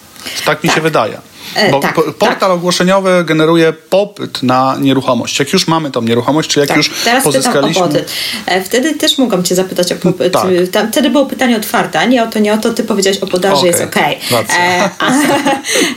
Tak 0.45 0.65
mi 0.65 0.69
tak. 0.69 0.77
się 0.77 0.83
wydaje. 0.83 1.21
E, 1.55 1.71
Bo 1.71 1.81
tak, 1.81 1.95
portal 1.95 2.39
tak. 2.39 2.51
ogłoszeniowy 2.51 3.25
generuje 3.25 3.73
popyt 3.73 4.43
na 4.43 4.77
nieruchomość. 4.81 5.39
Jak 5.39 5.53
już 5.53 5.69
mamy 5.69 5.91
tą 5.91 6.03
nieruchomość, 6.03 6.51
czy 6.51 6.61
jak 6.61 6.69
tak, 6.69 6.77
już 6.77 6.91
teraz 7.05 7.25
pozyskaliśmy... 7.25 7.83
O 7.83 7.89
popyt. 7.89 8.13
E, 8.47 8.63
wtedy 8.63 8.95
też 8.95 9.19
mogłam 9.19 9.45
cię 9.45 9.55
zapytać 9.55 9.93
o 9.93 9.97
popyt. 9.97 10.33
Tak. 10.33 10.47
Tam, 10.73 10.93
wtedy 10.93 11.11
było 11.11 11.27
pytanie 11.27 11.57
otwarte, 11.57 11.99
a 12.01 12.05
nie 12.05 12.23
o 12.23 12.27
to, 12.27 12.39
nie 12.39 12.55
o 12.55 12.59
to. 12.59 12.75
Ty 12.75 12.85
powiedziałeś 12.85 13.19
o 13.19 13.27
podaży, 13.27 13.57
okay. 13.57 13.69
jest 13.69 13.83
okej. 13.83 14.19
Okay. 14.31 14.57
E, 14.59 14.91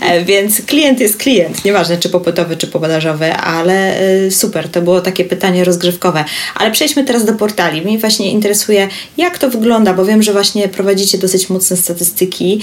e, 0.11 0.25
więc 0.25 0.61
klient 0.61 0.99
jest 0.99 1.17
klient. 1.17 1.65
Nieważne, 1.65 1.97
czy 1.97 2.09
popytowy, 2.09 2.57
czy 2.57 2.67
podażowy, 2.67 3.33
ale 3.33 3.99
e, 3.99 4.31
super. 4.31 4.69
To 4.69 4.81
było 4.81 5.01
takie 5.01 5.25
pytanie 5.25 5.63
rozgrzewkowe. 5.63 6.25
Ale 6.55 6.71
przejdźmy 6.71 7.03
teraz 7.03 7.25
do 7.25 7.33
portali. 7.33 7.81
Mnie 7.81 7.99
właśnie 7.99 8.31
interesuje, 8.31 8.87
jak 9.17 9.37
to 9.37 9.49
wygląda, 9.49 9.93
bo 9.93 10.05
wiem, 10.05 10.23
że 10.23 10.33
właśnie 10.33 10.67
prowadzicie 10.67 11.17
dosyć 11.17 11.49
mocne 11.49 11.77
statystyki 11.77 12.61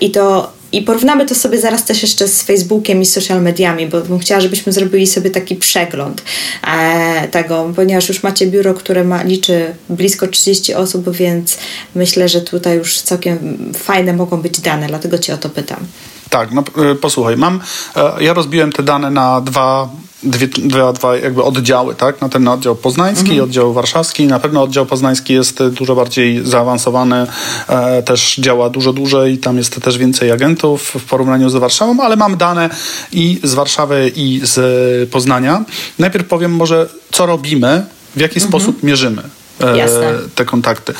i 0.00 0.10
to 0.10 0.52
i 0.72 0.82
porównamy 0.82 1.26
to 1.26 1.34
sobie 1.34 1.60
zaraz 1.60 1.84
też 1.84 2.02
jeszcze 2.02 2.28
z 2.28 2.42
Facebookiem 2.42 3.02
i 3.02 3.06
social 3.06 3.42
mediami, 3.42 3.86
bo 3.86 4.00
bym 4.00 4.18
chciała, 4.18 4.40
żebyśmy 4.40 4.72
zrobili 4.72 5.06
sobie 5.06 5.30
taki 5.30 5.56
przegląd 5.56 6.22
e, 6.68 7.28
tego, 7.28 7.72
ponieważ 7.76 8.08
już 8.08 8.22
macie 8.22 8.46
biuro, 8.46 8.74
które 8.74 9.04
ma, 9.04 9.22
liczy 9.22 9.74
blisko 9.88 10.26
30 10.26 10.74
osób, 10.74 11.10
więc 11.10 11.58
myślę, 11.94 12.28
że 12.28 12.40
tutaj 12.40 12.76
już 12.76 13.00
całkiem 13.00 13.58
fajne 13.74 14.12
mogą 14.12 14.42
być 14.42 14.60
dane, 14.60 14.86
dlatego 14.86 15.18
Cię 15.18 15.34
o 15.34 15.38
to 15.38 15.48
pytam. 15.48 15.86
Tak, 16.30 16.52
no 16.52 16.64
e, 16.90 16.94
posłuchaj, 16.94 17.36
mam, 17.36 17.60
e, 17.96 18.22
ja 18.24 18.34
rozbiłem 18.34 18.72
te 18.72 18.82
dane 18.82 19.10
na 19.10 19.40
dwa 19.40 19.88
dwie, 20.22 20.48
dwa, 20.48 20.92
dwa 20.92 21.16
jakby 21.16 21.42
oddziały, 21.42 21.94
tak? 21.94 22.20
Na 22.20 22.28
ten 22.28 22.48
oddział 22.48 22.76
poznański 22.76 23.30
mhm. 23.30 23.44
oddział 23.44 23.72
warszawski. 23.72 24.26
Na 24.26 24.40
pewno 24.40 24.62
oddział 24.62 24.86
poznański 24.86 25.32
jest 25.32 25.62
dużo 25.62 25.94
bardziej 25.94 26.46
zaawansowany, 26.46 27.26
e, 27.68 28.02
też 28.02 28.36
działa 28.36 28.70
dużo 28.70 28.92
dłużej, 28.92 29.38
tam 29.38 29.56
jest 29.58 29.82
też 29.82 29.98
więcej 29.98 30.30
agentów 30.30 30.82
w 30.82 31.04
porównaniu 31.04 31.50
z 31.50 31.54
Warszawą, 31.54 32.00
ale 32.02 32.16
mam 32.16 32.36
dane 32.36 32.70
i 33.12 33.40
z 33.42 33.54
Warszawy 33.54 34.12
i 34.16 34.40
z 34.44 35.10
Poznania. 35.10 35.64
Najpierw 35.98 36.28
powiem 36.28 36.56
może, 36.56 36.88
co 37.12 37.26
robimy, 37.26 37.86
w 38.16 38.20
jaki 38.20 38.40
mhm. 38.40 38.50
sposób 38.50 38.82
mierzymy 38.82 39.22
e, 39.60 39.88
te 40.34 40.44
kontakty. 40.44 40.94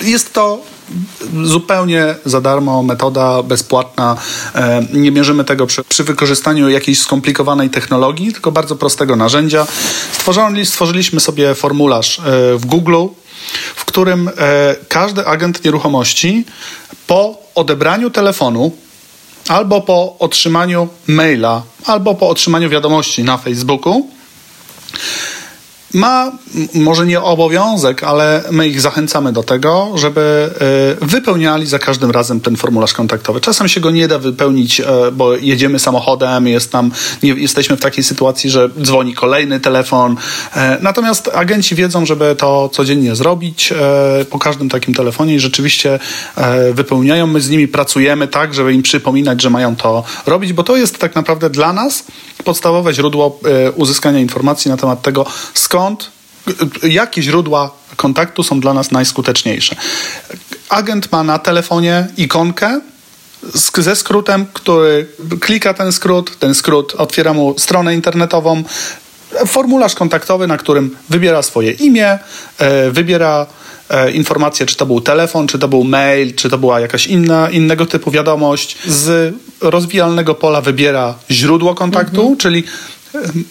Jest 0.00 0.32
to 0.32 0.58
zupełnie 1.44 2.14
za 2.24 2.40
darmo, 2.40 2.82
metoda 2.82 3.42
bezpłatna. 3.42 4.16
E, 4.54 4.86
nie 4.92 5.10
mierzymy 5.10 5.44
tego 5.44 5.66
przy, 5.66 5.84
przy, 5.84 6.04
wykorzystaniu 6.04 6.68
jakiejś 6.68 7.00
skomplikowanej 7.00 7.70
technologii, 7.70 8.32
tylko 8.32 8.52
bardzo 8.52 8.76
prostego 8.76 9.16
narzędzia. 9.16 9.66
Stworzyli, 10.12 10.66
stworzyliśmy 10.66 11.20
sobie 11.20 11.54
formularz 11.54 12.18
e, 12.18 12.22
w 12.56 12.66
Google, 12.66 13.06
w 13.76 13.84
którym 13.84 14.28
e, 14.28 14.76
każdy 14.88 15.26
agent 15.26 15.64
nieruchomości 15.64 16.44
po 17.06 17.38
odebraniu 17.54 18.10
telefonu 18.10 18.72
albo 19.48 19.80
po 19.80 20.16
otrzymaniu 20.18 20.88
maila, 21.06 21.62
albo 21.84 22.14
po 22.14 22.28
otrzymaniu 22.28 22.68
wiadomości 22.68 23.24
na 23.24 23.38
Facebooku 23.38 24.10
ma 25.94 26.32
może 26.74 27.06
nie 27.06 27.20
obowiązek, 27.20 28.04
ale 28.04 28.44
my 28.50 28.68
ich 28.68 28.80
zachęcamy 28.80 29.32
do 29.32 29.42
tego, 29.42 29.92
żeby 29.94 30.50
e, 31.00 31.06
wypełniali 31.06 31.66
za 31.66 31.78
każdym 31.78 32.10
razem 32.10 32.40
ten 32.40 32.56
formularz 32.56 32.92
kontaktowy. 32.92 33.40
Czasem 33.40 33.68
się 33.68 33.80
go 33.80 33.90
nie 33.90 34.08
da 34.08 34.18
wypełnić, 34.18 34.80
e, 34.80 34.86
bo 35.12 35.36
jedziemy 35.36 35.78
samochodem, 35.78 36.46
jest 36.46 36.72
tam, 36.72 36.90
nie, 37.22 37.30
jesteśmy 37.30 37.76
w 37.76 37.80
takiej 37.80 38.04
sytuacji, 38.04 38.50
że 38.50 38.68
dzwoni 38.82 39.14
kolejny 39.14 39.60
telefon. 39.60 40.16
E, 40.56 40.78
natomiast 40.80 41.30
agenci 41.34 41.74
wiedzą, 41.74 42.06
żeby 42.06 42.36
to 42.38 42.68
codziennie 42.72 43.16
zrobić 43.16 43.74
po 44.30 44.38
każdym 44.38 44.68
takim 44.68 44.94
telefonie 44.94 45.34
i 45.34 45.40
rzeczywiście 45.40 45.98
wypełniają. 46.72 47.26
My 47.26 47.40
z 47.40 47.50
nimi 47.50 47.68
pracujemy 47.68 48.28
tak, 48.28 48.54
żeby 48.54 48.74
im 48.74 48.82
przypominać, 48.82 49.42
że 49.42 49.50
mają 49.50 49.76
to 49.76 50.04
robić, 50.26 50.52
bo 50.52 50.62
to 50.62 50.76
jest 50.76 50.98
tak 50.98 51.14
naprawdę 51.14 51.50
dla 51.50 51.72
nas 51.72 52.04
podstawowe 52.44 52.94
źródło 52.94 53.40
uzyskania 53.76 54.18
informacji 54.18 54.70
na 54.70 54.76
temat 54.76 55.02
tego, 55.02 55.26
skąd 55.54 55.77
skąd, 55.78 56.10
jakie 56.82 57.22
źródła 57.22 57.70
kontaktu 57.96 58.42
są 58.42 58.60
dla 58.60 58.74
nas 58.74 58.90
najskuteczniejsze. 58.90 59.76
Agent 60.68 61.12
ma 61.12 61.22
na 61.22 61.38
telefonie 61.38 62.06
ikonkę 62.16 62.80
ze 63.78 63.96
skrótem, 63.96 64.46
który 64.52 65.06
klika 65.40 65.74
ten 65.74 65.92
skrót, 65.92 66.38
ten 66.38 66.54
skrót 66.54 66.94
otwiera 66.94 67.32
mu 67.32 67.58
stronę 67.58 67.94
internetową, 67.94 68.64
formularz 69.46 69.94
kontaktowy, 69.94 70.46
na 70.46 70.56
którym 70.56 70.96
wybiera 71.08 71.42
swoje 71.42 71.72
imię, 71.72 72.18
e, 72.58 72.90
wybiera 72.90 73.46
e, 73.90 74.10
informację, 74.10 74.66
czy 74.66 74.76
to 74.76 74.86
był 74.86 75.00
telefon, 75.00 75.46
czy 75.46 75.58
to 75.58 75.68
był 75.68 75.84
mail, 75.84 76.34
czy 76.34 76.50
to 76.50 76.58
była 76.58 76.80
jakaś 76.80 77.06
inna, 77.06 77.50
innego 77.50 77.86
typu 77.86 78.10
wiadomość. 78.10 78.76
Z 78.86 79.34
rozwijalnego 79.60 80.34
pola 80.34 80.60
wybiera 80.60 81.14
źródło 81.30 81.74
kontaktu, 81.74 82.20
mhm. 82.20 82.36
czyli 82.36 82.64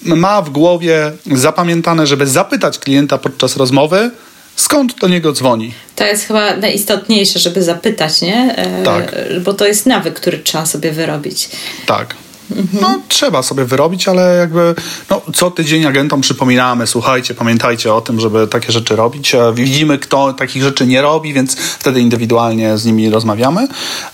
ma 0.06 0.42
w 0.42 0.50
głowie 0.50 1.12
zapamiętane, 1.32 2.08
żeby 2.08 2.28
zapytać 2.28 2.80
klienta 2.80 3.18
podczas 3.18 3.58
rozmowy, 3.58 4.12
skąd 4.56 5.00
do 5.00 5.08
niego 5.08 5.34
dzwoni. 5.34 5.74
To 5.96 6.06
jest 6.06 6.24
chyba 6.24 6.58
najistotniejsze, 6.58 7.40
żeby 7.40 7.64
zapytać, 7.64 8.22
nie? 8.22 8.56
E, 8.58 8.84
tak. 8.84 9.16
Bo 9.44 9.54
to 9.54 9.66
jest 9.66 9.86
nawyk, 9.86 10.14
który 10.14 10.40
trzeba 10.40 10.66
sobie 10.66 10.92
wyrobić. 10.92 11.50
Tak. 11.86 12.16
Mhm. 12.52 12.82
No, 12.82 13.00
trzeba 13.08 13.44
sobie 13.44 13.66
wyrobić, 13.66 14.08
ale 14.08 14.36
jakby 14.36 14.76
no, 15.10 15.22
co 15.34 15.52
tydzień 15.52 15.86
agentom 15.86 16.22
przypominamy, 16.22 16.88
słuchajcie, 16.88 17.34
pamiętajcie 17.34 17.94
o 17.94 18.02
tym, 18.02 18.20
żeby 18.20 18.48
takie 18.48 18.72
rzeczy 18.72 18.96
robić. 18.96 19.36
E, 19.36 19.54
widzimy, 19.54 19.98
kto 19.98 20.34
takich 20.34 20.64
rzeczy 20.64 20.88
nie 20.88 21.02
robi, 21.02 21.34
więc 21.34 21.56
wtedy 21.56 22.02
indywidualnie 22.02 22.78
z 22.78 22.86
nimi 22.86 23.10
rozmawiamy. 23.10 23.68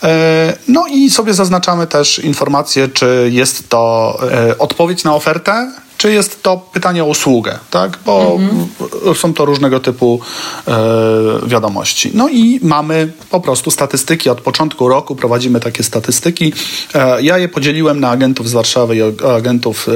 E, 0.04 0.58
no 0.68 0.86
i 0.88 1.10
sobie 1.10 1.34
zaznaczamy 1.34 1.88
też 1.88 2.20
informację, 2.20 2.88
czy 2.88 3.30
jest 3.32 3.70
to 3.70 4.18
e, 4.32 4.58
odpowiedź 4.58 5.04
na 5.04 5.16
ofertę, 5.16 5.72
czy 6.04 6.14
jest 6.14 6.44
to 6.44 6.58
pytanie 6.58 7.04
o 7.04 7.08
usługę, 7.08 7.60
tak? 7.70 8.00
Bo 8.06 8.38
mhm. 8.40 9.16
są 9.16 9.34
to 9.34 9.46
różnego 9.46 9.80
typu 9.80 10.20
e, 10.68 10.74
wiadomości. 11.48 12.12
No 12.14 12.30
i 12.30 12.60
mamy 12.64 13.12
po 13.30 13.40
prostu 13.40 13.72
statystyki. 13.72 14.30
Od 14.30 14.42
początku 14.42 14.88
roku 14.88 15.16
prowadzimy 15.16 15.60
takie 15.60 15.84
statystyki. 15.84 16.54
E, 16.94 17.22
ja 17.22 17.38
je 17.38 17.50
podzieliłem 17.50 18.00
na 18.00 18.10
agentów 18.10 18.50
z 18.50 18.54
Warszawy 18.54 18.96
i 18.96 19.02
agentów 19.28 19.90
e, 19.90 19.92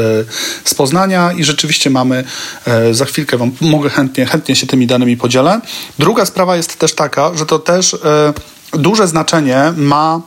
z 0.64 0.74
Poznania 0.74 1.32
i 1.32 1.44
rzeczywiście 1.44 1.90
mamy, 1.90 2.24
e, 2.66 2.94
za 2.94 3.06
chwilkę 3.06 3.38
wam 3.38 3.52
mogę 3.62 3.90
chętnie, 3.90 4.26
chętnie 4.26 4.56
się 4.56 4.68
tymi 4.68 4.88
danymi 4.88 5.18
podzielę. 5.18 5.62
Druga 6.00 6.26
sprawa 6.26 6.56
jest 6.56 6.80
też 6.80 6.94
taka, 6.94 7.32
że 7.36 7.46
to 7.46 7.60
też 7.60 7.94
e, 7.94 8.34
duże 8.74 9.08
znaczenie 9.08 9.74
ma 9.78 10.22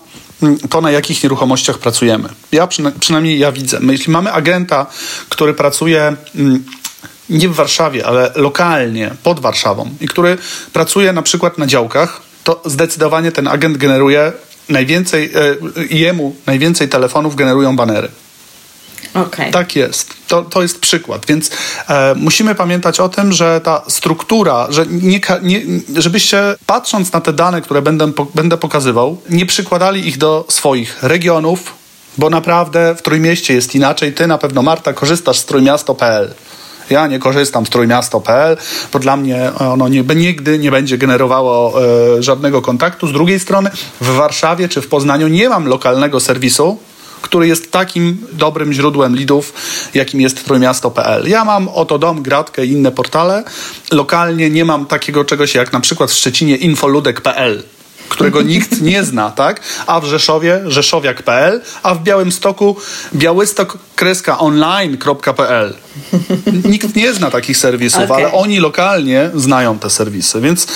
to, 0.70 0.80
na 0.80 0.90
jakich 0.90 1.22
nieruchomościach 1.22 1.78
pracujemy. 1.78 2.28
Ja 2.52 2.68
przynajmniej 3.00 3.38
ja 3.38 3.52
widzę. 3.52 3.80
My, 3.80 3.92
jeśli 3.92 4.12
mamy 4.12 4.32
agenta, 4.32 4.86
który 5.28 5.54
pracuje 5.54 6.16
mm, 6.34 6.64
nie 7.30 7.48
w 7.48 7.54
Warszawie, 7.54 8.06
ale 8.06 8.32
lokalnie, 8.34 9.10
pod 9.22 9.40
Warszawą 9.40 9.90
i 10.00 10.08
który 10.08 10.38
pracuje 10.72 11.12
na 11.12 11.22
przykład 11.22 11.58
na 11.58 11.66
działkach, 11.66 12.20
to 12.44 12.62
zdecydowanie 12.64 13.32
ten 13.32 13.48
agent 13.48 13.76
generuje 13.76 14.32
najwięcej, 14.68 15.32
e, 15.34 15.94
jemu 15.94 16.36
najwięcej 16.46 16.88
telefonów 16.88 17.36
generują 17.36 17.76
banery. 17.76 18.08
Okay. 19.14 19.50
Tak 19.50 19.76
jest. 19.76 20.14
To, 20.28 20.42
to 20.42 20.62
jest 20.62 20.80
przykład. 20.80 21.26
Więc 21.26 21.50
e, 21.88 22.14
musimy 22.14 22.54
pamiętać 22.54 23.00
o 23.00 23.08
tym, 23.08 23.32
że 23.32 23.60
ta 23.60 23.82
struktura, 23.88 24.66
że 24.70 24.86
nie, 24.86 25.20
nie, 25.42 25.62
żebyście 25.96 26.56
patrząc 26.66 27.12
na 27.12 27.20
te 27.20 27.32
dane, 27.32 27.60
które 27.60 27.82
będę, 27.82 28.12
będę 28.34 28.56
pokazywał, 28.56 29.20
nie 29.30 29.46
przykładali 29.46 30.08
ich 30.08 30.18
do 30.18 30.44
swoich 30.48 31.02
regionów, 31.02 31.74
bo 32.18 32.30
naprawdę 32.30 32.94
w 32.94 33.02
Trójmieście 33.02 33.54
jest 33.54 33.74
inaczej. 33.74 34.12
Ty 34.14 34.26
na 34.26 34.38
pewno, 34.38 34.62
Marta, 34.62 34.92
korzystasz 34.92 35.38
z 35.38 35.44
trójmiasto.pl. 35.44 36.34
Ja 36.90 37.06
nie 37.06 37.18
korzystam 37.18 37.66
z 37.66 37.70
trójmiasto.pl, 37.70 38.56
bo 38.92 38.98
dla 38.98 39.16
mnie 39.16 39.50
ono 39.58 39.88
nie, 39.88 40.02
nigdy 40.02 40.58
nie 40.58 40.70
będzie 40.70 40.98
generowało 40.98 41.82
e, 41.82 42.22
żadnego 42.22 42.62
kontaktu. 42.62 43.06
Z 43.06 43.12
drugiej 43.12 43.40
strony 43.40 43.70
w 44.00 44.06
Warszawie 44.06 44.68
czy 44.68 44.82
w 44.82 44.88
Poznaniu 44.88 45.28
nie 45.28 45.48
mam 45.48 45.66
lokalnego 45.66 46.20
serwisu, 46.20 46.78
który 47.22 47.46
jest 47.46 47.72
takim 47.72 48.26
dobrym 48.32 48.72
źródłem 48.72 49.16
lidów, 49.16 49.52
jakim 49.94 50.20
jest 50.20 50.44
trójmiasto.pl. 50.44 51.28
Ja 51.28 51.44
mam 51.44 51.68
oto 51.68 51.98
dom, 51.98 52.22
gratkę 52.22 52.66
i 52.66 52.72
inne 52.72 52.92
portale. 52.92 53.44
Lokalnie 53.92 54.50
nie 54.50 54.64
mam 54.64 54.86
takiego 54.86 55.24
czegoś 55.24 55.54
jak 55.54 55.72
na 55.72 55.80
przykład 55.80 56.10
w 56.10 56.14
Szczecinie 56.14 56.56
infoludek.pl 56.56 57.62
którego 58.10 58.42
nikt 58.42 58.80
nie 58.80 59.04
zna, 59.04 59.30
tak? 59.30 59.60
A 59.86 60.00
w 60.00 60.04
Rzeszowie 60.04 60.60
rzeszowiak.pl, 60.66 61.60
a 61.82 61.94
w 61.94 62.02
Białymstoku 62.02 62.76
białystok-online.pl. 63.14 65.74
Nikt 66.64 66.96
nie 66.96 67.14
zna 67.14 67.30
takich 67.30 67.56
serwisów, 67.56 68.02
okay. 68.02 68.16
ale 68.16 68.32
oni 68.32 68.58
lokalnie 68.58 69.30
znają 69.34 69.78
te 69.78 69.90
serwisy, 69.90 70.40
więc 70.40 70.66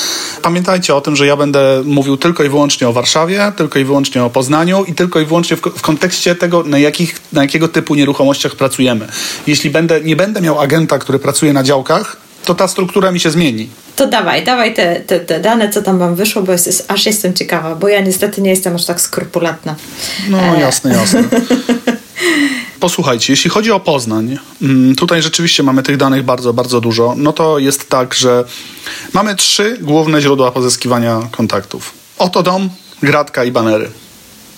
pamiętajcie 0.43 0.95
o 0.95 1.01
tym, 1.01 1.17
że 1.17 1.27
ja 1.27 1.37
będę 1.37 1.83
mówił 1.85 2.17
tylko 2.17 2.45
i 2.45 2.49
wyłącznie 2.49 2.89
o 2.89 2.93
Warszawie, 2.93 3.53
tylko 3.57 3.79
i 3.79 3.85
wyłącznie 3.85 4.25
o 4.25 4.31
Poznaniu 4.31 4.85
i 4.85 4.95
tylko 4.95 5.21
i 5.21 5.25
wyłącznie 5.25 5.57
w, 5.57 5.61
w 5.61 5.83
kontekście 5.83 6.35
tego, 6.35 6.63
na, 6.63 6.79
jakich, 6.79 7.21
na 7.33 7.43
jakiego 7.43 7.69
typu 7.69 7.95
nieruchomościach 7.95 8.57
pracujemy. 8.57 9.09
Jeśli 9.47 9.71
będę, 9.71 10.01
nie 10.01 10.17
będę 10.17 10.41
miał 10.41 10.61
agenta, 10.61 10.99
który 10.99 11.19
pracuje 11.19 11.53
na 11.53 11.63
działkach, 11.63 12.24
to 12.45 12.55
ta 12.55 12.69
struktura 12.69 13.13
mi 13.13 13.21
się 13.21 13.31
zmieni. 13.31 13.69
To 13.97 14.07
dawaj, 14.07 14.45
dawaj 14.45 14.75
te, 14.75 15.01
te, 15.01 15.21
te 15.21 15.41
dane, 15.41 15.71
co 15.71 15.83
tam 15.83 15.99
wam 15.99 16.15
wyszło, 16.15 16.43
bo 16.43 16.53
jest, 16.53 16.85
aż 16.89 17.07
jestem 17.07 17.35
ciekawa, 17.35 17.75
bo 17.75 17.89
ja 17.89 18.01
niestety 18.01 18.43
nie 18.43 18.51
jestem 18.51 18.75
aż 18.75 18.85
tak 18.85 19.01
skrupulatna. 19.01 19.75
No 20.29 20.39
e. 20.39 20.61
jasne, 20.61 20.95
jasne. 20.95 21.25
Posłuchajcie, 22.81 23.33
jeśli 23.33 23.51
chodzi 23.51 23.73
o 23.73 23.81
Poznań, 23.81 24.39
mm, 24.63 24.97
tutaj 24.97 25.23
rzeczywiście 25.23 25.63
mamy 25.63 25.83
tych 25.83 25.97
danych 25.97 26.23
bardzo, 26.23 26.53
bardzo 26.53 26.81
dużo. 26.81 27.15
No 27.17 27.33
to 27.33 27.59
jest 27.59 27.89
tak, 27.89 28.15
że 28.15 28.45
mamy 29.13 29.37
trzy 29.37 29.79
główne 29.81 30.21
źródła 30.21 30.51
pozyskiwania 30.51 31.21
kontaktów. 31.31 31.93
Oto 32.19 32.43
dom, 32.43 32.71
gratka 33.03 33.45
i 33.45 33.53
banery. 33.53 33.91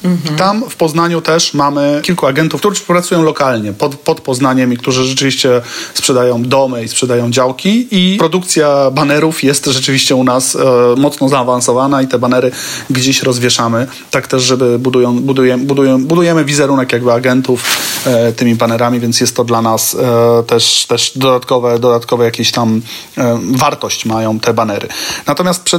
Mhm. 0.05 0.37
Tam 0.37 0.65
w 0.71 0.77
Poznaniu 0.77 1.21
też 1.21 1.55
mamy 1.55 2.01
kilku 2.03 2.27
agentów, 2.27 2.61
którzy 2.61 2.81
pracują 2.81 3.23
lokalnie 3.23 3.73
pod, 3.73 3.95
pod 3.95 4.21
Poznaniem 4.21 4.73
i 4.73 4.77
którzy 4.77 5.05
rzeczywiście 5.05 5.63
sprzedają 5.95 6.43
domy 6.43 6.85
i 6.85 6.89
sprzedają 6.89 7.31
działki 7.31 7.89
i 7.91 8.17
produkcja 8.19 8.91
banerów 8.91 9.45
jest 9.45 9.67
rzeczywiście 9.67 10.15
u 10.15 10.25
nas 10.25 10.57
e, 10.57 10.61
mocno 10.97 11.29
zaawansowana 11.29 12.03
i 12.03 12.09
te 12.09 12.19
banery 12.19 12.51
gdzieś 12.91 13.23
rozwieszamy. 13.23 13.87
Tak 14.11 14.27
też, 14.27 14.43
żeby 14.43 14.79
budują, 14.79 15.21
buduję, 15.21 15.59
buduję, 15.59 15.99
budujemy 15.99 16.45
wizerunek 16.45 16.93
jakby 16.93 17.13
agentów 17.13 17.65
e, 18.07 18.33
tymi 18.33 18.55
banerami, 18.55 19.01
więc 19.01 19.21
jest 19.21 19.37
to 19.37 19.45
dla 19.45 19.63
nas 19.63 19.95
e, 19.95 20.43
też, 20.43 20.87
też 20.87 21.13
dodatkowe, 21.17 21.79
dodatkowe 21.79 22.25
jakieś 22.25 22.53
tam 22.53 22.83
e, 23.19 23.39
wartość 23.43 24.05
mają 24.05 24.41
te 24.41 24.55
banery. 24.55 24.89
Natomiast 25.27 25.71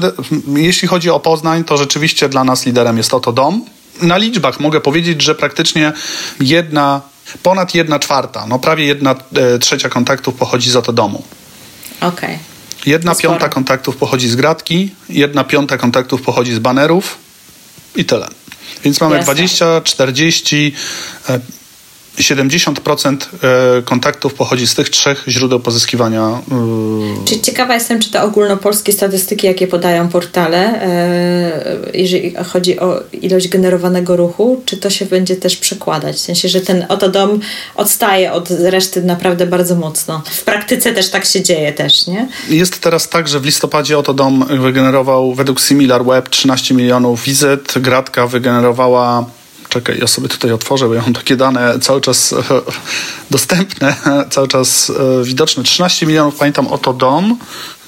jeśli 0.56 0.88
chodzi 0.88 1.10
o 1.10 1.20
Poznań, 1.20 1.64
to 1.64 1.78
rzeczywiście 1.78 2.30
dla 2.30 2.44
nas 2.44 2.66
liderem 2.66 2.98
jest 2.98 3.14
Oto 3.14 3.32
Dom, 3.32 3.62
na 4.02 4.18
liczbach 4.18 4.60
mogę 4.60 4.82
powiedzieć, 4.82 5.22
że 5.22 5.36
praktycznie 5.36 5.94
jedna, 6.40 7.02
ponad 7.44 7.76
jedna 7.76 8.00
czwarta, 8.00 8.46
no 8.48 8.60
prawie 8.60 8.86
jedna 8.86 9.16
e, 9.36 9.60
trzecia 9.60 9.90
kontaktów 9.90 10.36
pochodzi 10.36 10.72
z 10.72 10.76
oto 10.76 10.94
domu. 10.94 11.24
Okej. 12.02 12.10
Okay. 12.10 12.40
Jedna 12.86 13.16
piąta 13.16 13.50
kontaktów 13.50 13.98
pochodzi 13.98 14.30
z 14.30 14.36
gratki, 14.36 14.92
jedna 15.10 15.44
piąta 15.44 15.78
kontaktów 15.78 16.22
pochodzi 16.22 16.54
z 16.54 16.60
banerów 16.60 17.18
i 17.96 18.06
tyle. 18.06 18.28
Więc 18.84 19.02
mamy 19.02 19.16
Jasne. 19.16 19.34
20, 19.34 19.82
40, 19.82 20.74
70% 22.20 23.18
e, 23.78 23.82
kontaktów 23.82 24.34
pochodzi 24.34 24.68
z 24.68 24.76
tych 24.76 24.90
trzech 24.90 25.24
źródeł 25.28 25.60
pozyskiwania. 25.60 26.22
E, 26.22 27.26
czy 27.26 27.40
ciekawa 27.40 27.74
jestem, 27.74 28.00
czy 28.00 28.12
te 28.12 28.22
ogólnopolskie 28.22 28.94
statystyki, 28.94 29.48
jakie 29.48 29.68
podają 29.68 30.10
portale, 30.10 30.82
e, 30.82 31.78
jeżeli 31.94 32.36
chodzi 32.46 32.80
o 32.80 33.00
ilość 33.22 33.48
generowanego 33.48 34.16
ruchu, 34.16 34.62
czy 34.66 34.78
to 34.78 34.90
się 34.90 35.06
będzie 35.06 35.36
też 35.36 35.58
przekładać? 35.58 36.16
W 36.16 36.20
sensie, 36.20 36.50
że 36.50 36.62
ten 36.62 36.86
oto 36.90 37.10
dom 37.10 37.40
odstaje 37.76 38.32
od 38.32 38.52
reszty 38.52 39.04
naprawdę 39.04 39.48
bardzo 39.48 39.76
mocno. 39.76 40.22
W 40.26 40.44
praktyce 40.44 40.94
też 40.94 41.10
tak 41.10 41.26
się 41.26 41.42
dzieje 41.42 41.74
też, 41.74 42.08
nie? 42.08 42.28
Jest 42.50 42.80
teraz 42.80 43.10
tak, 43.10 43.28
że 43.28 43.40
w 43.40 43.46
listopadzie 43.46 43.98
oto 43.98 44.14
dom 44.14 44.46
wygenerował 44.62 45.34
według 45.34 45.60
SimilarWeb 45.60 46.30
13 46.30 46.74
milionów 46.74 47.24
wizyt, 47.24 47.74
Gratka 47.80 48.28
wygenerowała 48.28 49.26
czekaj, 49.70 50.00
ja 50.00 50.08
sobie 50.08 50.30
tutaj 50.30 50.52
otworzę, 50.52 50.88
bo 50.88 50.94
ja 50.94 51.02
mam 51.02 51.14
takie 51.14 51.36
dane 51.36 51.80
cały 51.80 52.02
czas 52.02 52.34
e, 52.34 52.44
dostępne, 53.32 53.96
cały 54.30 54.48
czas 54.48 54.90
e, 54.90 55.24
widoczne. 55.24 55.64
13 55.64 56.06
milionów, 56.06 56.36
pamiętam, 56.36 56.68
oto 56.68 56.94
dom. 56.94 57.38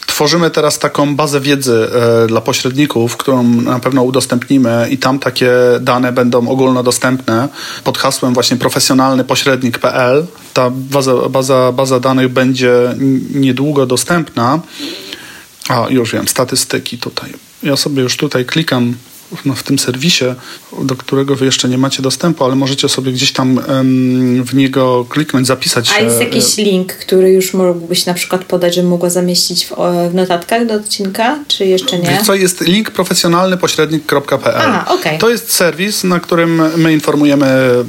Tworzymy 0.07 0.49
teraz 0.51 0.79
taką 0.79 1.15
bazę 1.15 1.41
wiedzy 1.41 1.89
e, 2.23 2.27
dla 2.27 2.41
pośredników, 2.41 3.17
którą 3.17 3.43
na 3.43 3.79
pewno 3.79 4.03
udostępnimy 4.03 4.87
i 4.91 4.97
tam 4.97 5.19
takie 5.19 5.51
dane 5.81 6.11
będą 6.11 6.49
ogólnodostępne 6.49 7.49
pod 7.83 7.97
hasłem 7.97 8.33
właśnie 8.33 8.57
profesjonalnypośrednik.pl. 8.57 10.25
Ta 10.53 10.69
baza, 10.69 11.13
baza, 11.29 11.71
baza 11.71 11.99
danych 11.99 12.29
będzie 12.29 12.73
niedługo 13.33 13.85
dostępna. 13.85 14.59
A, 15.69 15.85
już 15.89 16.13
wiem, 16.13 16.27
statystyki 16.27 16.97
tutaj. 16.97 17.33
Ja 17.63 17.75
sobie 17.75 18.03
już 18.03 18.17
tutaj 18.17 18.45
klikam 18.45 18.93
no, 19.45 19.55
w 19.55 19.63
tym 19.63 19.79
serwisie, 19.79 20.25
do 20.83 20.95
którego 20.95 21.35
wy 21.35 21.45
jeszcze 21.45 21.69
nie 21.69 21.77
macie 21.77 22.01
dostępu, 22.01 22.45
ale 22.45 22.55
możecie 22.55 22.89
sobie 22.89 23.11
gdzieś 23.11 23.31
tam 23.33 23.59
w 24.43 24.55
niego 24.55 25.05
kliknąć, 25.09 25.47
zapisać. 25.47 25.91
A 25.97 25.99
jest 25.99 26.19
jakiś 26.19 26.57
link, 26.57 26.93
który 26.93 27.31
już 27.31 27.53
mógłbyś 27.53 28.05
na 28.05 28.13
przykład 28.13 28.45
podać, 28.45 28.75
żebym 28.75 28.89
mogła 28.89 29.09
zamieścić 29.09 29.65
w, 29.65 29.71
w 30.11 30.13
notatkach 30.13 30.65
do 30.65 30.73
odcinka, 30.73 31.39
czy 31.47 31.65
jeszcze 31.65 31.99
nie? 31.99 32.09
Wiesz 32.09 32.21
co, 32.21 32.35
jest 32.35 32.61
link 32.61 32.91
profesjonalnypośrednik.pl. 32.91 34.71
Okay. 34.87 35.17
To 35.17 35.29
jest 35.29 35.53
serwis, 35.53 36.03
na 36.03 36.19
którym 36.19 36.61
my 36.77 36.93
informujemy, 36.93 37.45
e, 37.45 37.83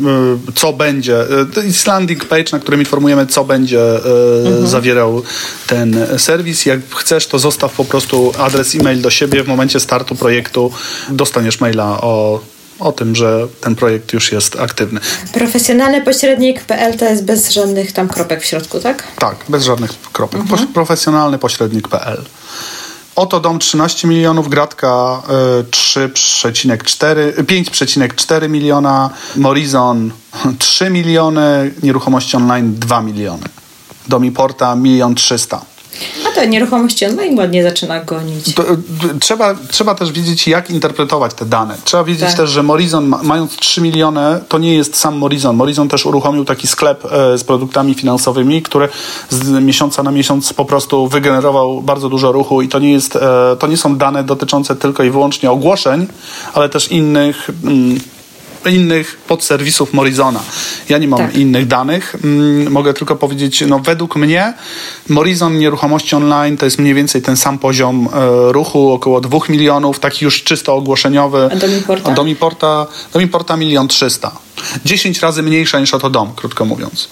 co 0.55 0.73
będzie. 0.73 1.21
E, 1.21 1.47
to 1.55 1.63
jest 1.63 1.87
landing 1.87 2.25
page, 2.25 2.45
na 2.53 2.59
którym 2.59 2.81
informujemy, 2.81 3.27
co 3.27 3.45
będzie 3.45 3.81
e, 3.81 4.01
mhm. 4.47 4.67
zawierał 4.67 5.23
ten 5.67 6.07
serwis. 6.19 6.67
Jak 6.67 6.81
chcesz, 6.95 7.27
to 7.27 7.39
zostaw 7.39 7.73
po 7.73 7.85
prostu 7.85 8.33
adres 8.39 8.75
e-mail 8.75 9.01
do 9.01 9.11
siebie 9.11 9.43
w 9.43 9.49
momencie 9.49 9.81
startu 9.81 10.15
projektu. 10.15 10.73
Do 11.11 11.27
dostaniesz 11.31 11.61
maila 11.61 12.01
o, 12.01 12.41
o 12.81 12.93
tym, 12.93 13.17
że 13.17 13.49
ten 13.61 13.77
projekt 13.77 14.13
już 14.13 14.33
jest 14.33 14.61
aktywny. 14.61 15.01
Profesjonalny 15.33 16.03
pośrednik.pl 16.03 16.99
to 16.99 17.05
jest 17.05 17.25
bez 17.25 17.51
żadnych 17.51 17.93
tam 17.93 18.09
kropek 18.09 18.43
w 18.43 18.45
środku, 18.45 18.81
tak? 18.81 19.05
Tak, 19.19 19.37
bez 19.49 19.65
żadnych 19.65 19.91
kropek. 20.13 20.41
Mhm. 20.41 20.67
Profesjonalny 20.67 21.39
pośrednik.pl. 21.39 22.25
Oto 23.17 23.41
dom 23.41 23.59
13 23.59 24.09
milionów, 24.09 24.49
gratka 24.49 25.23
3,4, 25.71 27.33
5,4 27.33 28.49
miliona, 28.49 29.11
Morizon 29.37 30.11
3 30.59 30.91
miliony, 30.91 31.75
nieruchomości 31.83 32.37
online 32.37 32.75
2 32.75 33.03
miliony. 33.03 33.45
Domiporta 34.09 34.77
1 34.85 35.15
300 35.15 35.61
a 36.29 36.35
to 36.35 36.45
nieruchomości 36.45 37.07
online 37.07 37.39
ładnie 37.39 37.63
zaczyna 37.63 38.01
gonić. 38.05 38.55
To, 38.55 38.65
trzeba, 39.21 39.55
trzeba 39.71 39.95
też 39.95 40.13
wiedzieć, 40.13 40.49
jak 40.49 40.71
interpretować 40.71 41.35
te 41.35 41.47
dane. 41.47 41.77
Trzeba 41.85 42.05
wiedzieć 42.05 42.29
tak. 42.29 42.37
też, 42.37 42.51
że 42.51 42.63
Morizon, 42.63 43.15
mając 43.23 43.57
3 43.57 43.81
miliony, 43.81 44.41
to 44.49 44.59
nie 44.59 44.75
jest 44.75 44.97
sam 44.97 45.17
Morizon. 45.17 45.57
Morizon 45.57 45.89
też 45.89 46.07
uruchomił 46.07 46.45
taki 46.45 46.67
sklep 46.67 47.05
e, 47.05 47.39
z 47.39 47.45
produktami 47.45 47.95
finansowymi, 47.95 48.63
który 48.63 48.89
z 49.31 49.49
miesiąca 49.49 50.03
na 50.03 50.11
miesiąc 50.11 50.53
po 50.53 50.65
prostu 50.65 51.09
wygenerował 51.09 51.83
bardzo 51.83 52.09
dużo 52.09 52.33
ruchu 52.33 52.63
i 52.63 52.69
to 52.69 52.79
nie, 52.79 52.93
jest, 52.93 53.17
e, 53.17 53.57
to 53.59 53.67
nie 53.67 53.77
są 53.77 53.97
dane 53.97 54.25
dotyczące 54.25 54.77
tylko 54.77 55.03
i 55.03 55.11
wyłącznie 55.11 55.51
ogłoszeń, 55.51 56.07
ale 56.55 56.69
też 56.69 56.93
innych. 56.93 57.51
Mm, 57.65 58.01
innych 58.67 59.17
podserwisów 59.17 59.93
Morizona. 59.93 60.41
Ja 60.89 60.99
nie 60.99 61.09
mam 61.09 61.19
tak. 61.19 61.37
innych 61.37 61.67
danych. 61.67 62.17
Mm, 62.25 62.73
mogę 62.73 62.95
tylko 62.95 63.17
powiedzieć, 63.17 63.65
no 63.69 63.79
według 63.79 64.17
mnie 64.17 64.55
Morizon 65.09 65.59
nieruchomości 65.59 66.17
online 66.17 66.57
to 66.57 66.65
jest 66.65 66.79
mniej 66.79 66.95
więcej 66.95 67.23
ten 67.23 67.37
sam 67.37 67.59
poziom 67.59 68.09
e, 68.13 68.53
ruchu, 68.53 68.93
około 68.93 69.21
2 69.21 69.39
milionów, 69.49 69.99
taki 69.99 70.25
już 70.25 70.45
czysto 70.45 70.75
ogłoszeniowy. 70.75 71.49
A 71.53 71.57
Domiporta? 71.57 72.13
Domiporta, 72.13 72.87
Domiporta 73.13 73.57
milion 73.57 73.89
trzysta. 73.89 74.31
10 74.85 75.21
razy 75.21 75.43
mniejsza 75.43 75.81
niż 75.81 75.95
oto 75.95 76.11
dom, 76.11 76.33
krótko 76.37 76.65
mówiąc. 76.65 77.09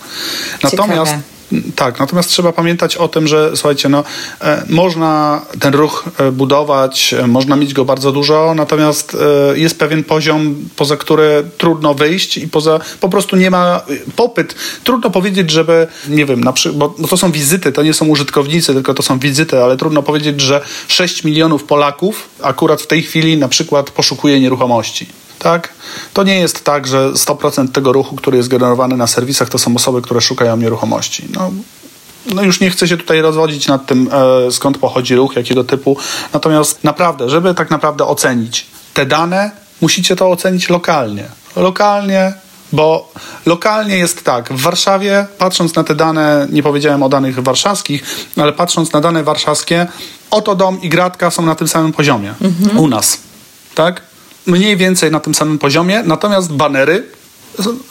Natomiast 0.62 1.10
Ciekawe. 1.10 1.37
Tak, 1.76 2.00
natomiast 2.00 2.30
trzeba 2.30 2.52
pamiętać 2.52 2.96
o 2.96 3.08
tym, 3.08 3.26
że 3.28 3.56
słuchajcie, 3.56 3.88
no, 3.88 4.04
e, 4.40 4.62
można 4.68 5.42
ten 5.60 5.74
ruch 5.74 6.04
e, 6.18 6.32
budować, 6.32 7.14
e, 7.14 7.26
można 7.26 7.56
mieć 7.56 7.74
go 7.74 7.84
bardzo 7.84 8.12
dużo, 8.12 8.54
natomiast 8.54 9.16
jest 9.54 9.78
pewien 9.78 10.04
poziom, 10.04 10.68
poza 10.76 10.96
który 10.96 11.44
trudno 11.58 11.94
wyjść 11.94 12.36
i 12.36 12.48
poza 12.48 12.80
po 13.00 13.08
prostu 13.08 13.36
nie 13.36 13.50
ma 13.50 13.80
popyt. 14.16 14.54
Trudno 14.84 15.10
powiedzieć, 15.10 15.50
żeby, 15.50 15.86
nie 16.08 16.26
wiem, 16.26 16.44
na 16.44 16.52
przy, 16.52 16.72
bo, 16.72 16.94
bo 16.98 17.08
to 17.08 17.16
są 17.16 17.32
wizyty, 17.32 17.72
to 17.72 17.82
nie 17.82 17.94
są 17.94 18.06
użytkownicy, 18.06 18.74
tylko 18.74 18.94
to 18.94 19.02
są 19.02 19.18
wizyty, 19.18 19.62
ale 19.62 19.76
trudno 19.76 20.02
powiedzieć, 20.02 20.40
że 20.40 20.60
6 20.88 21.24
milionów 21.24 21.64
Polaków 21.64 22.28
akurat 22.42 22.82
w 22.82 22.86
tej 22.86 23.02
chwili 23.02 23.36
na 23.36 23.48
przykład 23.48 23.90
poszukuje 23.90 24.40
nieruchomości 24.40 25.06
tak? 25.38 25.68
To 26.12 26.22
nie 26.22 26.38
jest 26.38 26.64
tak, 26.64 26.86
że 26.86 27.12
100% 27.12 27.68
tego 27.68 27.92
ruchu, 27.92 28.16
który 28.16 28.36
jest 28.36 28.48
generowany 28.48 28.96
na 28.96 29.06
serwisach, 29.06 29.48
to 29.48 29.58
są 29.58 29.76
osoby, 29.76 30.02
które 30.02 30.20
szukają 30.20 30.56
nieruchomości. 30.56 31.28
No, 31.34 31.50
no 32.34 32.42
już 32.42 32.60
nie 32.60 32.70
chcę 32.70 32.88
się 32.88 32.96
tutaj 32.96 33.20
rozwodzić 33.20 33.66
nad 33.66 33.86
tym, 33.86 34.10
e, 34.46 34.52
skąd 34.52 34.78
pochodzi 34.78 35.16
ruch, 35.16 35.36
jakiego 35.36 35.64
typu. 35.64 35.96
Natomiast 36.32 36.84
naprawdę, 36.84 37.30
żeby 37.30 37.54
tak 37.54 37.70
naprawdę 37.70 38.04
ocenić 38.04 38.66
te 38.94 39.06
dane, 39.06 39.50
musicie 39.80 40.16
to 40.16 40.30
ocenić 40.30 40.68
lokalnie. 40.68 41.24
Lokalnie, 41.56 42.32
bo 42.72 43.12
lokalnie 43.46 43.98
jest 43.98 44.24
tak, 44.24 44.52
w 44.52 44.60
Warszawie, 44.60 45.26
patrząc 45.38 45.74
na 45.74 45.84
te 45.84 45.94
dane, 45.94 46.46
nie 46.50 46.62
powiedziałem 46.62 47.02
o 47.02 47.08
danych 47.08 47.42
warszawskich, 47.42 48.02
ale 48.36 48.52
patrząc 48.52 48.92
na 48.92 49.00
dane 49.00 49.24
warszawskie, 49.24 49.86
oto 50.30 50.54
dom 50.54 50.82
i 50.82 50.88
gratka 50.88 51.30
są 51.30 51.42
na 51.42 51.54
tym 51.54 51.68
samym 51.68 51.92
poziomie 51.92 52.34
mhm. 52.40 52.78
u 52.78 52.88
nas. 52.88 53.18
Tak? 53.74 54.07
Mniej 54.48 54.76
więcej 54.76 55.10
na 55.10 55.20
tym 55.20 55.34
samym 55.34 55.58
poziomie, 55.58 56.02
natomiast 56.02 56.52
banery 56.52 57.04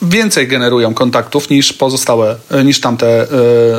więcej 0.02 0.48
generują 0.48 0.94
kontaktów 0.94 1.50
niż 1.50 1.74
pozostałe, 1.74 2.36
niż 2.66 2.82
tamte 2.82 3.28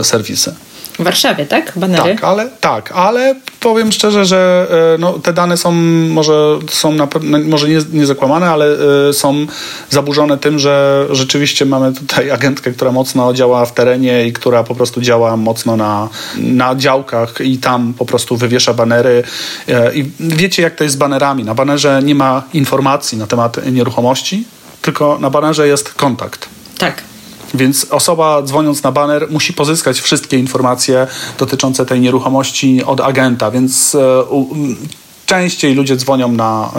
y, 0.00 0.04
serwisy. 0.04 0.54
W 0.98 1.04
Warszawie, 1.04 1.46
tak? 1.46 1.72
Banery? 1.76 2.14
Tak, 2.14 2.24
ale, 2.24 2.48
tak, 2.60 2.92
ale 2.92 3.34
powiem 3.60 3.92
szczerze, 3.92 4.24
że 4.24 4.66
e, 4.94 4.98
no, 4.98 5.12
te 5.12 5.32
dane 5.32 5.56
są 5.56 5.72
może, 6.08 6.58
są 6.70 6.92
na, 6.92 7.08
no, 7.22 7.38
może 7.38 7.68
nie, 7.68 7.78
nie 7.92 8.06
zakłamane, 8.06 8.50
ale 8.50 8.66
y, 9.08 9.12
są 9.12 9.46
zaburzone 9.90 10.38
tym, 10.38 10.58
że 10.58 11.06
rzeczywiście 11.10 11.66
mamy 11.66 11.92
tutaj 11.92 12.30
agentkę, 12.38 12.70
która 12.70 12.92
mocno 12.92 13.34
działa 13.34 13.66
w 13.66 13.74
terenie 13.74 14.26
i 14.26 14.32
która 14.32 14.64
po 14.64 14.74
prostu 14.74 15.00
działa 15.00 15.36
mocno 15.36 15.76
na, 15.76 16.08
na 16.36 16.74
działkach 16.74 17.40
i 17.40 17.58
tam 17.58 17.94
po 17.98 18.06
prostu 18.06 18.36
wywiesza 18.36 18.74
banery. 18.74 19.22
Y, 19.68 19.72
I 19.94 20.10
wiecie, 20.20 20.62
jak 20.62 20.74
to 20.74 20.84
jest 20.84 20.94
z 20.94 20.98
banerami. 20.98 21.44
Na 21.44 21.54
banerze 21.54 22.00
nie 22.02 22.14
ma 22.14 22.42
informacji 22.52 23.18
na 23.18 23.26
temat 23.26 23.72
nieruchomości, 23.72 24.46
tylko 24.82 25.18
na 25.20 25.30
banerze 25.30 25.68
jest 25.68 25.94
kontakt. 25.94 26.48
Tak. 26.78 27.02
Więc 27.54 27.86
osoba 27.90 28.42
dzwoniąc 28.42 28.82
na 28.82 28.92
baner 28.92 29.26
musi 29.30 29.52
pozyskać 29.52 30.00
wszystkie 30.00 30.38
informacje 30.38 31.06
dotyczące 31.38 31.86
tej 31.86 32.00
nieruchomości 32.00 32.84
od 32.84 33.00
agenta, 33.00 33.50
więc 33.50 33.94
e, 33.94 34.24
częściej 35.26 35.74
ludzie 35.74 35.96
dzwonią 35.96 36.32
na 36.32 36.70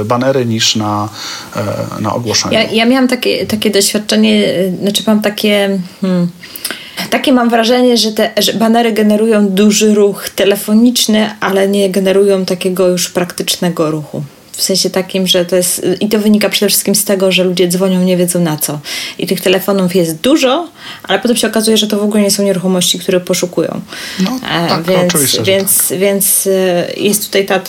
e, 0.00 0.04
banery 0.04 0.46
niż 0.46 0.76
na, 0.76 1.08
e, 1.56 2.00
na 2.00 2.14
ogłoszenia. 2.14 2.62
Ja, 2.62 2.70
ja 2.70 2.86
miałam 2.86 3.08
takie, 3.08 3.46
takie 3.46 3.70
doświadczenie, 3.70 4.54
znaczy 4.82 5.02
mam 5.06 5.22
takie... 5.22 5.78
Hmm, 6.00 6.28
takie 7.10 7.32
mam 7.32 7.50
wrażenie, 7.50 7.96
że 7.96 8.12
te 8.12 8.30
że 8.38 8.52
banery 8.52 8.92
generują 8.92 9.48
duży 9.48 9.94
ruch 9.94 10.28
telefoniczny, 10.28 11.30
ale 11.40 11.68
nie 11.68 11.90
generują 11.90 12.44
takiego 12.44 12.88
już 12.88 13.10
praktycznego 13.10 13.90
ruchu. 13.90 14.22
W 14.52 14.62
sensie 14.62 14.90
takim, 14.90 15.26
że 15.26 15.44
to 15.44 15.56
jest. 15.56 15.86
I 16.00 16.08
to 16.08 16.18
wynika 16.18 16.48
przede 16.48 16.68
wszystkim 16.68 16.94
z 16.94 17.04
tego, 17.04 17.32
że 17.32 17.44
ludzie 17.44 17.68
dzwonią, 17.68 18.02
nie 18.02 18.16
wiedzą 18.16 18.40
na 18.40 18.56
co. 18.56 18.80
I 19.18 19.26
tych 19.26 19.40
telefonów 19.40 19.94
jest 19.94 20.16
dużo, 20.16 20.68
ale 21.02 21.18
potem 21.18 21.36
się 21.36 21.46
okazuje, 21.46 21.76
że 21.76 21.86
to 21.86 21.98
w 21.98 22.02
ogóle 22.02 22.22
nie 22.22 22.30
są 22.30 22.42
nieruchomości, 22.42 22.98
które 22.98 23.20
poszukują. 23.20 23.80
No, 24.20 24.30
e, 24.50 24.68
tak, 24.68 24.82
więc, 24.82 25.14
oczywiście. 25.14 25.42
Więc, 25.42 25.88
tak. 25.88 25.98
więc 25.98 26.46
e, 26.46 26.92
jest 26.96 27.26
tutaj 27.26 27.46
ta 27.46 27.60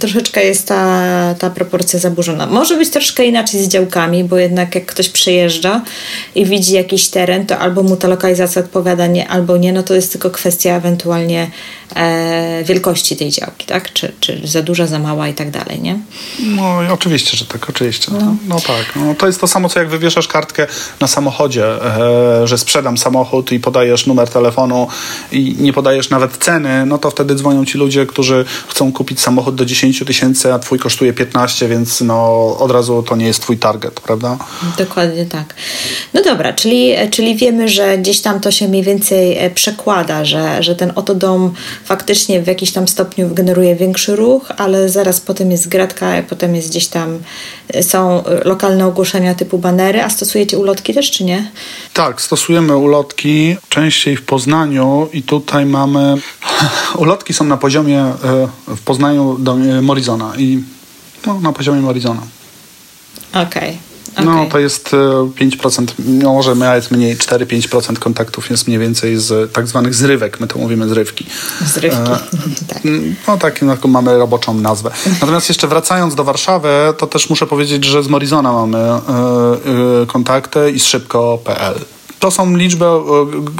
troszeczkę 0.00 0.44
jest 0.44 0.68
ta, 0.68 1.34
ta 1.38 1.50
proporcja 1.50 1.98
zaburzona. 1.98 2.46
Może 2.46 2.76
być 2.76 2.90
troszkę 2.90 3.24
inaczej 3.24 3.64
z 3.64 3.68
działkami, 3.68 4.24
bo 4.24 4.38
jednak 4.38 4.74
jak 4.74 4.86
ktoś 4.86 5.08
przyjeżdża 5.08 5.82
i 6.34 6.46
widzi 6.46 6.72
jakiś 6.72 7.08
teren, 7.08 7.46
to 7.46 7.58
albo 7.58 7.82
mu 7.82 7.96
ta 7.96 8.08
lokalizacja 8.08 8.62
odpowiada, 8.62 9.06
nie, 9.06 9.28
albo 9.28 9.56
nie, 9.56 9.72
no 9.72 9.82
to 9.82 9.94
jest 9.94 10.12
tylko 10.12 10.30
kwestia 10.30 10.70
ewentualnie 10.74 11.50
e, 11.96 12.64
wielkości 12.64 13.16
tej 13.16 13.30
działki, 13.30 13.66
tak? 13.66 13.92
Czy, 13.92 14.12
czy 14.20 14.40
za 14.44 14.62
duża, 14.62 14.86
za 14.86 14.98
mała 14.98 15.28
i 15.28 15.34
tak 15.34 15.50
dalej, 15.50 15.80
nie? 15.80 15.98
No 16.40 16.78
oczywiście, 16.92 17.36
że 17.36 17.44
tak, 17.44 17.70
oczywiście. 17.70 18.12
No, 18.12 18.36
no 18.48 18.60
tak. 18.60 18.96
No, 18.96 19.14
to 19.14 19.26
jest 19.26 19.40
to 19.40 19.46
samo, 19.46 19.68
co 19.68 19.78
jak 19.78 19.88
wywieszasz 19.88 20.28
kartkę 20.28 20.66
na 21.00 21.06
samochodzie, 21.06 21.66
e, 21.66 22.46
że 22.46 22.58
sprzedam 22.58 22.98
samochód 22.98 23.52
i 23.52 23.60
podajesz 23.60 24.06
numer 24.06 24.28
telefonu 24.28 24.88
i 25.32 25.56
nie 25.58 25.72
podajesz 25.72 26.10
nawet 26.10 26.36
ceny, 26.36 26.86
no 26.86 26.98
to 26.98 27.10
wtedy 27.10 27.34
dzwonią 27.34 27.64
ci 27.64 27.78
ludzie, 27.78 28.06
którzy 28.06 28.44
chcą 28.68 28.92
kupić 28.92 29.20
samochód 29.20 29.57
do 29.58 29.64
10 29.64 30.04
tysięcy, 30.06 30.52
a 30.52 30.58
twój 30.58 30.78
kosztuje 30.78 31.12
15, 31.12 31.68
więc 31.68 32.00
no 32.00 32.56
od 32.58 32.70
razu 32.70 33.02
to 33.02 33.16
nie 33.16 33.26
jest 33.26 33.42
twój 33.42 33.58
target, 33.58 34.00
prawda? 34.00 34.38
Dokładnie 34.78 35.26
tak. 35.26 35.54
No 36.14 36.22
dobra, 36.22 36.52
czyli, 36.52 36.94
czyli 37.10 37.36
wiemy, 37.36 37.68
że 37.68 37.98
gdzieś 37.98 38.20
tam 38.20 38.40
to 38.40 38.50
się 38.50 38.68
mniej 38.68 38.82
więcej 38.82 39.38
e, 39.38 39.50
przekłada, 39.50 40.24
że, 40.24 40.62
że 40.62 40.76
ten 40.76 40.92
oto 40.94 41.14
dom 41.14 41.52
faktycznie 41.84 42.42
w 42.42 42.46
jakiś 42.46 42.72
tam 42.72 42.88
stopniu 42.88 43.34
generuje 43.34 43.76
większy 43.76 44.16
ruch, 44.16 44.52
ale 44.56 44.88
zaraz 44.88 45.20
potem 45.20 45.50
jest 45.50 45.68
gratka, 45.68 46.12
potem 46.28 46.56
jest 46.56 46.68
gdzieś 46.68 46.86
tam, 46.86 47.18
e, 47.68 47.82
są 47.82 48.24
lokalne 48.44 48.86
ogłoszenia 48.86 49.34
typu 49.34 49.58
banery, 49.58 50.02
a 50.02 50.10
stosujecie 50.10 50.58
ulotki 50.58 50.94
też, 50.94 51.10
czy 51.10 51.24
nie? 51.24 51.50
Tak, 51.94 52.20
stosujemy 52.20 52.76
ulotki, 52.76 53.56
częściej 53.68 54.16
w 54.16 54.22
Poznaniu 54.22 55.08
i 55.12 55.22
tutaj 55.22 55.66
mamy, 55.66 56.16
ulotki 57.02 57.34
są 57.34 57.44
na 57.44 57.56
poziomie 57.56 58.00
e, 58.00 58.48
w 58.66 58.80
Poznaniu 58.80 59.36
do 59.48 59.82
Morizona 59.82 60.32
i 60.36 60.62
no, 61.26 61.40
na 61.40 61.52
poziomie 61.52 61.80
Morizona. 61.80 62.22
Okej. 63.32 63.42
Okay. 63.42 63.78
Okay. 64.12 64.24
No, 64.24 64.46
to 64.46 64.58
jest 64.58 64.90
5%, 64.90 65.86
no, 65.98 66.32
może 66.32 66.54
jest 66.74 66.90
mniej, 66.90 67.16
4-5% 67.16 67.98
kontaktów 67.98 68.50
jest 68.50 68.66
mniej 68.66 68.78
więcej 68.78 69.16
z 69.16 69.52
tak 69.52 69.66
zwanych 69.66 69.94
zrywek, 69.94 70.40
my 70.40 70.46
to 70.46 70.58
mówimy 70.58 70.88
zrywki. 70.88 71.26
Zrywki, 71.66 71.98
e, 71.98 72.18
tak. 72.74 72.82
No 73.28 73.38
tak, 73.38 73.62
no, 73.62 73.76
mamy 73.88 74.18
roboczą 74.18 74.54
nazwę. 74.54 74.90
Natomiast 75.20 75.48
jeszcze 75.48 75.68
wracając 75.68 76.14
do 76.14 76.24
Warszawy, 76.24 76.68
to 76.98 77.06
też 77.06 77.30
muszę 77.30 77.46
powiedzieć, 77.46 77.84
że 77.84 78.02
z 78.02 78.08
Morizona 78.08 78.52
mamy 78.52 78.78
e, 78.78 78.92
e, 80.02 80.06
kontakty 80.06 80.70
i 80.70 80.80
z 80.80 80.84
szybko.pl. 80.84 81.74
To 82.18 82.30
są 82.30 82.56
liczby, 82.56 82.84
e, 82.84 82.98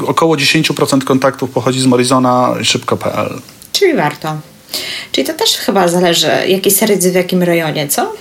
około 0.06 0.36
10% 0.36 1.04
kontaktów 1.04 1.50
pochodzi 1.50 1.80
z 1.80 1.86
Morizona 1.86 2.54
i 2.60 2.64
szybko.pl. 2.64 3.40
Czyli 3.72 3.94
warto. 3.94 4.36
Czyli 5.12 5.26
to 5.26 5.34
też 5.34 5.56
chyba 5.56 5.88
zależy, 5.88 6.30
jaki 6.46 6.70
serwis 6.70 7.06
w 7.06 7.14
jakim 7.14 7.42
rejonie, 7.42 7.88
co? 7.88 8.12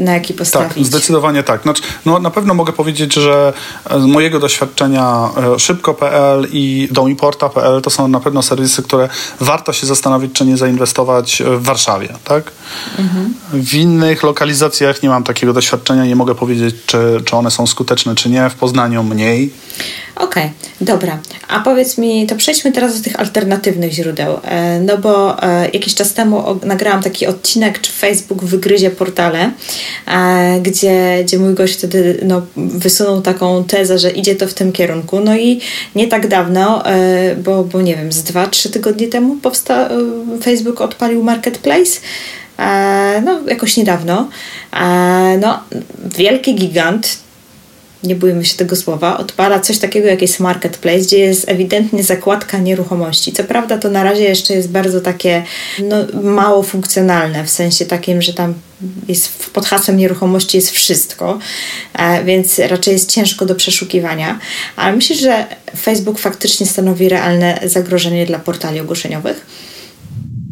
Na 0.00 0.14
jaki 0.14 0.34
postawić. 0.34 0.74
Tak, 0.74 0.84
zdecydowanie 0.84 1.42
tak. 1.42 1.62
Znaczy, 1.62 1.82
no, 2.06 2.18
na 2.18 2.30
pewno 2.30 2.54
mogę 2.54 2.72
powiedzieć, 2.72 3.14
że 3.14 3.52
z 3.90 4.04
mojego 4.04 4.40
doświadczenia 4.40 5.28
e, 5.54 5.58
szybko.pl 5.58 6.46
i 6.52 6.88
domiporta.pl 6.90 7.82
to 7.82 7.90
są 7.90 8.08
na 8.08 8.20
pewno 8.20 8.42
serwisy, 8.42 8.82
które 8.82 9.08
warto 9.40 9.72
się 9.72 9.86
zastanowić, 9.86 10.32
czy 10.32 10.46
nie 10.46 10.56
zainwestować 10.56 11.42
w 11.46 11.62
Warszawie. 11.62 12.08
Tak? 12.24 12.52
Mhm. 12.98 13.34
W 13.52 13.74
innych 13.74 14.22
lokalizacjach 14.22 15.02
nie 15.02 15.08
mam 15.08 15.24
takiego 15.24 15.52
doświadczenia, 15.52 16.04
nie 16.04 16.16
mogę 16.16 16.34
powiedzieć, 16.34 16.76
czy, 16.86 17.22
czy 17.24 17.36
one 17.36 17.50
są 17.50 17.66
skuteczne, 17.66 18.14
czy 18.14 18.30
nie. 18.30 18.50
W 18.50 18.54
Poznaniu 18.54 19.02
mniej. 19.02 19.52
Okej, 20.16 20.44
okay, 20.44 20.50
dobra. 20.80 21.18
A 21.48 21.60
powiedz 21.60 21.98
mi, 21.98 22.26
to 22.26 22.36
przejdźmy 22.36 22.72
teraz 22.72 22.98
do 22.98 23.04
tych 23.04 23.20
alternatywnych 23.20 23.92
źródeł. 23.92 24.38
E, 24.44 24.80
no 24.80 24.98
bo 24.98 25.42
e, 25.42 25.68
jakiś 25.68 25.94
czas 25.94 26.14
temu 26.14 26.60
nagrałam 26.62 27.02
taki 27.02 27.26
odcinek, 27.26 27.80
czy 27.80 27.92
Facebook 27.92 28.44
wygryzie 28.44 28.90
portale, 28.90 29.38
e, 29.38 29.50
gdzie, 30.62 31.18
gdzie 31.24 31.38
mój 31.38 31.54
gość 31.54 31.74
wtedy 31.74 32.20
no, 32.22 32.42
wysunął 32.56 33.22
taką 33.22 33.64
tezę, 33.64 33.98
że 33.98 34.10
idzie 34.10 34.36
to 34.36 34.48
w 34.48 34.54
tym 34.54 34.72
kierunku. 34.72 35.20
No 35.20 35.36
i 35.36 35.60
nie 35.94 36.08
tak 36.08 36.28
dawno, 36.28 36.82
bo, 37.44 37.64
bo 37.64 37.82
nie 37.82 37.96
wiem, 37.96 38.12
z 38.12 38.22
dwa, 38.22 38.46
trzy 38.46 38.70
tygodnie 38.70 39.08
temu 39.08 39.36
powsta- 39.42 39.88
Facebook 40.42 40.80
odpalił 40.80 41.22
Marketplace. 41.22 42.00
No, 43.24 43.40
jakoś 43.48 43.76
niedawno. 43.76 44.28
No, 45.40 45.60
wielki 46.16 46.54
gigant, 46.54 47.18
nie 48.06 48.16
bójmy 48.16 48.44
się 48.44 48.56
tego 48.56 48.76
słowa, 48.76 49.18
odpala 49.18 49.60
coś 49.60 49.78
takiego 49.78 50.08
jak 50.08 50.22
jest 50.22 50.40
marketplace, 50.40 50.98
gdzie 50.98 51.18
jest 51.18 51.48
ewidentnie 51.48 52.04
zakładka 52.04 52.58
nieruchomości. 52.58 53.32
Co 53.32 53.44
prawda 53.44 53.78
to 53.78 53.90
na 53.90 54.04
razie 54.04 54.24
jeszcze 54.24 54.54
jest 54.54 54.70
bardzo 54.70 55.00
takie 55.00 55.42
no, 55.82 55.96
mało 56.22 56.62
funkcjonalne, 56.62 57.44
w 57.44 57.50
sensie 57.50 57.86
takim, 57.86 58.22
że 58.22 58.34
tam 58.34 58.54
jest 59.08 59.50
pod 59.50 59.66
hasłem 59.66 59.96
nieruchomości 59.96 60.56
jest 60.56 60.70
wszystko, 60.70 61.38
e, 61.94 62.24
więc 62.24 62.58
raczej 62.58 62.92
jest 62.92 63.10
ciężko 63.10 63.46
do 63.46 63.54
przeszukiwania. 63.54 64.38
Ale 64.76 64.96
myślę, 64.96 65.16
że 65.16 65.46
Facebook 65.80 66.18
faktycznie 66.18 66.66
stanowi 66.66 67.08
realne 67.08 67.60
zagrożenie 67.64 68.26
dla 68.26 68.38
portali 68.38 68.80
ogłoszeniowych? 68.80 69.46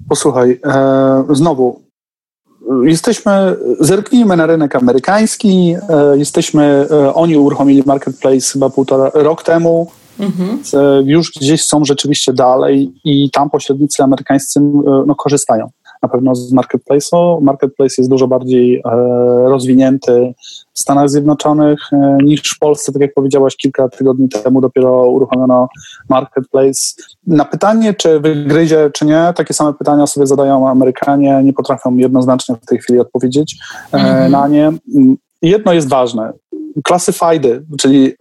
Posłuchaj, 0.09 0.61
e, 0.67 1.25
znowu 1.31 1.84
Jesteśmy, 2.83 3.57
zerknijmy 3.81 4.37
na 4.37 4.46
rynek 4.46 4.77
amerykański. 4.77 5.77
E, 5.88 6.18
jesteśmy, 6.18 6.87
e, 6.90 7.14
oni 7.14 7.37
uruchomili 7.37 7.83
marketplace 7.87 8.53
chyba 8.53 8.70
półtora 8.70 9.11
rok 9.14 9.42
temu. 9.42 9.90
Mhm. 10.20 10.59
E, 10.74 11.03
już 11.05 11.33
gdzieś 11.33 11.64
są 11.64 11.85
rzeczywiście 11.85 12.33
dalej 12.33 12.92
i 13.05 13.31
tam 13.31 13.50
pośrednicy 13.50 14.03
amerykańscy 14.03 14.61
no, 15.07 15.14
korzystają 15.14 15.70
na 16.05 16.09
pewno 16.09 16.35
z 16.35 16.53
marketplace'u. 16.53 17.43
Marketplace 17.43 17.95
jest 17.99 18.11
dużo 18.11 18.29
bardziej 18.29 18.77
e, 18.77 18.81
rozwinięty 19.49 20.35
w 20.73 20.79
Stanach 20.81 21.11
Zjednoczonych 21.11 21.79
e, 21.93 22.19
niż 22.23 22.40
w 22.57 22.59
Polsce. 22.59 22.93
Tak 22.93 23.03
jak 23.03 23.14
powiedziałaś, 23.14 23.57
kilka 23.57 23.88
tygodni 23.88 24.29
temu 24.29 24.61
dopiero 24.61 25.11
uruchomiono 25.11 25.69
marketplace. 26.09 26.81
Na 27.27 27.45
pytanie, 27.45 27.95
czy 27.95 28.21
wygryzie, 28.21 28.90
czy 28.95 29.07
nie, 29.07 29.33
takie 29.37 29.55
same 29.55 29.75
pytania 29.75 30.07
sobie 30.07 30.27
zadają 30.27 30.69
Amerykanie. 30.69 31.40
Nie 31.45 31.53
potrafią 31.53 31.97
jednoznacznie 31.97 32.55
w 32.62 32.67
tej 32.67 32.79
chwili 32.79 33.01
odpowiedzieć 33.01 33.57
e, 33.93 33.97
mhm. 33.97 34.33
na 34.33 34.49
nie. 34.49 34.73
Jedno 35.43 35.73
jest 35.73 35.88
ważne. 35.88 36.33
Classifiedy, 36.88 37.64
czyli 37.79 38.12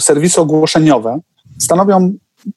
serwisy 0.00 0.40
ogłoszeniowe, 0.40 1.18
stanowią 1.58 2.12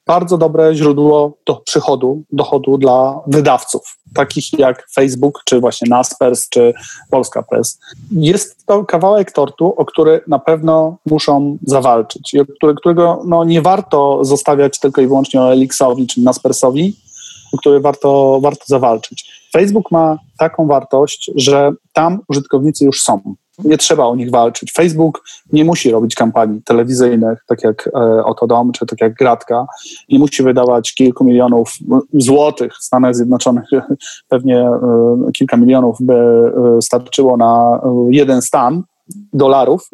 bardzo 0.06 0.38
dobre 0.38 0.74
źródło 0.74 1.38
do 1.46 1.54
przychodu, 1.54 2.22
dochodu 2.32 2.78
dla 2.78 3.20
wydawców, 3.26 3.98
takich 4.16 4.58
jak 4.58 4.86
Facebook, 4.94 5.42
czy 5.44 5.60
właśnie 5.60 5.90
Naspers, 5.90 6.48
czy 6.48 6.74
Polska 7.10 7.42
Press. 7.42 7.78
Jest 8.10 8.66
to 8.66 8.84
kawałek 8.84 9.32
tortu, 9.32 9.74
o 9.76 9.84
który 9.84 10.20
na 10.26 10.38
pewno 10.38 10.96
muszą 11.06 11.58
zawalczyć 11.62 12.34
i 12.34 12.38
którego 12.76 13.22
no, 13.26 13.44
nie 13.44 13.62
warto 13.62 14.24
zostawiać 14.24 14.80
tylko 14.80 15.00
i 15.00 15.06
wyłącznie 15.06 15.40
Elixowi 15.40 16.06
czy 16.06 16.20
Naspersowi, 16.20 16.96
o 17.52 17.58
który 17.58 17.80
warto, 17.80 18.38
warto 18.42 18.64
zawalczyć. 18.66 19.48
Facebook 19.52 19.90
ma 19.90 20.18
taką 20.38 20.66
wartość, 20.66 21.30
że 21.34 21.72
tam 21.92 22.20
użytkownicy 22.28 22.84
już 22.84 23.02
są 23.02 23.34
nie 23.64 23.78
trzeba 23.78 24.04
o 24.04 24.16
nich 24.16 24.30
walczyć. 24.30 24.72
Facebook 24.72 25.24
nie 25.52 25.64
musi 25.64 25.90
robić 25.90 26.14
kampanii 26.14 26.62
telewizyjnych, 26.62 27.44
tak 27.46 27.64
jak 27.64 27.88
e, 27.88 28.24
Oto 28.24 28.46
Dom, 28.46 28.72
czy 28.72 28.86
tak 28.86 29.00
jak 29.00 29.14
Gratka. 29.14 29.66
Nie 30.08 30.18
musi 30.18 30.42
wydawać 30.42 30.94
kilku 30.94 31.24
milionów 31.24 31.72
złotych. 32.12 32.72
Stanach 32.80 33.14
Zjednoczonych 33.14 33.64
pewnie 34.28 34.60
e, 34.60 35.32
kilka 35.32 35.56
milionów 35.56 35.96
by 36.00 36.14
e, 36.14 36.82
starczyło 36.82 37.36
na 37.36 37.80
jeden 38.10 38.42
stan 38.42 38.82
dolarów. 39.32 39.90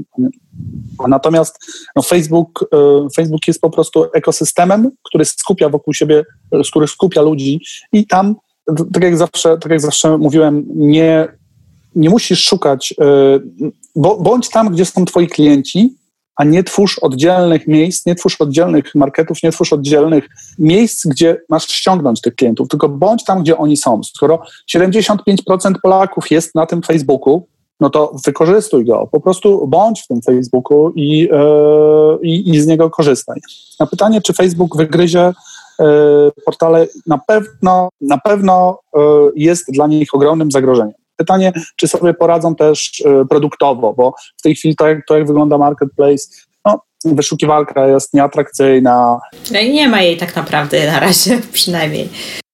Natomiast 1.08 1.58
no, 1.96 2.02
Facebook, 2.02 2.70
Facebook 3.16 3.48
jest 3.48 3.60
po 3.60 3.70
prostu 3.70 4.04
ekosystemem, 4.14 4.90
który 5.02 5.24
skupia 5.24 5.68
wokół 5.68 5.94
siebie, 5.94 6.24
który 6.70 6.88
skupia 6.88 7.22
ludzi 7.22 7.60
i 7.92 8.06
tam 8.06 8.34
tak 8.92 9.02
jak 9.02 9.16
zawsze, 9.16 9.58
tak 9.58 9.72
jak 9.72 9.80
zawsze 9.80 10.18
mówiłem, 10.18 10.64
nie 10.74 11.28
nie 11.96 12.10
musisz 12.10 12.44
szukać, 12.44 12.94
e, 13.00 13.40
bądź 14.20 14.48
tam, 14.48 14.70
gdzie 14.70 14.84
są 14.84 15.04
twoi 15.04 15.26
klienci, 15.26 15.96
a 16.36 16.44
nie 16.44 16.64
twórz 16.64 16.98
oddzielnych 16.98 17.66
miejsc, 17.66 18.06
nie 18.06 18.14
twórz 18.14 18.40
oddzielnych 18.40 18.94
marketów, 18.94 19.42
nie 19.42 19.52
twórz 19.52 19.72
oddzielnych 19.72 20.28
miejsc, 20.58 21.06
gdzie 21.06 21.36
masz 21.48 21.68
ściągnąć 21.68 22.20
tych 22.20 22.34
klientów, 22.34 22.68
tylko 22.68 22.88
bądź 22.88 23.24
tam, 23.24 23.42
gdzie 23.42 23.58
oni 23.58 23.76
są. 23.76 24.02
Skoro 24.02 24.42
75% 24.76 25.16
Polaków 25.82 26.30
jest 26.30 26.54
na 26.54 26.66
tym 26.66 26.82
Facebooku, 26.82 27.46
no 27.80 27.90
to 27.90 28.16
wykorzystuj 28.26 28.84
go, 28.84 29.08
po 29.12 29.20
prostu 29.20 29.66
bądź 29.68 30.02
w 30.02 30.06
tym 30.06 30.22
Facebooku 30.22 30.92
i, 30.96 31.18
yy, 31.18 31.28
i, 32.22 32.50
i 32.50 32.60
z 32.60 32.66
niego 32.66 32.90
korzystaj. 32.90 33.40
Na 33.80 33.86
pytanie, 33.86 34.20
czy 34.20 34.32
Facebook 34.32 34.76
wygryzie 34.76 35.32
yy, 35.78 35.86
portale, 36.44 36.86
na 37.06 37.18
pewno, 37.18 37.88
na 38.00 38.18
pewno 38.18 38.78
jest 39.36 39.64
dla 39.72 39.86
nich 39.86 40.14
ogromnym 40.14 40.50
zagrożeniem. 40.50 41.01
Pytanie, 41.22 41.52
czy 41.76 41.88
sobie 41.88 42.14
poradzą 42.14 42.54
też 42.54 43.02
e, 43.04 43.24
produktowo, 43.24 43.94
bo 43.94 44.14
w 44.38 44.42
tej 44.42 44.54
chwili 44.54 44.76
to, 44.76 44.88
jak, 44.88 44.98
to 45.08 45.18
jak 45.18 45.26
wygląda 45.26 45.58
marketplace, 45.58 46.24
no, 46.64 46.80
wyszukiwarka 47.04 47.86
jest 47.86 48.14
nieatrakcyjna. 48.14 49.20
No 49.52 49.60
i 49.60 49.72
nie 49.72 49.88
ma 49.88 50.02
jej 50.02 50.16
tak 50.16 50.36
naprawdę 50.36 50.86
na 50.86 51.00
razie 51.00 51.40
przynajmniej. 51.52 52.08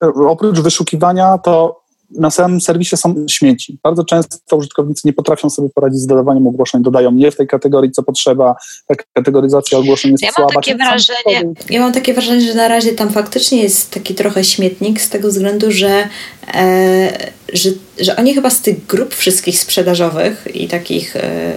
E, 0.05 0.09
oprócz 0.29 0.61
wyszukiwania 0.61 1.39
to 1.39 1.81
na 2.11 2.31
samym 2.31 2.61
serwisie 2.61 2.97
są 2.97 3.27
śmieci. 3.31 3.79
Bardzo 3.83 4.05
często 4.05 4.57
użytkownicy 4.57 5.03
nie 5.05 5.13
potrafią 5.13 5.51
sobie 5.51 5.69
poradzić 5.75 6.01
z 6.01 6.07
dodawaniem 6.07 6.47
ogłoszeń, 6.47 6.83
dodają 6.83 7.13
nie 7.13 7.31
w 7.31 7.37
tej 7.37 7.47
kategorii, 7.47 7.91
co 7.91 8.03
potrzeba. 8.03 8.55
Ta 8.87 8.95
kategoryzacja 9.15 9.79
ogłoszeń 9.79 10.11
jest 10.11 10.25
ja 10.25 10.33
słaba. 10.33 10.51
Mam 10.55 10.63
takie 10.63 10.77
wrażenie, 10.77 11.55
ja 11.71 11.81
mam 11.81 11.93
takie 11.93 12.15
wrażenie, 12.15 12.41
że 12.41 12.55
na 12.55 12.69
razie 12.69 12.93
tam 12.93 13.11
faktycznie 13.11 13.63
jest 13.63 13.91
taki 13.91 14.15
trochę 14.15 14.45
śmietnik 14.45 15.01
z 15.01 15.09
tego 15.09 15.29
względu, 15.29 15.71
że 15.71 16.09
e, 16.55 17.31
że, 17.53 17.71
że 18.01 18.17
oni 18.17 18.35
chyba 18.35 18.51
z 18.51 18.63
tych 18.63 18.87
grup 18.87 19.15
wszystkich 19.15 19.61
sprzedażowych 19.61 20.49
i 20.55 20.69
takich, 20.69 21.17
e, 21.17 21.53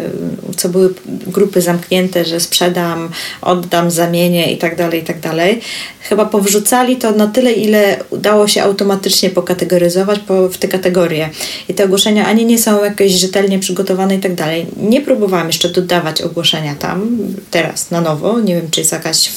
co 0.62 0.70
były 0.70 0.94
grupy 1.06 1.62
zamknięte, 1.62 2.26
że 2.26 2.40
sprzedam, 2.40 3.10
oddam, 3.42 3.92
zamienię 3.92 4.54
i 4.54 4.58
tak 4.58 4.76
dalej, 4.76 5.02
i 5.02 5.04
tak 5.04 5.20
dalej, 5.20 5.62
chyba 6.02 6.26
powrzucali 6.26 6.96
to 6.96 7.12
na 7.12 7.28
tyle, 7.28 7.52
ile 7.52 8.04
udało 8.10 8.48
się 8.48 8.64
automatycznie 8.64 9.30
pokategoryzować 9.30 10.20
po, 10.20 10.50
w 10.50 10.58
te 10.58 10.68
kategorie. 10.68 11.30
I 11.70 11.74
te 11.74 11.86
ogłoszenia 11.86 12.28
ani 12.28 12.46
nie 12.46 12.60
są 12.60 12.84
jakieś 12.84 13.12
rzetelnie 13.12 13.60
przygotowane 13.60 14.16
i 14.16 14.20
tak 14.20 14.36
dalej. 14.36 14.66
Nie 14.78 15.02
próbowałam 15.02 15.48
jeszcze 15.48 15.70
dodawać 15.70 16.22
ogłoszenia 16.22 16.76
tam, 16.76 17.18
teraz 17.52 17.92
na 17.92 18.02
nowo. 18.02 18.40
Nie 18.40 18.56
wiem, 18.56 18.72
czy 18.72 18.80
jest 18.80 18.92
jakaś 18.92 19.30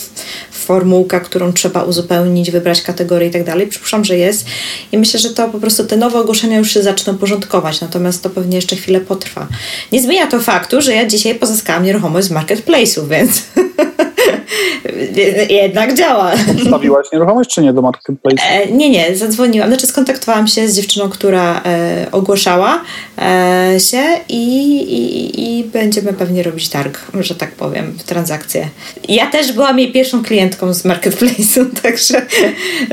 formułka, 0.64 1.20
którą 1.20 1.52
trzeba 1.52 1.82
uzupełnić, 1.82 2.50
wybrać 2.50 2.82
kategorię 2.82 3.28
i 3.28 3.30
tak 3.30 3.44
dalej. 3.44 3.66
Przypuszczam, 3.66 4.04
że 4.04 4.18
jest. 4.18 4.46
I 4.92 4.98
myślę, 4.98 5.20
że 5.20 5.30
to 5.30 5.48
po 5.48 5.58
prostu 5.58 5.84
te 5.84 5.96
nowe 5.96 6.18
ogłoszenia 6.18 6.58
już 6.58 6.70
się 6.70 6.82
zaczną 6.82 7.18
porządkować, 7.18 7.80
natomiast 7.80 8.22
to 8.22 8.30
pewnie 8.30 8.56
jeszcze 8.56 8.76
chwilę 8.76 9.00
potrwa. 9.00 9.48
Nie 9.92 10.02
zmienia 10.02 10.26
to 10.26 10.40
faktu, 10.40 10.80
że 10.80 10.94
ja 10.94 11.06
dzisiaj 11.06 11.34
pozyskałam 11.34 11.84
nieruchomość 11.84 12.26
z 12.26 12.30
marketplace'u, 12.30 13.08
więc 13.08 13.42
jednak 15.62 15.95
działa. 15.95 16.32
Stawiłaś 16.66 17.07
nieruchomość 17.12 17.51
czy 17.51 17.62
nie 17.62 17.72
do 17.72 17.82
marketplace'u? 17.82 18.40
E, 18.51 18.72
nie, 18.72 18.90
nie, 18.90 19.16
zadzwoniłam. 19.16 19.68
Znaczy 19.68 19.86
skontaktowałam 19.86 20.47
się 20.47 20.68
z 20.68 20.76
dziewczyną, 20.76 21.09
która 21.09 21.62
e, 21.64 22.07
ogłaszała 22.12 22.80
e, 23.18 23.80
się 23.80 24.03
i, 24.28 24.76
i, 24.76 25.59
i 25.59 25.64
będziemy 25.64 26.12
pewnie 26.12 26.42
robić 26.42 26.68
targ, 26.68 26.99
że 27.20 27.34
tak 27.34 27.53
powiem, 27.53 27.95
transakcję. 28.07 28.68
Ja 29.09 29.30
też 29.30 29.53
byłam 29.53 29.78
jej 29.78 29.92
pierwszą 29.92 30.22
klientką 30.22 30.74
z 30.74 30.84
marketplace'u, 30.84 31.66
także 31.82 32.22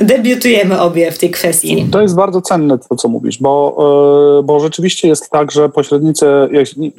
debiutujemy 0.01 0.79
obie 0.79 1.11
w 1.11 1.17
tej 1.17 1.31
kwestii. 1.31 1.87
To 1.91 2.01
jest 2.01 2.15
bardzo 2.15 2.41
cenne 2.41 2.77
to, 2.89 2.95
co 2.95 3.07
mówisz, 3.07 3.37
bo, 3.37 3.77
e, 4.39 4.43
bo 4.43 4.59
rzeczywiście 4.59 5.07
jest 5.07 5.29
tak, 5.29 5.51
że 5.51 5.69
pośrednicy, 5.69 6.25
ja 6.51 6.61
nie, 6.77 6.91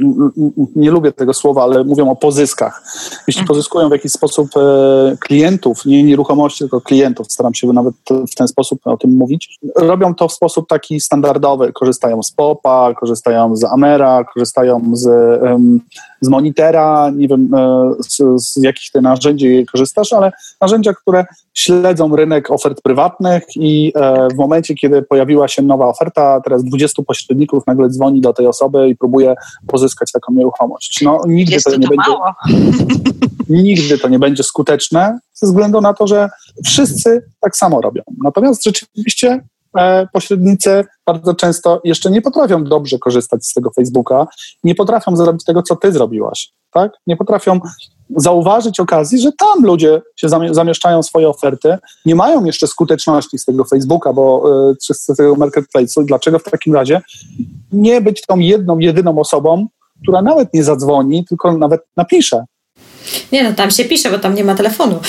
nie 0.76 0.90
lubię 0.90 1.12
tego 1.12 1.34
słowa, 1.34 1.62
ale 1.62 1.84
mówią 1.84 2.11
o 2.11 2.16
pozyskach. 2.16 2.82
Jeśli 3.26 3.40
mhm. 3.40 3.48
pozyskują 3.48 3.88
w 3.88 3.92
jakiś 3.92 4.12
sposób 4.12 4.41
e, 4.57 5.16
klientów, 5.20 5.86
nie 5.86 6.03
nieruchomości, 6.03 6.59
tylko 6.59 6.80
klientów, 6.80 7.32
staram 7.32 7.55
się 7.55 7.66
nawet 7.66 7.95
w 8.32 8.34
ten 8.34 8.49
sposób 8.49 8.80
o 8.84 8.97
tym 8.97 9.16
mówić, 9.16 9.59
robią 9.76 10.14
to 10.14 10.28
w 10.28 10.32
sposób 10.32 10.68
taki 10.68 11.01
standardowy. 11.01 11.72
Korzystają 11.72 12.22
z 12.22 12.32
POPA, 12.32 12.95
korzystają 12.95 13.57
z 13.57 13.64
Amera, 13.64 14.24
korzystają 14.24 14.90
z, 14.93 15.09
z 16.22 16.28
Monitera, 16.28 17.10
nie 17.16 17.28
wiem 17.28 17.54
e, 17.54 17.92
z, 18.00 18.22
z 18.36 18.62
jakich 18.62 18.90
ty 18.90 19.00
narzędzi 19.00 19.66
korzystasz, 19.72 20.12
ale 20.12 20.32
narzędzia, 20.60 20.92
które 20.94 21.24
śledzą 21.54 22.16
rynek 22.16 22.50
ofert 22.50 22.82
prywatnych 22.82 23.42
i 23.56 23.92
e, 23.96 24.28
w 24.28 24.34
momencie, 24.34 24.74
kiedy 24.74 25.02
pojawiła 25.02 25.48
się 25.48 25.62
nowa 25.62 25.86
oferta, 25.86 26.40
teraz 26.44 26.64
20 26.64 27.02
pośredników 27.02 27.66
nagle 27.66 27.88
dzwoni 27.88 28.20
do 28.20 28.32
tej 28.32 28.46
osoby 28.46 28.88
i 28.88 28.96
próbuje 28.96 29.34
pozyskać 29.66 30.12
taką 30.12 30.32
nieruchomość. 30.32 31.00
No 31.02 31.20
nigdy 31.26 31.52
Jest 31.52 31.64
to, 31.64 31.70
to 31.70 31.76
nie 31.76 31.88
będzie. 31.88 32.10
Nigdy 33.48 33.98
to 33.98 34.08
nie 34.08 34.18
będzie 34.18 34.42
skuteczne, 34.42 35.18
ze 35.34 35.46
względu 35.46 35.80
na 35.80 35.94
to, 35.94 36.06
że 36.06 36.28
wszyscy 36.64 37.22
tak 37.40 37.56
samo 37.56 37.80
robią. 37.80 38.02
Natomiast 38.24 38.64
rzeczywiście 38.64 39.40
pośrednicy 40.12 40.84
bardzo 41.06 41.34
często 41.34 41.80
jeszcze 41.84 42.10
nie 42.10 42.22
potrafią 42.22 42.64
dobrze 42.64 42.98
korzystać 42.98 43.46
z 43.46 43.54
tego 43.54 43.70
Facebooka, 43.70 44.26
nie 44.64 44.74
potrafią 44.74 45.16
zrobić 45.16 45.44
tego, 45.44 45.62
co 45.62 45.76
ty 45.76 45.92
zrobiłaś. 45.92 46.52
Tak? 46.72 46.92
Nie 47.06 47.16
potrafią 47.16 47.60
zauważyć 48.16 48.80
okazji, 48.80 49.18
że 49.18 49.32
tam 49.32 49.64
ludzie 49.64 50.02
się 50.16 50.28
zamieszczają 50.50 51.02
swoje 51.02 51.28
oferty, 51.28 51.78
nie 52.06 52.14
mają 52.14 52.44
jeszcze 52.44 52.66
skuteczności 52.66 53.38
z 53.38 53.44
tego 53.44 53.64
Facebooka, 53.64 54.12
bo 54.12 54.44
y, 54.70 54.94
z 54.94 55.16
tego 55.16 55.34
marketplace'u. 55.34 56.04
Dlaczego 56.04 56.38
w 56.38 56.44
takim 56.44 56.74
razie 56.74 57.00
nie 57.72 58.00
być 58.00 58.22
tą 58.26 58.38
jedną, 58.38 58.78
jedyną 58.78 59.18
osobą, 59.18 59.66
która 60.02 60.22
nawet 60.22 60.54
nie 60.54 60.64
zadzwoni, 60.64 61.24
tylko 61.24 61.58
nawet 61.58 61.80
napisze. 61.96 62.44
Nie 63.32 63.44
no, 63.44 63.52
tam 63.52 63.70
się 63.70 63.84
pisze, 63.84 64.10
bo 64.10 64.18
tam 64.18 64.34
nie 64.34 64.44
ma 64.44 64.54
telefonu. 64.54 65.00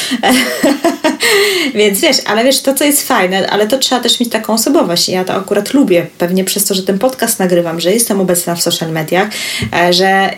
Więc 1.75 2.01
wiesz, 2.01 2.17
ale 2.25 2.43
wiesz, 2.43 2.61
to 2.61 2.73
co 2.73 2.83
jest 2.83 3.07
fajne, 3.07 3.49
ale 3.49 3.67
to 3.67 3.77
trzeba 3.77 4.01
też 4.01 4.19
mieć 4.19 4.29
taką 4.29 4.53
osobowość. 4.53 5.09
Ja 5.09 5.25
to 5.25 5.33
akurat 5.33 5.73
lubię, 5.73 6.07
pewnie 6.17 6.43
przez 6.43 6.65
to, 6.65 6.73
że 6.73 6.83
ten 6.83 6.99
podcast 6.99 7.39
nagrywam, 7.39 7.79
że 7.79 7.91
jestem 7.91 8.21
obecna 8.21 8.55
w 8.55 8.61
social 8.61 8.91
mediach, 8.91 9.27
e, 9.73 9.93
że 9.93 10.29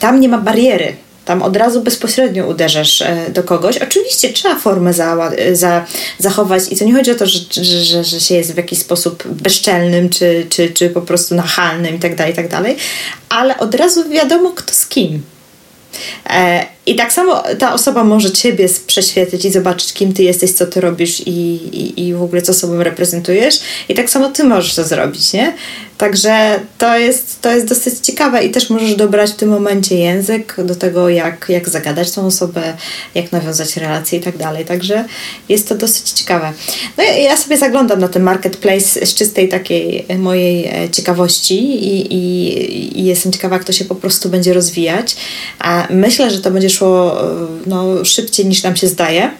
tam 0.00 0.20
nie 0.20 0.28
ma 0.28 0.38
bariery 0.38 0.96
tam 1.26 1.42
od 1.42 1.56
razu 1.56 1.80
bezpośrednio 1.80 2.46
uderzasz 2.46 3.02
e, 3.02 3.30
do 3.30 3.42
kogoś. 3.42 3.78
Oczywiście 3.78 4.32
trzeba 4.32 4.58
formę 4.58 4.92
za, 4.92 5.30
za, 5.52 5.84
zachować 6.18 6.62
i 6.70 6.76
to 6.76 6.84
nie 6.84 6.94
chodzi 6.94 7.10
o 7.10 7.14
to, 7.14 7.26
że, 7.26 7.38
że, 7.62 8.04
że 8.04 8.20
się 8.20 8.34
jest 8.34 8.54
w 8.54 8.56
jakiś 8.56 8.78
sposób 8.78 9.24
bezczelnym, 9.28 10.08
czy, 10.08 10.46
czy, 10.48 10.70
czy 10.70 10.90
po 10.90 11.02
prostu 11.02 11.34
nachalnym 11.34 11.96
i 11.96 11.98
tak 11.98 12.16
dalej, 12.16 12.32
i 12.32 12.36
tak 12.36 12.46
ale 13.28 13.58
od 13.58 13.74
razu 13.74 14.08
wiadomo 14.08 14.50
kto 14.50 14.74
z 14.74 14.86
kim. 14.86 15.22
E, 16.30 16.66
I 16.86 16.96
tak 16.96 17.12
samo 17.12 17.42
ta 17.58 17.74
osoba 17.74 18.04
może 18.04 18.30
ciebie 18.30 18.68
prześwietlić 18.86 19.44
i 19.44 19.50
zobaczyć, 19.50 19.92
kim 19.92 20.12
ty 20.12 20.22
jesteś, 20.22 20.52
co 20.52 20.66
ty 20.66 20.80
robisz 20.80 21.20
i, 21.20 21.30
i, 21.30 22.06
i 22.06 22.14
w 22.14 22.22
ogóle 22.22 22.42
co 22.42 22.54
sobą 22.54 22.82
reprezentujesz. 22.82 23.60
I 23.88 23.94
tak 23.94 24.10
samo 24.10 24.28
ty 24.28 24.44
możesz 24.44 24.74
to 24.74 24.84
zrobić, 24.84 25.32
nie? 25.32 25.54
Także 25.98 26.60
to 26.78 26.98
jest, 26.98 27.42
to 27.42 27.50
jest 27.54 27.66
dosyć 27.66 27.94
ciekawe 28.00 28.44
i 28.44 28.50
też 28.50 28.70
możesz 28.70 28.94
dobrać 28.94 29.30
w 29.30 29.34
tym 29.36 29.48
momencie 29.48 29.98
język 29.98 30.56
do 30.64 30.74
tego, 30.74 31.08
jak, 31.08 31.46
jak 31.48 31.68
zagadać 31.68 32.10
tą 32.10 32.26
osobę, 32.26 32.76
jak 33.14 33.32
nawiązać 33.32 33.76
relacje 33.76 34.18
i 34.18 34.22
tak 34.22 34.36
dalej. 34.36 34.64
Także 34.64 35.04
jest 35.48 35.68
to 35.68 35.74
dosyć 35.74 36.10
ciekawe. 36.10 36.52
No 36.98 37.04
ja, 37.04 37.36
sobie 37.36 37.56
zaglądam 37.56 38.00
na 38.00 38.08
ten 38.08 38.22
marketplace 38.22 39.06
z 39.06 39.14
czystej 39.14 39.48
takiej 39.48 40.06
mojej 40.18 40.66
e, 40.66 40.90
ciekawości 40.90 41.58
i, 41.58 42.14
i, 42.14 43.00
i 43.00 43.04
jestem 43.04 43.32
ciekawa, 43.32 43.56
jak 43.56 43.64
to 43.64 43.72
się 43.72 43.84
po 43.84 43.94
prostu 43.94 44.28
będzie 44.28 44.54
rozwijać. 44.54 45.16
A 45.58 45.86
myślę, 45.90 46.30
że 46.30 46.40
to 46.40 46.50
będzie 46.50 46.70
szło 46.76 47.22
e, 47.22 47.24
no, 47.66 48.04
szybciej 48.04 48.46
niż 48.46 48.62
nam 48.62 48.76
się 48.76 48.86
zdaje. 48.86 49.30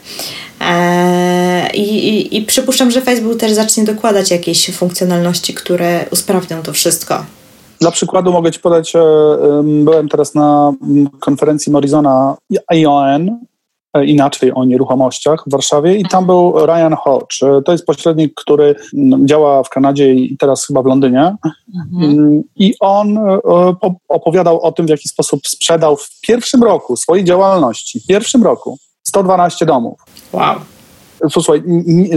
E, 0.60 1.70
I, 1.74 2.08
i, 2.08 2.36
I 2.36 2.42
przypuszczam, 2.42 2.90
że 2.90 3.00
Facebook 3.00 3.40
też 3.40 3.52
zacznie 3.52 3.84
dokładać 3.84 4.30
jakieś 4.30 4.70
funkcjonalności, 4.70 5.54
które 5.54 6.04
usprawnią 6.10 6.62
to 6.62 6.72
wszystko. 6.72 7.24
Dla 7.80 7.90
przykładu 7.90 8.32
mogę 8.32 8.52
Ci 8.52 8.60
podać, 8.60 8.96
e, 8.96 9.02
byłem 9.64 10.08
teraz 10.08 10.34
na 10.34 10.72
konferencji 11.20 11.72
Morizona 11.72 12.36
ION, 12.74 13.38
inaczej 14.04 14.52
o 14.54 14.64
nieruchomościach 14.64 15.44
w 15.46 15.50
Warszawie 15.50 15.96
i 15.96 16.04
tam 16.04 16.26
był 16.26 16.66
Ryan 16.66 16.94
Hodge. 17.04 17.40
To 17.64 17.72
jest 17.72 17.86
pośrednik, 17.86 18.34
który 18.34 18.74
działa 19.24 19.62
w 19.62 19.68
Kanadzie 19.68 20.14
i 20.14 20.36
teraz 20.36 20.66
chyba 20.66 20.82
w 20.82 20.86
Londynie. 20.86 21.36
Mhm. 21.74 22.42
I 22.56 22.74
on 22.80 23.18
opowiadał 24.08 24.60
o 24.60 24.72
tym, 24.72 24.86
w 24.86 24.90
jaki 24.90 25.08
sposób 25.08 25.40
sprzedał 25.46 25.96
w 25.96 26.20
pierwszym 26.20 26.62
roku 26.62 26.96
swojej 26.96 27.24
działalności, 27.24 28.00
w 28.00 28.06
pierwszym 28.06 28.42
roku 28.42 28.78
112 29.02 29.66
domów. 29.66 30.00
Wow. 30.32 30.54
Słuchaj, 31.30 31.62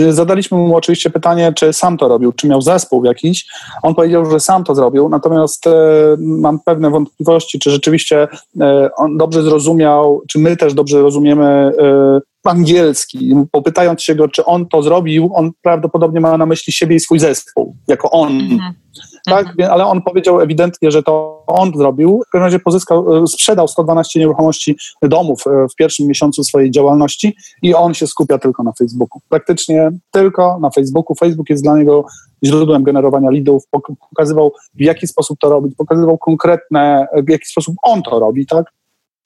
zadaliśmy 0.10 0.58
mu 0.58 0.76
oczywiście 0.76 1.10
pytanie, 1.10 1.54
czy 1.56 1.74
sam 1.74 1.97
to 1.97 2.08
robił, 2.08 2.32
czy 2.32 2.47
miał 2.47 2.62
zespół 2.62 3.06
jakiś. 3.06 3.47
On 3.84 3.95
powiedział, 3.95 4.32
że 4.32 4.39
sam 4.39 4.64
to 4.64 4.76
zrobił, 4.76 5.10
natomiast 5.10 5.68
e, 5.68 5.72
mam 6.20 6.60
pewne 6.66 6.89
wątpliwości, 6.89 7.60
czy 7.60 7.72
rzeczywiście 7.72 8.28
e, 8.62 8.89
on 8.95 9.18
dobrze 9.18 9.43
zrozumiał, 9.43 10.22
czy 10.30 10.39
my 10.39 10.58
też 10.58 10.74
dobrze 10.74 11.02
rozumiemy 11.02 11.45
e, 11.45 12.20
angielski. 12.43 13.36
Popytając 13.52 14.04
się 14.04 14.16
go, 14.16 14.28
czy 14.28 14.45
on 14.45 14.68
to 14.68 14.84
zrobił, 14.84 15.30
on 15.34 15.52
prawdopodobnie 15.62 16.20
ma 16.20 16.38
na 16.38 16.45
myśli 16.45 16.74
siebie 16.74 16.95
i 16.95 17.00
swój 17.00 17.20
zespół, 17.20 17.76
jako 17.88 18.12
on. 18.12 18.32
Mhm. 18.32 18.74
Tak, 19.30 19.47
mhm. 19.47 19.71
ale 19.71 19.86
on 19.86 20.01
powiedział 20.01 20.41
ewidentnie, 20.41 20.91
że 20.91 21.03
to 21.03 21.43
on 21.47 21.71
zrobił. 21.75 22.21
W 22.27 22.32
każdym 22.32 22.45
razie 22.45 22.59
pozyskał, 22.59 23.23
e, 23.23 23.27
sprzedał 23.27 23.67
112 23.67 24.19
nieruchomości 24.19 24.77
domów 25.01 25.47
e, 25.47 25.67
w 25.71 25.75
pierwszym 25.75 26.07
miesiącu 26.07 26.43
swojej 26.43 26.71
działalności 26.71 27.36
i 27.61 27.75
on 27.75 27.93
się 27.93 28.07
skupia 28.07 28.38
tylko 28.38 28.63
na 28.63 28.71
Facebooku. 28.71 29.21
Praktycznie 29.30 29.91
tylko 30.11 30.59
na 30.59 30.69
Facebooku. 30.69 31.15
Facebook 31.15 31.49
jest 31.49 31.63
dla 31.63 31.77
niego 31.77 32.05
źródłem 32.45 32.84
generowania 32.84 33.30
leadów, 33.30 33.63
pokazywał 34.09 34.51
w 34.75 34.82
jaki 34.82 35.07
sposób 35.07 35.39
to 35.39 35.49
robić, 35.49 35.75
pokazywał 35.75 36.17
konkretne, 36.17 37.07
w 37.27 37.30
jaki 37.30 37.45
sposób 37.45 37.75
on 37.84 38.03
to 38.03 38.19
robi, 38.19 38.45
tak? 38.45 38.65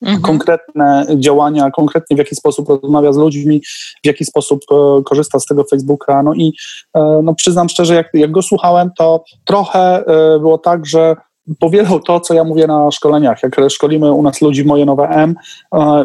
Mhm. 0.03 0.21
konkretne 0.21 1.05
działania, 1.15 1.71
konkretnie 1.71 2.15
w 2.15 2.19
jaki 2.19 2.35
sposób 2.35 2.69
rozmawia 2.69 3.13
z 3.13 3.17
ludźmi, 3.17 3.61
w 4.03 4.07
jaki 4.07 4.25
sposób 4.25 4.61
e, 4.71 5.03
korzysta 5.03 5.39
z 5.39 5.45
tego 5.45 5.63
Facebooka. 5.63 6.23
No 6.23 6.33
i 6.33 6.53
e, 6.93 7.21
no, 7.23 7.35
przyznam 7.35 7.69
szczerze, 7.69 7.95
jak, 7.95 8.09
jak 8.13 8.31
go 8.31 8.41
słuchałem, 8.41 8.89
to 8.97 9.23
trochę 9.45 10.05
e, 10.05 10.39
było 10.39 10.57
tak, 10.57 10.85
że 10.85 11.15
powielał 11.59 11.99
to, 11.99 12.19
co 12.19 12.33
ja 12.33 12.43
mówię 12.43 12.67
na 12.67 12.91
szkoleniach. 12.91 13.43
Jak 13.43 13.55
szkolimy 13.69 14.11
u 14.11 14.21
nas 14.21 14.41
ludzi 14.41 14.65
Moje 14.65 14.85
Nowe 14.85 15.07
M, 15.07 15.35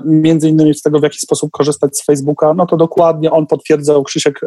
między 0.04 0.48
innymi 0.48 0.74
z 0.74 0.82
tego, 0.82 1.00
w 1.00 1.02
jaki 1.02 1.18
sposób 1.18 1.50
korzystać 1.50 1.98
z 1.98 2.04
Facebooka, 2.04 2.54
no 2.54 2.66
to 2.66 2.76
dokładnie 2.76 3.30
on 3.30 3.46
potwierdzał, 3.46 4.02
Krzysiek, 4.02 4.40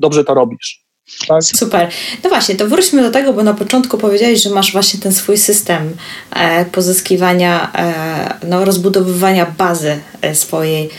dobrze 0.00 0.24
to 0.24 0.34
robisz. 0.34 0.87
Tak? 1.28 1.42
Super. 1.44 1.88
No 2.24 2.30
właśnie, 2.30 2.54
to 2.54 2.68
wróćmy 2.68 3.02
do 3.02 3.10
tego, 3.10 3.32
bo 3.32 3.42
na 3.42 3.54
początku 3.54 3.98
powiedziałeś, 3.98 4.42
że 4.42 4.50
masz 4.50 4.72
właśnie 4.72 5.00
ten 5.00 5.12
swój 5.12 5.38
system 5.38 5.96
e, 6.30 6.64
pozyskiwania, 6.64 7.72
e, 7.74 8.46
no, 8.46 8.64
rozbudowywania 8.64 9.46
bazy 9.58 10.00
e, 10.22 10.34
swojej 10.34 10.90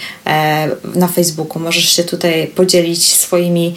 na 0.96 1.08
Facebooku. 1.08 1.60
Możesz 1.60 1.96
się 1.96 2.04
tutaj 2.04 2.48
podzielić 2.48 3.08
swoimi 3.08 3.76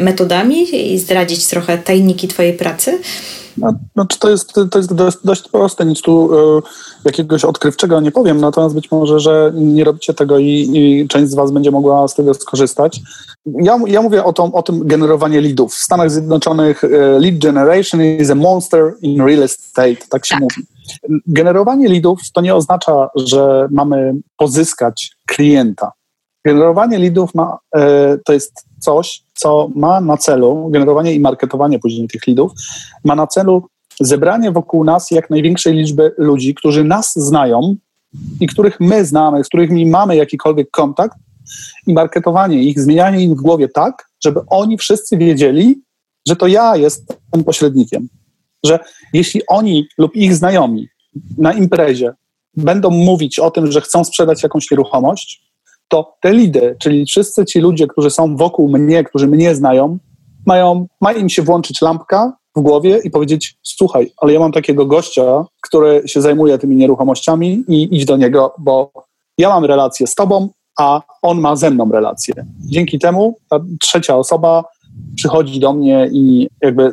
metodami 0.00 0.92
i 0.92 0.98
zdradzić 0.98 1.46
trochę 1.46 1.78
tajniki 1.78 2.28
Twojej 2.28 2.52
pracy? 2.52 2.98
Znaczy 3.94 4.18
to 4.18 4.30
jest, 4.30 4.52
to 4.70 4.78
jest 4.78 4.94
dość, 4.94 5.18
dość 5.24 5.48
proste, 5.48 5.84
nic 5.84 6.02
tu 6.02 6.34
y, 6.58 6.62
jakiegoś 7.04 7.44
odkrywczego 7.44 8.00
nie 8.00 8.10
powiem, 8.10 8.40
natomiast 8.40 8.74
być 8.74 8.90
może, 8.90 9.20
że 9.20 9.52
nie 9.54 9.84
robicie 9.84 10.14
tego 10.14 10.38
i, 10.38 10.70
i 10.72 11.08
część 11.08 11.30
z 11.30 11.34
Was 11.34 11.52
będzie 11.52 11.70
mogła 11.70 12.08
z 12.08 12.14
tego 12.14 12.34
skorzystać. 12.34 13.00
Ja, 13.46 13.78
ja 13.86 14.02
mówię 14.02 14.24
o, 14.24 14.32
to, 14.32 14.44
o 14.44 14.62
tym 14.62 14.86
generowanie 14.86 15.40
leadów. 15.40 15.74
W 15.74 15.82
Stanach 15.82 16.10
Zjednoczonych 16.10 16.84
y, 16.84 16.88
lead 17.18 17.38
generation 17.38 18.02
is 18.02 18.30
a 18.30 18.34
monster 18.34 18.94
in 19.00 19.26
real 19.26 19.42
estate, 19.42 19.96
tak 20.08 20.26
się 20.26 20.34
tak. 20.34 20.40
mówi. 20.40 20.66
Generowanie 21.26 21.88
leadów 21.88 22.20
to 22.34 22.40
nie 22.40 22.54
oznacza, 22.54 23.08
że 23.16 23.68
mamy 23.70 24.14
pozyskać 24.36 25.16
klienta. 25.26 25.92
Generowanie 26.44 26.98
leadów 26.98 27.34
ma, 27.34 27.58
y, 27.76 27.80
to 28.24 28.32
jest 28.32 28.71
coś, 28.82 29.22
co 29.34 29.68
ma 29.74 30.00
na 30.00 30.16
celu, 30.16 30.68
generowanie 30.70 31.14
i 31.14 31.20
marketowanie 31.20 31.78
później 31.78 32.08
tych 32.08 32.26
leadów, 32.26 32.52
ma 33.04 33.14
na 33.14 33.26
celu 33.26 33.62
zebranie 34.00 34.52
wokół 34.52 34.84
nas 34.84 35.10
jak 35.10 35.30
największej 35.30 35.74
liczby 35.74 36.14
ludzi, 36.18 36.54
którzy 36.54 36.84
nas 36.84 37.12
znają 37.16 37.76
i 38.40 38.46
których 38.46 38.80
my 38.80 39.04
znamy, 39.04 39.44
z 39.44 39.48
którymi 39.48 39.86
mamy 39.86 40.16
jakikolwiek 40.16 40.70
kontakt 40.70 41.16
i 41.86 41.92
marketowanie 41.92 42.62
ich, 42.62 42.80
zmienianie 42.80 43.24
ich 43.24 43.30
w 43.30 43.42
głowie 43.42 43.68
tak, 43.68 44.08
żeby 44.24 44.40
oni 44.46 44.78
wszyscy 44.78 45.16
wiedzieli, 45.16 45.82
że 46.28 46.36
to 46.36 46.46
ja 46.46 46.76
jestem 46.76 47.44
pośrednikiem. 47.44 48.08
Że 48.64 48.78
jeśli 49.12 49.46
oni 49.46 49.86
lub 49.98 50.16
ich 50.16 50.34
znajomi 50.34 50.88
na 51.38 51.52
imprezie 51.52 52.12
będą 52.56 52.90
mówić 52.90 53.38
o 53.38 53.50
tym, 53.50 53.72
że 53.72 53.80
chcą 53.80 54.04
sprzedać 54.04 54.42
jakąś 54.42 54.70
nieruchomość, 54.70 55.51
to 55.92 56.14
te 56.20 56.32
lidy, 56.32 56.76
czyli 56.80 57.04
wszyscy 57.06 57.44
ci 57.44 57.60
ludzie, 57.60 57.86
którzy 57.86 58.10
są 58.10 58.36
wokół 58.36 58.68
mnie, 58.68 59.04
którzy 59.04 59.26
mnie 59.26 59.54
znają, 59.54 59.98
mają, 60.46 60.86
ma 61.00 61.12
im 61.12 61.28
się 61.28 61.42
włączyć 61.42 61.82
lampka 61.82 62.32
w 62.56 62.60
głowie 62.60 63.00
i 63.04 63.10
powiedzieć: 63.10 63.54
Słuchaj, 63.62 64.12
ale 64.16 64.32
ja 64.32 64.40
mam 64.40 64.52
takiego 64.52 64.86
gościa, 64.86 65.44
który 65.62 66.02
się 66.06 66.20
zajmuje 66.20 66.58
tymi 66.58 66.76
nieruchomościami 66.76 67.64
i 67.68 67.96
idź 67.96 68.04
do 68.04 68.16
niego, 68.16 68.54
bo 68.58 68.92
ja 69.38 69.48
mam 69.48 69.64
relację 69.64 70.06
z 70.06 70.14
tobą, 70.14 70.48
a 70.78 71.02
on 71.22 71.40
ma 71.40 71.56
ze 71.56 71.70
mną 71.70 71.90
relację. 71.92 72.34
Dzięki 72.60 72.98
temu 72.98 73.36
ta 73.50 73.60
trzecia 73.80 74.16
osoba 74.16 74.64
przychodzi 75.16 75.60
do 75.60 75.72
mnie 75.72 76.08
i 76.12 76.48
jakby 76.62 76.92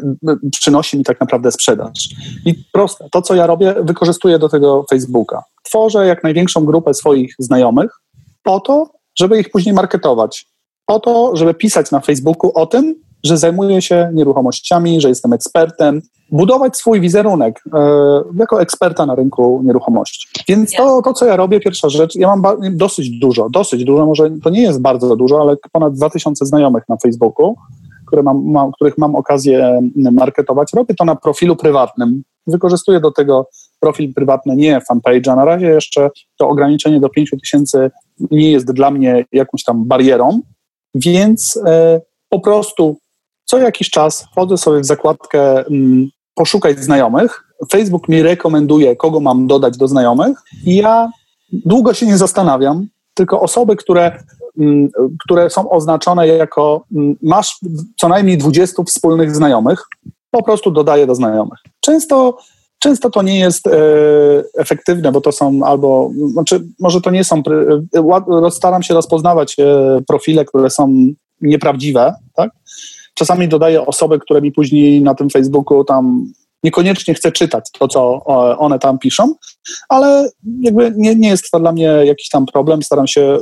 przynosi 0.51 0.97
mi 0.97 1.03
tak 1.03 1.19
naprawdę 1.19 1.51
sprzedaż. 1.51 2.09
I 2.45 2.55
proste, 2.73 3.07
to 3.11 3.21
co 3.21 3.35
ja 3.35 3.47
robię, 3.47 3.75
wykorzystuję 3.83 4.39
do 4.39 4.49
tego 4.49 4.85
Facebooka. 4.89 5.43
Tworzę 5.63 6.07
jak 6.07 6.23
największą 6.23 6.65
grupę 6.65 6.93
swoich 6.93 7.35
znajomych, 7.39 7.91
po 8.43 8.59
to, 8.59 8.89
żeby 9.19 9.39
ich 9.39 9.49
później 9.51 9.75
marketować. 9.75 10.45
Po 10.85 10.99
to, 10.99 11.35
żeby 11.35 11.53
pisać 11.53 11.91
na 11.91 11.99
Facebooku 11.99 12.51
o 12.55 12.65
tym, 12.65 12.95
że 13.23 13.37
zajmuję 13.37 13.81
się 13.81 14.11
nieruchomościami, 14.13 15.01
że 15.01 15.09
jestem 15.09 15.33
ekspertem, 15.33 16.01
budować 16.31 16.77
swój 16.77 17.01
wizerunek 17.01 17.63
e, 17.73 17.79
jako 18.37 18.61
eksperta 18.61 19.05
na 19.05 19.15
rynku 19.15 19.61
nieruchomości. 19.65 20.27
Więc 20.47 20.71
to, 20.73 21.01
to, 21.01 21.13
co 21.13 21.25
ja 21.25 21.35
robię, 21.35 21.59
pierwsza 21.59 21.89
rzecz, 21.89 22.15
ja 22.15 22.35
mam 22.35 22.57
dosyć 22.71 23.09
dużo, 23.09 23.49
dosyć 23.49 23.83
dużo, 23.83 24.05
może 24.05 24.29
to 24.43 24.49
nie 24.49 24.61
jest 24.61 24.81
bardzo 24.81 25.15
dużo, 25.15 25.41
ale 25.41 25.55
ponad 25.71 25.93
2000 25.93 26.45
znajomych 26.45 26.83
na 26.89 26.97
Facebooku, 26.97 27.55
które 28.07 28.23
mam, 28.23 28.51
mam, 28.51 28.71
których 28.71 28.97
mam 28.97 29.15
okazję 29.15 29.81
marketować. 29.95 30.73
Robię 30.73 30.95
to 30.95 31.05
na 31.05 31.15
profilu 31.15 31.55
prywatnym. 31.55 32.23
Wykorzystuję 32.47 32.99
do 32.99 33.11
tego 33.11 33.47
profil 33.79 34.13
prywatny, 34.13 34.55
nie 34.55 34.81
fanpage'a. 34.91 35.35
Na 35.35 35.45
razie 35.45 35.67
jeszcze 35.67 36.09
to 36.37 36.49
ograniczenie 36.49 36.99
do 36.99 37.09
5000 37.09 37.91
nie 38.31 38.51
jest 38.51 38.71
dla 38.71 38.91
mnie 38.91 39.25
jakąś 39.31 39.63
tam 39.63 39.85
barierą, 39.85 40.41
więc 40.95 41.59
e, 41.65 42.01
po 42.29 42.39
prostu 42.39 42.97
co 43.45 43.57
jakiś 43.57 43.89
czas 43.89 44.27
wchodzę 44.31 44.57
sobie 44.57 44.79
w 44.79 44.85
zakładkę 44.85 45.65
mm, 45.65 46.09
poszukać 46.35 46.79
znajomych. 46.79 47.43
Facebook 47.71 48.09
mi 48.09 48.23
rekomenduje, 48.23 48.95
kogo 48.95 49.19
mam 49.19 49.47
dodać 49.47 49.77
do 49.77 49.87
znajomych 49.87 50.37
i 50.65 50.75
ja 50.75 51.09
długo 51.51 51.93
się 51.93 52.05
nie 52.05 52.17
zastanawiam, 52.17 52.87
tylko 53.13 53.41
osoby, 53.41 53.75
które, 53.75 54.23
mm, 54.59 54.89
które 55.25 55.49
są 55.49 55.69
oznaczone 55.69 56.27
jako 56.27 56.85
mm, 56.95 57.15
masz 57.21 57.59
co 57.99 58.07
najmniej 58.07 58.37
20 58.37 58.83
wspólnych 58.83 59.35
znajomych, 59.35 59.83
po 60.31 60.43
prostu 60.43 60.71
dodaję 60.71 61.07
do 61.07 61.15
znajomych. 61.15 61.59
Często 61.79 62.37
Często 62.79 63.09
to 63.09 63.21
nie 63.21 63.39
jest 63.39 63.67
e, 63.67 63.71
efektywne, 64.57 65.11
bo 65.11 65.21
to 65.21 65.31
są 65.31 65.63
albo, 65.63 66.11
znaczy 66.31 66.67
może 66.79 67.01
to 67.01 67.11
nie 67.11 67.23
są, 67.23 67.43
e, 68.45 68.51
staram 68.51 68.83
się 68.83 68.93
rozpoznawać 68.93 69.55
e, 69.59 69.99
profile, 70.07 70.45
które 70.45 70.69
są 70.69 71.07
nieprawdziwe, 71.41 72.13
tak? 72.35 72.51
Czasami 73.13 73.47
dodaję 73.47 73.85
osoby, 73.85 74.19
które 74.19 74.41
mi 74.41 74.51
później 74.51 75.01
na 75.01 75.15
tym 75.15 75.29
Facebooku 75.29 75.83
tam 75.83 76.25
niekoniecznie 76.63 77.13
chcę 77.13 77.31
czytać 77.31 77.65
to, 77.79 77.87
co 77.87 78.23
one 78.57 78.79
tam 78.79 78.99
piszą, 78.99 79.35
ale 79.89 80.29
jakby 80.59 80.93
nie, 80.95 81.15
nie 81.15 81.29
jest 81.29 81.51
to 81.51 81.59
dla 81.59 81.71
mnie 81.71 81.83
jakiś 81.83 82.29
tam 82.29 82.45
problem. 82.45 82.83
Staram 82.83 83.07
się 83.07 83.39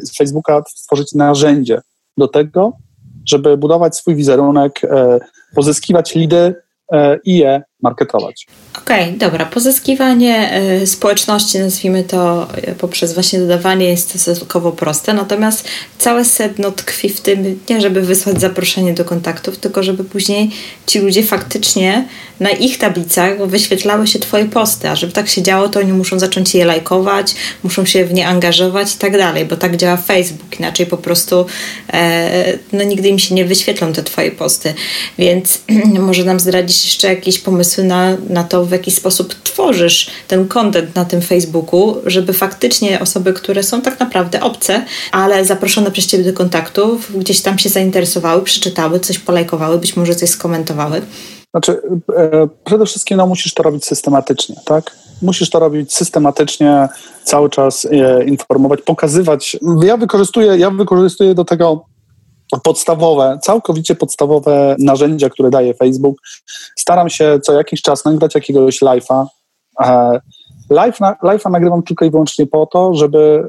z 0.00 0.16
Facebooka 0.16 0.62
stworzyć 0.68 1.12
narzędzie 1.12 1.80
do 2.16 2.28
tego, 2.28 2.72
żeby 3.28 3.56
budować 3.56 3.96
swój 3.96 4.14
wizerunek, 4.14 4.80
pozyskiwać 5.54 6.14
lidy 6.14 6.54
i 7.24 7.38
je 7.38 7.62
marketować. 7.82 8.46
Okej, 8.82 9.04
okay, 9.04 9.18
dobra. 9.18 9.46
Pozyskiwanie 9.46 10.62
y, 10.82 10.86
społeczności, 10.86 11.58
nazwijmy 11.58 12.04
to 12.04 12.48
y, 12.68 12.74
poprzez 12.74 13.14
właśnie 13.14 13.38
dodawanie 13.38 13.88
jest 13.88 14.20
stosunkowo 14.20 14.72
proste, 14.72 15.14
natomiast 15.14 15.68
całe 15.98 16.24
sedno 16.24 16.70
tkwi 16.70 17.08
w 17.08 17.20
tym, 17.20 17.60
nie 17.70 17.80
żeby 17.80 18.00
wysłać 18.00 18.40
zaproszenie 18.40 18.94
do 18.94 19.04
kontaktów, 19.04 19.58
tylko 19.58 19.82
żeby 19.82 20.04
później 20.04 20.50
ci 20.86 20.98
ludzie 20.98 21.22
faktycznie 21.22 22.08
na 22.40 22.50
ich 22.50 22.78
tablicach 22.78 23.46
wyświetlały 23.46 24.06
się 24.06 24.18
Twoje 24.18 24.44
posty, 24.44 24.88
a 24.88 24.96
żeby 24.96 25.12
tak 25.12 25.28
się 25.28 25.42
działo, 25.42 25.68
to 25.68 25.80
oni 25.80 25.92
muszą 25.92 26.18
zacząć 26.18 26.54
je 26.54 26.64
lajkować, 26.64 27.34
muszą 27.62 27.84
się 27.84 28.04
w 28.04 28.14
nie 28.14 28.28
angażować 28.28 28.94
i 28.94 28.98
tak 28.98 29.12
dalej, 29.12 29.44
bo 29.44 29.56
tak 29.56 29.76
działa 29.76 29.96
Facebook, 29.96 30.60
inaczej 30.60 30.86
po 30.86 30.96
prostu 30.96 31.46
e, 31.92 32.58
no 32.72 32.84
nigdy 32.84 33.08
im 33.08 33.18
się 33.18 33.34
nie 33.34 33.44
wyświetlą 33.44 33.92
te 33.92 34.02
Twoje 34.02 34.30
posty, 34.30 34.74
więc 35.18 35.60
może 36.08 36.24
nam 36.24 36.40
zdradzić 36.40 36.84
jeszcze 36.84 37.08
jakieś 37.08 37.38
pomysły 37.38 37.67
pomysły 37.68 37.84
na, 37.84 38.16
na 38.28 38.44
to, 38.44 38.64
w 38.64 38.70
jaki 38.70 38.90
sposób 38.90 39.34
tworzysz 39.34 40.10
ten 40.28 40.48
content 40.48 40.94
na 40.94 41.04
tym 41.04 41.20
Facebooku, 41.20 41.96
żeby 42.06 42.32
faktycznie 42.32 43.00
osoby, 43.00 43.32
które 43.32 43.62
są 43.62 43.82
tak 43.82 44.00
naprawdę 44.00 44.40
obce, 44.40 44.84
ale 45.12 45.44
zaproszone 45.44 45.90
przez 45.90 46.06
Ciebie 46.06 46.24
do 46.24 46.32
kontaktów, 46.32 47.18
gdzieś 47.18 47.40
tam 47.40 47.58
się 47.58 47.68
zainteresowały, 47.68 48.42
przeczytały, 48.42 49.00
coś 49.00 49.18
polajkowały, 49.18 49.78
być 49.78 49.96
może 49.96 50.14
coś 50.14 50.30
skomentowały? 50.30 51.02
Znaczy, 51.50 51.80
e, 52.16 52.48
przede 52.64 52.86
wszystkim 52.86 53.16
no, 53.16 53.26
musisz 53.26 53.54
to 53.54 53.62
robić 53.62 53.84
systematycznie, 53.84 54.56
tak? 54.64 54.96
Musisz 55.22 55.50
to 55.50 55.58
robić 55.58 55.94
systematycznie, 55.94 56.88
cały 57.24 57.50
czas 57.50 57.84
e, 57.84 58.24
informować, 58.24 58.80
pokazywać. 58.82 59.56
Ja 59.82 59.96
wykorzystuję, 59.96 60.56
ja 60.56 60.70
wykorzystuję 60.70 61.34
do 61.34 61.44
tego 61.44 61.84
podstawowe, 62.64 63.38
całkowicie 63.42 63.94
podstawowe 63.94 64.76
narzędzia, 64.78 65.30
które 65.30 65.50
daje 65.50 65.74
Facebook. 65.74 66.18
Staram 66.76 67.08
się 67.08 67.38
co 67.42 67.52
jakiś 67.52 67.82
czas 67.82 68.04
nagrać 68.04 68.34
jakiegoś 68.34 68.82
live'a. 68.82 69.26
E, 69.80 70.20
live 70.70 71.00
na, 71.00 71.16
live'a 71.22 71.50
nagrywam 71.50 71.82
tylko 71.82 72.04
i 72.04 72.10
wyłącznie 72.10 72.46
po 72.46 72.66
to, 72.66 72.94
żeby, 72.94 73.48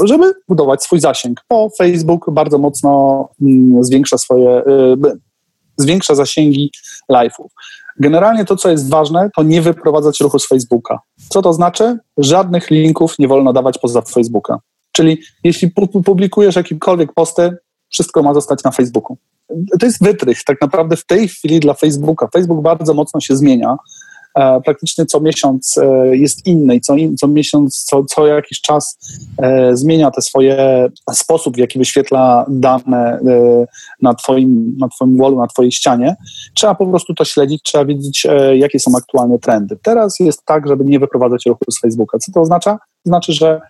e, 0.00 0.06
żeby 0.06 0.34
budować 0.48 0.82
swój 0.82 1.00
zasięg. 1.00 1.40
Bo 1.50 1.70
Facebook 1.78 2.30
bardzo 2.30 2.58
mocno 2.58 3.28
mm, 3.42 3.84
zwiększa 3.84 4.18
swoje, 4.18 4.50
e, 4.50 4.96
zwiększa 5.76 6.14
zasięgi 6.14 6.70
live'ów. 7.10 7.46
Generalnie 8.00 8.44
to, 8.44 8.56
co 8.56 8.70
jest 8.70 8.90
ważne, 8.90 9.30
to 9.36 9.42
nie 9.42 9.62
wyprowadzać 9.62 10.20
ruchu 10.20 10.38
z 10.38 10.48
Facebooka. 10.48 10.98
Co 11.28 11.42
to 11.42 11.52
znaczy? 11.52 11.98
Żadnych 12.18 12.70
linków 12.70 13.18
nie 13.18 13.28
wolno 13.28 13.52
dawać 13.52 13.78
poza 13.78 14.02
Facebooka. 14.02 14.58
Czyli 14.92 15.18
jeśli 15.44 15.70
publikujesz 16.04 16.56
jakiekolwiek 16.56 17.12
posty, 17.12 17.56
wszystko 17.92 18.22
ma 18.22 18.34
zostać 18.34 18.64
na 18.64 18.70
Facebooku. 18.70 19.16
To 19.80 19.86
jest 19.86 20.04
wytrych 20.04 20.44
tak 20.44 20.60
naprawdę 20.60 20.96
w 20.96 21.06
tej 21.06 21.28
chwili 21.28 21.60
dla 21.60 21.74
Facebooka. 21.74 22.28
Facebook 22.32 22.62
bardzo 22.62 22.94
mocno 22.94 23.20
się 23.20 23.36
zmienia. 23.36 23.76
E, 24.34 24.60
praktycznie 24.60 25.06
co 25.06 25.20
miesiąc 25.20 25.78
e, 25.78 26.16
jest 26.16 26.46
inny 26.46 26.74
i 26.76 26.80
co, 26.80 26.94
co 27.18 27.28
miesiąc, 27.28 27.84
co, 27.84 28.04
co 28.04 28.26
jakiś 28.26 28.60
czas 28.60 28.98
e, 29.38 29.76
zmienia 29.76 30.10
te 30.10 30.22
swoje 30.22 30.88
sposób, 31.12 31.54
w 31.54 31.58
jaki 31.58 31.78
wyświetla 31.78 32.46
dane 32.48 33.18
na 34.02 34.14
twoim, 34.14 34.76
na 34.78 34.88
twoim 34.88 35.16
wallu, 35.16 35.38
na 35.38 35.46
twojej 35.46 35.72
ścianie. 35.72 36.16
Trzeba 36.54 36.74
po 36.74 36.86
prostu 36.86 37.14
to 37.14 37.24
śledzić, 37.24 37.62
trzeba 37.62 37.84
wiedzieć, 37.84 38.26
jakie 38.54 38.80
są 38.80 38.90
aktualne 38.96 39.38
trendy. 39.38 39.78
Teraz 39.82 40.20
jest 40.20 40.44
tak, 40.44 40.68
żeby 40.68 40.84
nie 40.84 40.98
wyprowadzać 40.98 41.46
ruchu 41.46 41.64
z 41.70 41.80
Facebooka. 41.80 42.18
Co 42.18 42.32
to 42.32 42.40
oznacza? 42.40 42.78
Znaczy, 43.04 43.32
że 43.32 43.60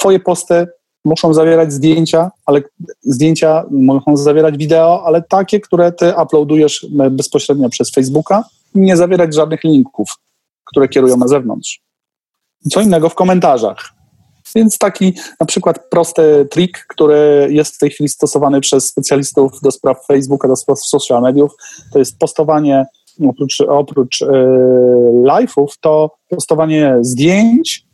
twoje 0.00 0.20
posty 0.20 0.66
muszą 1.08 1.34
zawierać 1.34 1.72
zdjęcia, 1.72 2.30
ale 2.46 2.62
zdjęcia 3.02 3.64
muszą 3.70 4.16
zawierać 4.16 4.56
wideo, 4.56 5.02
ale 5.06 5.22
takie, 5.22 5.60
które 5.60 5.92
ty 5.92 6.12
uploadujesz 6.22 6.86
bezpośrednio 7.10 7.68
przez 7.68 7.90
Facebooka, 7.90 8.44
nie 8.74 8.96
zawierać 8.96 9.34
żadnych 9.34 9.64
linków, 9.64 10.08
które 10.64 10.88
kierują 10.88 11.16
na 11.16 11.28
zewnątrz. 11.28 11.80
Co 12.70 12.80
innego 12.80 13.08
w 13.08 13.14
komentarzach. 13.14 13.98
Więc 14.54 14.78
taki 14.78 15.14
na 15.40 15.46
przykład 15.46 15.88
prosty 15.90 16.48
trik, 16.50 16.86
który 16.88 17.48
jest 17.50 17.74
w 17.74 17.78
tej 17.78 17.90
chwili 17.90 18.08
stosowany 18.08 18.60
przez 18.60 18.86
specjalistów 18.86 19.52
do 19.62 19.70
spraw 19.70 20.06
Facebooka, 20.06 20.48
do 20.48 20.56
spraw 20.56 20.78
social 20.78 21.22
mediów, 21.22 21.52
to 21.92 21.98
jest 21.98 22.18
postowanie 22.18 22.86
oprócz, 23.28 23.60
oprócz 23.60 24.22
e, 24.22 24.26
live'ów, 25.22 25.66
to 25.80 26.16
postowanie 26.28 26.96
zdjęć, 27.00 27.86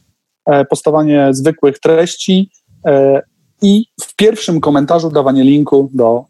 e, 0.47 0.65
postowanie 0.65 1.29
zwykłych 1.31 1.79
treści 1.79 2.51
e, 2.51 2.64
i 3.63 3.85
w 4.01 4.17
pierwszym 4.17 4.61
komentarzu 4.61 5.11
dawanie 5.11 5.45
linku 5.45 5.91
do 5.93 6.25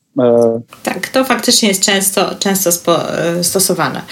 tak, 0.82 1.09
to 1.09 1.24
faktycznie 1.24 1.68
jest 1.68 1.82
często, 1.82 2.34
często 2.38 2.72
spo, 2.72 2.98
stosowane. 3.42 4.02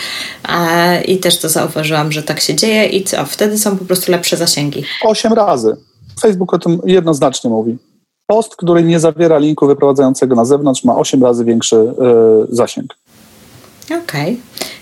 I 1.08 1.18
też 1.18 1.38
to 1.38 1.48
zauważyłam, 1.48 2.12
że 2.12 2.22
tak 2.22 2.40
się 2.40 2.54
dzieje 2.54 2.86
i 2.86 3.04
co? 3.04 3.24
Wtedy 3.24 3.58
są 3.58 3.78
po 3.78 3.84
prostu 3.84 4.12
lepsze 4.12 4.36
zasięgi. 4.36 4.84
Osiem 5.04 5.32
razy. 5.32 5.76
Facebook 6.20 6.54
o 6.54 6.58
tym 6.58 6.80
jednoznacznie 6.84 7.50
mówi. 7.50 7.78
Post, 8.26 8.56
który 8.56 8.82
nie 8.82 9.00
zawiera 9.00 9.38
linku 9.38 9.66
wyprowadzającego 9.66 10.34
na 10.36 10.44
zewnątrz, 10.44 10.84
ma 10.84 10.96
8 10.96 11.22
razy 11.22 11.44
większy 11.44 11.94
zasięg. 12.50 12.94
Okej. 13.84 14.00
Okay. 14.02 14.36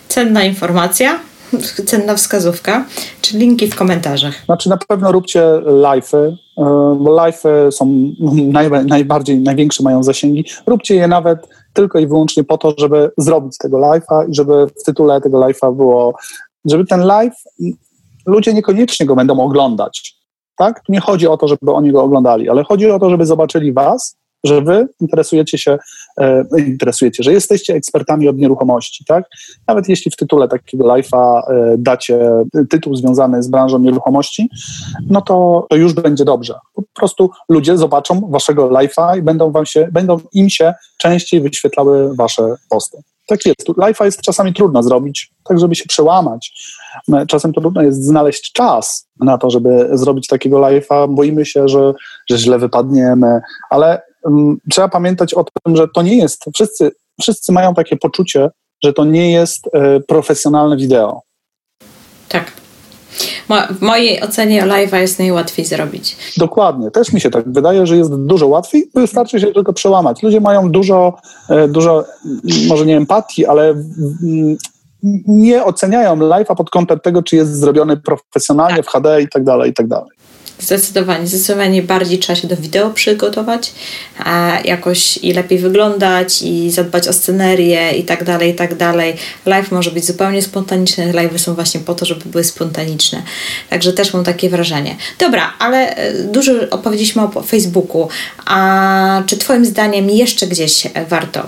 Cenna 0.08 0.44
informacja, 0.44 1.20
cenna 1.86 2.14
wskazówka. 2.14 2.84
Czy 3.20 3.38
linki 3.38 3.66
w 3.66 3.76
komentarzach? 3.76 4.44
Znaczy 4.44 4.68
na 4.68 4.76
pewno 4.76 5.12
róbcie 5.12 5.42
live'y, 5.66 6.28
y, 6.28 6.36
bo 6.96 7.16
live'y 7.16 7.70
są 7.70 8.12
naj, 8.56 8.70
najbardziej, 8.86 9.40
największe 9.40 9.82
mają 9.82 10.02
zasięgi. 10.02 10.44
Róbcie 10.66 10.94
je 10.94 11.08
nawet 11.08 11.38
tylko 11.72 11.98
i 11.98 12.06
wyłącznie 12.06 12.44
po 12.44 12.58
to, 12.58 12.74
żeby 12.78 13.10
zrobić 13.18 13.58
tego 13.58 13.78
live'a 13.78 14.30
i 14.30 14.34
żeby 14.34 14.66
w 14.80 14.82
tytule 14.82 15.20
tego 15.20 15.38
live'a 15.38 15.76
było, 15.76 16.14
żeby 16.64 16.86
ten 16.86 17.00
live, 17.00 17.34
ludzie 18.26 18.54
niekoniecznie 18.54 19.06
go 19.06 19.16
będą 19.16 19.40
oglądać 19.40 20.20
tak? 20.60 20.82
Nie 20.88 21.00
chodzi 21.00 21.28
o 21.28 21.36
to, 21.36 21.48
żeby 21.48 21.72
oni 21.72 21.92
go 21.92 22.02
oglądali, 22.02 22.48
ale 22.48 22.64
chodzi 22.64 22.90
o 22.90 22.98
to, 22.98 23.10
żeby 23.10 23.26
zobaczyli 23.26 23.72
was, 23.72 24.16
że 24.44 24.62
wy 24.62 24.88
interesujecie 25.00 25.58
się, 25.58 25.78
e, 26.20 26.44
interesujecie, 26.58 27.22
że 27.22 27.32
jesteście 27.32 27.74
ekspertami 27.74 28.28
od 28.28 28.36
nieruchomości, 28.36 29.04
tak? 29.04 29.24
Nawet 29.68 29.88
jeśli 29.88 30.10
w 30.10 30.16
tytule 30.16 30.48
takiego 30.48 30.84
live'a 30.84 31.40
e, 31.48 31.74
dacie 31.78 32.18
tytuł 32.70 32.96
związany 32.96 33.42
z 33.42 33.48
branżą 33.48 33.78
nieruchomości, 33.78 34.48
no 35.06 35.22
to, 35.22 35.66
to 35.70 35.76
już 35.76 35.92
będzie 35.92 36.24
dobrze. 36.24 36.54
Po 36.74 36.82
prostu 36.94 37.30
ludzie 37.48 37.78
zobaczą 37.78 38.20
waszego 38.30 38.68
live'a 38.68 39.18
i 39.18 39.22
będą, 39.22 39.52
wam 39.52 39.66
się, 39.66 39.88
będą 39.92 40.20
im 40.32 40.50
się 40.50 40.74
częściej 40.98 41.40
wyświetlały 41.40 42.16
wasze 42.16 42.54
posty. 42.68 42.98
Tak 43.26 43.46
jest. 43.46 43.68
Live'a 43.68 44.04
jest 44.04 44.20
czasami 44.20 44.54
trudno 44.54 44.82
zrobić, 44.82 45.32
tak 45.44 45.58
żeby 45.58 45.74
się 45.74 45.84
przełamać. 45.88 46.52
Czasem 47.28 47.52
trudno 47.52 47.82
jest 47.82 48.04
znaleźć 48.04 48.52
czas 48.52 49.08
na 49.20 49.38
to, 49.38 49.50
żeby 49.50 49.88
zrobić 49.92 50.26
takiego 50.26 50.58
live'a. 50.58 51.14
Boimy 51.14 51.46
się, 51.46 51.68
że, 51.68 51.92
że 52.30 52.38
źle 52.38 52.58
wypadniemy, 52.58 53.40
ale 53.70 54.02
trzeba 54.70 54.88
pamiętać 54.88 55.34
o 55.34 55.44
tym, 55.44 55.76
że 55.76 55.88
to 55.94 56.02
nie 56.02 56.16
jest, 56.16 56.44
wszyscy, 56.54 56.90
wszyscy 57.20 57.52
mają 57.52 57.74
takie 57.74 57.96
poczucie, 57.96 58.50
że 58.84 58.92
to 58.92 59.04
nie 59.04 59.32
jest 59.32 59.70
e, 59.72 60.00
profesjonalne 60.00 60.76
wideo. 60.76 61.22
Tak. 62.28 62.52
W 63.70 63.80
mojej 63.80 64.22
ocenie 64.22 64.62
live'a 64.62 64.96
jest 64.96 65.18
najłatwiej 65.18 65.64
zrobić. 65.64 66.16
Dokładnie. 66.36 66.90
Też 66.90 67.12
mi 67.12 67.20
się 67.20 67.30
tak 67.30 67.52
wydaje, 67.52 67.86
że 67.86 67.96
jest 67.96 68.14
dużo 68.14 68.46
łatwiej. 68.46 68.90
Wystarczy 68.94 69.40
się 69.40 69.46
tylko 69.46 69.72
przełamać. 69.72 70.22
Ludzie 70.22 70.40
mają 70.40 70.70
dużo, 70.70 71.18
e, 71.48 71.68
dużo 71.68 72.04
może 72.68 72.86
nie 72.86 72.96
empatii, 72.96 73.46
ale 73.46 73.74
nie 75.26 75.64
oceniają 75.64 76.16
live'a 76.16 76.56
pod 76.56 76.70
kątem 76.70 77.00
tego, 77.00 77.22
czy 77.22 77.36
jest 77.36 77.54
zrobiony 77.54 77.96
profesjonalnie 77.96 78.82
w 78.82 78.86
HD 78.86 79.22
i 79.22 79.28
tak 79.28 79.44
dalej, 79.44 79.70
i 79.70 79.74
tak 79.74 79.86
dalej. 79.86 80.10
Zdecydowanie, 80.60 81.26
zdecydowanie 81.26 81.82
bardziej 81.82 82.18
trzeba 82.18 82.36
się 82.36 82.48
do 82.48 82.56
wideo 82.56 82.90
przygotować, 82.90 83.72
jakoś 84.64 85.16
i 85.16 85.32
lepiej 85.32 85.58
wyglądać 85.58 86.42
i 86.42 86.70
zadbać 86.70 87.08
o 87.08 87.12
scenerię 87.12 87.92
i 87.92 88.04
tak 88.04 88.24
dalej, 88.24 88.50
i 88.50 88.54
tak 88.54 88.74
dalej. 88.74 89.16
Live 89.46 89.72
może 89.72 89.90
być 89.90 90.06
zupełnie 90.06 90.42
spontaniczny, 90.42 91.12
live 91.12 91.40
są 91.40 91.54
właśnie 91.54 91.80
po 91.80 91.94
to, 91.94 92.04
żeby 92.04 92.24
były 92.24 92.44
spontaniczne. 92.44 93.22
Także 93.70 93.92
też 93.92 94.12
mam 94.14 94.24
takie 94.24 94.50
wrażenie. 94.50 94.96
Dobra, 95.18 95.52
ale 95.58 95.96
e, 95.96 96.12
dużo 96.24 96.52
opowiedzieliśmy 96.70 97.22
o 97.22 97.42
Facebooku. 97.42 98.08
A 98.46 99.22
czy 99.26 99.36
Twoim 99.36 99.64
zdaniem 99.64 100.10
jeszcze 100.10 100.46
gdzieś 100.46 100.86
warto 101.08 101.46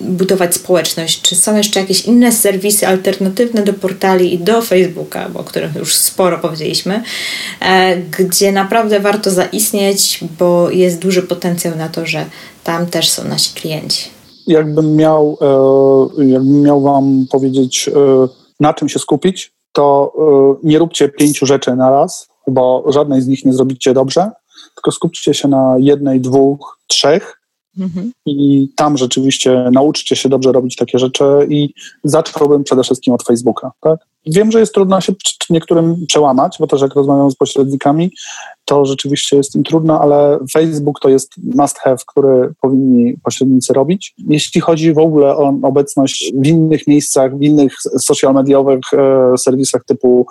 budować 0.00 0.54
społeczność? 0.54 1.22
Czy 1.22 1.36
są 1.36 1.56
jeszcze 1.56 1.80
jakieś 1.80 2.04
inne 2.04 2.32
serwisy 2.32 2.86
alternatywne 2.86 3.62
do 3.62 3.72
portali 3.72 4.34
i 4.34 4.38
do 4.38 4.62
Facebooka, 4.62 5.30
o 5.34 5.44
których 5.44 5.74
już 5.74 5.94
sporo 5.94 6.38
powiedzieliśmy, 6.38 7.02
e, 7.60 7.96
gdzie 7.96 8.52
naprawdę 8.52 9.00
warto 9.00 9.30
zaistnieć, 9.30 10.24
bo 10.38 10.70
jest 10.70 10.98
duży 10.98 11.22
potencjał 11.22 11.76
na 11.76 11.88
to, 11.88 12.06
że 12.06 12.26
tam 12.64 12.86
też 12.86 13.10
są 13.10 13.24
nasi 13.24 13.54
klienci? 13.54 14.10
Jakbym 14.46 14.96
miał, 14.96 15.38
e, 16.18 16.24
jakbym 16.24 16.62
miał 16.62 16.80
Wam 16.80 17.26
powiedzieć, 17.30 17.88
e, 17.88 18.28
na 18.60 18.74
czym 18.74 18.88
się 18.88 18.98
skupić, 18.98 19.52
to 19.72 20.12
nie 20.62 20.78
róbcie 20.78 21.08
pięciu 21.08 21.46
rzeczy 21.46 21.76
na 21.76 21.90
raz, 21.90 22.28
bo 22.46 22.84
żadnej 22.88 23.22
z 23.22 23.26
nich 23.26 23.44
nie 23.44 23.52
zrobicie 23.52 23.94
dobrze, 23.94 24.30
tylko 24.74 24.92
skupcie 24.92 25.34
się 25.34 25.48
na 25.48 25.74
jednej, 25.78 26.20
dwóch, 26.20 26.78
trzech 26.86 27.37
Mhm. 27.78 28.12
I 28.26 28.68
tam 28.76 28.96
rzeczywiście 28.96 29.68
nauczcie 29.72 30.16
się 30.16 30.28
dobrze 30.28 30.52
robić 30.52 30.76
takie 30.76 30.98
rzeczy 30.98 31.24
i 31.48 31.74
zacząłbym 32.04 32.64
przede 32.64 32.82
wszystkim 32.82 33.14
od 33.14 33.22
Facebooka. 33.22 33.70
Tak? 33.80 33.98
Wiem, 34.26 34.52
że 34.52 34.60
jest 34.60 34.74
trudno 34.74 35.00
się 35.00 35.12
niektórym 35.50 36.06
przełamać, 36.06 36.56
bo 36.60 36.66
też 36.66 36.80
jak 36.80 36.94
rozmawiam 36.94 37.30
z 37.30 37.36
pośrednikami, 37.36 38.10
to 38.64 38.86
rzeczywiście 38.86 39.36
jest 39.36 39.56
im 39.56 39.62
trudno, 39.62 40.00
ale 40.00 40.38
Facebook 40.52 41.00
to 41.00 41.08
jest 41.08 41.32
must 41.54 41.78
have, 41.78 41.96
który 42.06 42.54
powinni 42.60 43.14
pośrednicy 43.22 43.72
robić. 43.72 44.14
Jeśli 44.28 44.60
chodzi 44.60 44.92
w 44.92 44.98
ogóle 44.98 45.36
o 45.36 45.54
obecność 45.62 46.32
w 46.34 46.46
innych 46.46 46.86
miejscach, 46.86 47.38
w 47.38 47.42
innych 47.42 47.74
social 47.98 48.34
mediowych 48.34 48.80
e, 48.92 49.38
serwisach 49.38 49.84
typu 49.84 50.26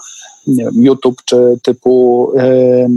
wiem, 0.48 0.72
YouTube 0.76 1.18
czy 1.26 1.60
typu 1.64 2.32
e, 2.38 2.88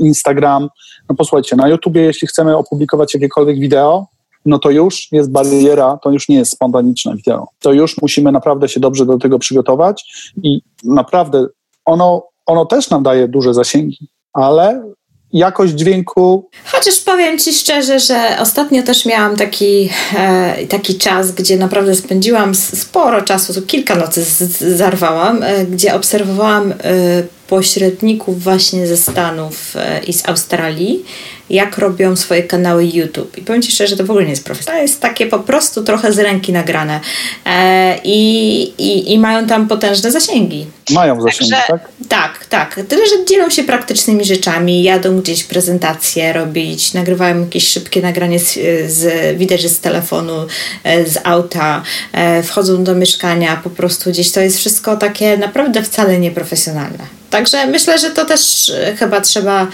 Instagram, 0.00 0.68
no 1.08 1.16
posłuchajcie, 1.16 1.56
na 1.56 1.68
YouTubie 1.68 2.02
jeśli 2.02 2.28
chcemy 2.28 2.56
opublikować 2.56 3.14
jakiekolwiek 3.14 3.60
wideo, 3.60 4.06
no 4.46 4.58
to 4.58 4.70
już 4.70 5.08
jest 5.12 5.30
bariera, 5.30 5.98
to 6.02 6.10
już 6.10 6.28
nie 6.28 6.36
jest 6.36 6.52
spontaniczne 6.52 7.16
wideo. 7.16 7.46
To 7.58 7.72
już 7.72 8.02
musimy 8.02 8.32
naprawdę 8.32 8.68
się 8.68 8.80
dobrze 8.80 9.06
do 9.06 9.18
tego 9.18 9.38
przygotować 9.38 10.22
i 10.42 10.60
naprawdę 10.84 11.46
ono, 11.84 12.22
ono 12.46 12.66
też 12.66 12.90
nam 12.90 13.02
daje 13.02 13.28
duże 13.28 13.54
zasięgi, 13.54 14.08
ale 14.32 14.92
jakość 15.32 15.72
dźwięku. 15.72 16.48
Chociaż 16.64 16.96
powiem 16.96 17.38
Ci 17.38 17.52
szczerze, 17.52 18.00
że 18.00 18.36
ostatnio 18.40 18.82
też 18.82 19.06
miałam 19.06 19.36
taki, 19.36 19.88
e, 20.16 20.66
taki 20.66 20.98
czas, 20.98 21.32
gdzie 21.32 21.56
naprawdę 21.56 21.94
spędziłam 21.94 22.54
sporo 22.54 23.22
czasu, 23.22 23.62
kilka 23.62 23.94
nocy 23.94 24.24
zarwałam, 24.76 25.42
e, 25.42 25.64
gdzie 25.64 25.94
obserwowałam 25.94 26.72
e, 26.72 26.76
pośredników 27.48 28.42
właśnie 28.42 28.86
ze 28.86 28.96
Stanów 28.96 29.76
e, 29.76 30.00
i 30.04 30.12
z 30.12 30.28
Australii, 30.28 31.04
jak 31.50 31.78
robią 31.78 32.16
swoje 32.16 32.42
kanały 32.42 32.84
YouTube. 32.84 33.38
I 33.38 33.42
powiem 33.42 33.62
Ci 33.62 33.72
szczerze, 33.72 33.90
że 33.90 33.96
to 33.96 34.04
w 34.04 34.10
ogóle 34.10 34.24
nie 34.24 34.30
jest 34.30 34.44
profesjonalne. 34.44 34.78
To 34.78 34.90
jest 34.90 35.00
takie 35.00 35.26
po 35.26 35.38
prostu 35.38 35.84
trochę 35.84 36.12
z 36.12 36.18
ręki 36.18 36.52
nagrane. 36.52 37.00
E, 37.46 37.98
i, 38.04 38.62
i, 38.78 39.12
I 39.12 39.18
mają 39.18 39.46
tam 39.46 39.68
potężne 39.68 40.10
zasięgi. 40.10 40.66
Mają 40.90 41.22
zasięgi, 41.22 41.52
Także, 41.52 41.66
tak? 41.68 41.88
Tak, 42.08 42.46
tak. 42.46 42.80
Tyle, 42.88 43.06
że 43.06 43.24
dzielą 43.24 43.50
się 43.50 43.64
praktycznymi 43.64 44.24
rzeczami, 44.24 44.82
jadą 44.82 45.20
gdzieś 45.20 45.44
prezentacje 45.44 46.32
robić, 46.32 46.94
nagrywają 46.94 47.40
jakieś 47.40 47.68
szybkie 47.68 48.02
nagranie 48.02 48.38
z, 48.38 48.58
z 48.92 49.36
widać, 49.38 49.60
że 49.60 49.68
z 49.68 49.80
telefonu, 49.80 50.46
e, 50.84 51.06
z 51.06 51.18
auta, 51.24 51.82
e, 52.12 52.42
wchodzą 52.42 52.84
do 52.84 52.94
mieszkania, 52.94 53.60
po 53.64 53.70
prostu 53.70 54.10
gdzieś 54.10 54.30
to 54.30 54.40
jest 54.40 54.58
wszystko 54.58 54.96
takie 54.96 55.36
naprawdę 55.36 55.82
wcale 55.82 56.18
nieprofesjonalne. 56.18 57.17
Także 57.30 57.66
myślę, 57.66 57.98
że 57.98 58.10
to 58.10 58.24
też 58.24 58.70
e, 58.70 58.96
chyba 58.96 59.20
trzeba 59.20 59.66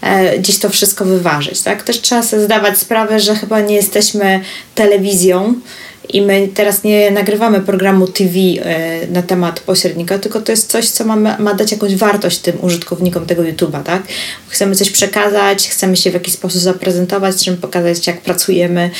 e, 0.00 0.38
gdzieś 0.38 0.58
to 0.58 0.70
wszystko 0.70 1.04
wyważyć. 1.04 1.60
Tak? 1.60 1.82
Też 1.82 2.00
trzeba 2.00 2.22
sobie 2.22 2.42
zdawać 2.42 2.78
sprawę, 2.78 3.20
że 3.20 3.34
chyba 3.34 3.60
nie 3.60 3.74
jesteśmy 3.74 4.40
telewizją 4.74 5.54
i 6.08 6.22
my 6.22 6.48
teraz 6.54 6.84
nie 6.84 7.10
nagrywamy 7.10 7.60
programu 7.60 8.06
TV 8.06 8.38
e, 8.38 9.06
na 9.06 9.22
temat 9.22 9.60
pośrednika, 9.60 10.18
tylko 10.18 10.40
to 10.40 10.52
jest 10.52 10.70
coś, 10.70 10.88
co 10.88 11.04
ma, 11.04 11.16
ma 11.38 11.54
dać 11.54 11.72
jakąś 11.72 11.94
wartość 11.94 12.38
tym 12.38 12.64
użytkownikom 12.64 13.26
tego 13.26 13.42
YouTube'a, 13.42 13.82
tak? 13.82 14.02
Chcemy 14.48 14.74
coś 14.74 14.90
przekazać, 14.90 15.68
chcemy 15.68 15.96
się 15.96 16.10
w 16.10 16.14
jakiś 16.14 16.34
sposób 16.34 16.60
zaprezentować, 16.60 17.36
chcemy 17.36 17.56
pokazać, 17.56 18.06
jak 18.06 18.20
pracujemy, 18.20 18.90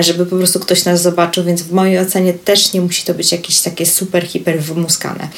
żeby 0.00 0.26
po 0.26 0.36
prostu 0.36 0.60
ktoś 0.60 0.84
nas 0.84 1.02
zobaczył, 1.02 1.44
więc 1.44 1.62
w 1.62 1.72
mojej 1.72 1.98
ocenie 1.98 2.34
też 2.34 2.72
nie 2.72 2.80
musi 2.80 3.04
to 3.04 3.14
być 3.14 3.32
jakieś 3.32 3.60
takie 3.60 3.86
super, 3.86 4.26
hiper 4.26 4.62
wymuskane. 4.62 5.28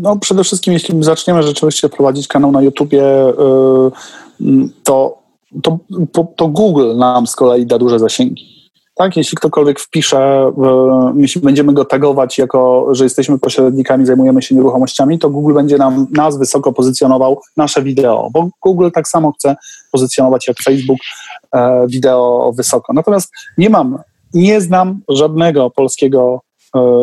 No 0.00 0.16
przede 0.16 0.44
wszystkim, 0.44 0.72
jeśli 0.72 1.04
zaczniemy 1.04 1.42
rzeczywiście 1.42 1.88
prowadzić 1.88 2.28
kanał 2.28 2.52
na 2.52 2.62
YouTubie, 2.62 3.28
y, 3.28 4.68
to 4.84 5.26
to, 5.62 5.78
to, 6.36 6.48
Google 6.48 6.96
nam 6.96 7.26
z 7.26 7.36
kolei 7.36 7.66
da 7.66 7.78
duże 7.78 7.98
zasięgi. 7.98 8.56
Tak, 8.94 9.16
jeśli 9.16 9.36
ktokolwiek 9.36 9.80
wpisze, 9.80 10.52
jeśli 11.16 11.40
będziemy 11.40 11.72
go 11.72 11.84
tagować 11.84 12.38
jako, 12.38 12.88
że 12.90 13.04
jesteśmy 13.04 13.38
pośrednikami, 13.38 14.06
zajmujemy 14.06 14.42
się 14.42 14.54
nieruchomościami, 14.54 15.18
to 15.18 15.30
Google 15.30 15.54
będzie 15.54 15.78
nam 15.78 16.06
nas 16.10 16.38
wysoko 16.38 16.72
pozycjonował 16.72 17.40
nasze 17.56 17.82
wideo, 17.82 18.30
bo 18.32 18.48
Google 18.62 18.88
tak 18.94 19.08
samo 19.08 19.32
chce 19.32 19.56
pozycjonować 19.92 20.48
jak 20.48 20.56
Facebook 20.62 20.98
e, 21.52 21.86
wideo 21.86 22.52
wysoko. 22.56 22.92
Natomiast 22.92 23.32
nie 23.58 23.70
mam, 23.70 23.98
nie 24.34 24.60
znam 24.60 25.00
żadnego 25.08 25.70
polskiego 25.70 26.40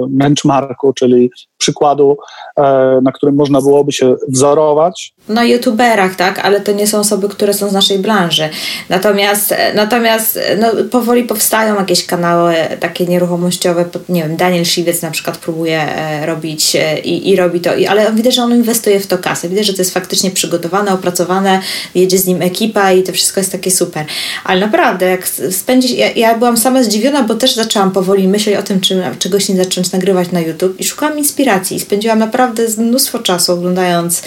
benchmarku, 0.09 0.93
czyli 0.93 1.31
przykładu, 1.63 2.17
e, 2.57 2.63
na 3.03 3.11
którym 3.11 3.35
można 3.35 3.61
byłoby 3.61 3.91
się 3.91 4.15
wzorować. 4.27 5.13
Na 5.29 5.43
youtuberach, 5.43 6.15
tak, 6.15 6.39
ale 6.39 6.61
to 6.61 6.71
nie 6.71 6.87
są 6.87 6.99
osoby, 6.99 7.29
które 7.29 7.53
są 7.53 7.69
z 7.69 7.73
naszej 7.73 7.99
branży. 7.99 8.49
Natomiast, 8.89 9.51
e, 9.51 9.73
natomiast 9.73 10.39
no, 10.57 10.67
powoli 10.91 11.23
powstają 11.23 11.75
jakieś 11.75 12.05
kanały 12.05 12.55
takie 12.79 13.05
nieruchomościowe, 13.05 13.85
nie 14.09 14.23
wiem, 14.23 14.35
Daniel 14.37 14.65
Siwiec 14.65 15.01
na 15.01 15.11
przykład 15.11 15.37
próbuje 15.37 15.87
robić 16.25 16.77
i, 17.03 17.29
i 17.29 17.35
robi 17.35 17.59
to, 17.59 17.69
ale 17.89 18.13
widać, 18.13 18.35
że 18.35 18.43
on 18.43 18.55
inwestuje 18.55 18.99
w 18.99 19.07
to 19.07 19.17
kasę. 19.17 19.49
Widać, 19.49 19.65
że 19.65 19.73
to 19.73 19.81
jest 19.81 19.93
faktycznie 19.93 20.31
przygotowane, 20.31 20.93
opracowane, 20.93 21.59
jedzie 21.95 22.17
z 22.17 22.25
nim 22.25 22.41
ekipa 22.41 22.91
i 22.91 23.03
to 23.03 23.13
wszystko 23.13 23.39
jest 23.39 23.51
takie 23.51 23.71
super. 23.71 24.05
Ale 24.43 24.59
naprawdę, 24.59 25.05
jak 25.05 25.27
spędzić, 25.51 25.91
ja, 25.91 26.11
ja 26.11 26.37
byłam 26.37 26.57
sama 26.57 26.83
zdziwiona, 26.83 27.23
bo 27.23 27.35
też 27.35 27.55
zaczęłam 27.55 27.91
powoli 27.91 28.27
myśleć 28.27 28.55
o 28.55 28.63
tym, 28.63 28.81
czy 28.81 29.03
czegoś 29.19 29.49
nie 29.49 29.57
zacząć 29.57 29.91
nagrywać 29.91 30.31
na 30.31 30.39
YouTube 30.39 30.79
i 30.79 30.83
szukałam 30.83 31.17
inspiracji. 31.17 31.52
Spędziłam 31.79 32.19
naprawdę 32.19 32.63
mnóstwo 32.77 33.19
czasu 33.19 33.53
oglądając 33.53 34.23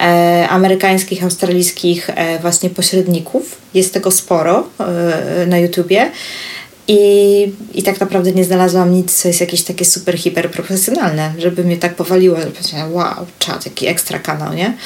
e, 0.00 0.48
amerykańskich, 0.48 1.24
australijskich 1.24 2.10
e, 2.10 2.38
właśnie 2.38 2.70
pośredników. 2.70 3.56
Jest 3.74 3.94
tego 3.94 4.10
sporo 4.10 4.66
e, 4.78 5.46
na 5.46 5.58
YouTubie. 5.58 6.10
I, 6.88 7.52
I 7.74 7.82
tak 7.82 8.00
naprawdę 8.00 8.32
nie 8.32 8.44
znalazłam 8.44 8.92
nic, 8.92 9.22
co 9.22 9.28
jest 9.28 9.40
jakieś 9.40 9.62
takie 9.62 9.84
super, 9.84 10.18
hiper 10.18 10.50
profesjonalne, 10.50 11.34
żeby 11.38 11.64
mnie 11.64 11.76
tak 11.76 11.94
powaliło, 11.94 12.36
że 12.70 12.86
wow, 12.90 13.26
czad, 13.38 13.66
jaki 13.66 13.86
ekstra 13.86 14.18
kanał, 14.18 14.54
nie? 14.54 14.76